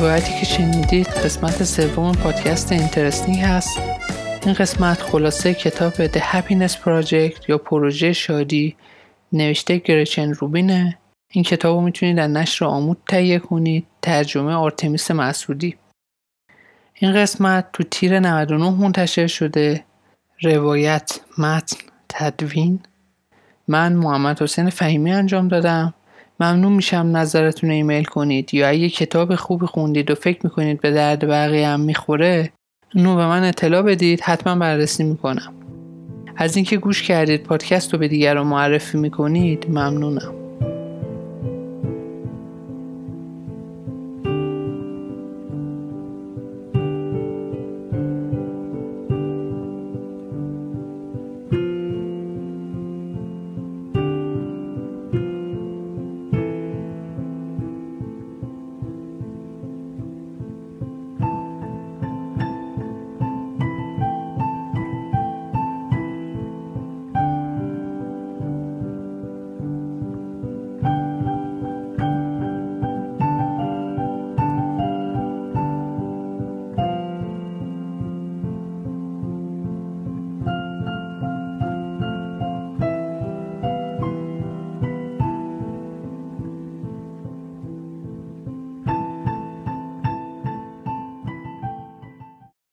روایتی 0.00 0.32
که 0.40 0.44
شنیدید 0.44 1.06
قسمت 1.06 1.64
سوم 1.64 2.12
پادکست 2.12 2.72
Interesting 2.72 3.38
هست. 3.38 3.78
این 4.44 4.54
قسمت 4.54 5.02
خلاصه 5.02 5.54
کتاب 5.54 6.06
The 6.06 6.20
Happiness 6.20 6.72
Project 6.72 7.48
یا 7.48 7.58
پروژه 7.58 8.12
شادی 8.12 8.76
نوشته 9.32 9.76
گرچن 9.76 10.32
روبینه. 10.32 10.98
این 11.32 11.44
کتاب 11.44 11.76
رو 11.76 11.82
می‌تونید 11.82 12.16
در 12.16 12.26
نشر 12.26 12.64
آموت 12.64 12.98
تهیه 13.08 13.38
کنید. 13.38 13.86
ترجمه 14.02 14.52
آرتمیس 14.52 15.10
مسعودی. 15.10 15.76
این 16.94 17.12
قسمت 17.12 17.72
تو 17.72 17.82
تیر 17.82 18.20
99 18.20 18.70
منتشر 18.70 19.26
شده. 19.26 19.84
روایت 20.42 21.20
متن 21.38 21.76
تدوین. 22.08 22.80
من 23.68 23.92
محمد 23.92 24.42
حسین 24.42 24.70
فهیمی 24.70 25.12
انجام 25.12 25.48
دادم. 25.48 25.94
ممنون 26.40 26.72
میشم 26.72 27.10
نظرتون 27.12 27.70
ایمیل 27.70 28.04
کنید. 28.04 28.54
یا 28.54 28.68
اگه 28.68 28.88
کتاب 28.88 29.34
خوبی 29.34 29.66
خوندید 29.66 30.10
و 30.10 30.14
فکر 30.14 30.38
می‌کنید 30.44 30.80
به 30.80 30.90
درد 30.90 31.28
بقیه 31.28 31.68
هم 31.68 31.80
می‌خوره 31.80 32.52
اونو 32.94 33.16
به 33.16 33.26
من 33.26 33.44
اطلاع 33.44 33.82
بدید. 33.82 34.20
حتما 34.20 34.54
بررسی 34.56 35.04
می‌کنم. 35.04 35.52
از 36.36 36.56
اینکه 36.56 36.76
گوش 36.76 37.02
کردید 37.02 37.42
پادکست 37.42 37.92
رو 37.92 37.98
به 37.98 38.08
دیگر 38.08 38.34
رو 38.34 38.44
معرفی 38.44 38.98
می‌کنید 38.98 39.66
ممنونم. 39.68 40.39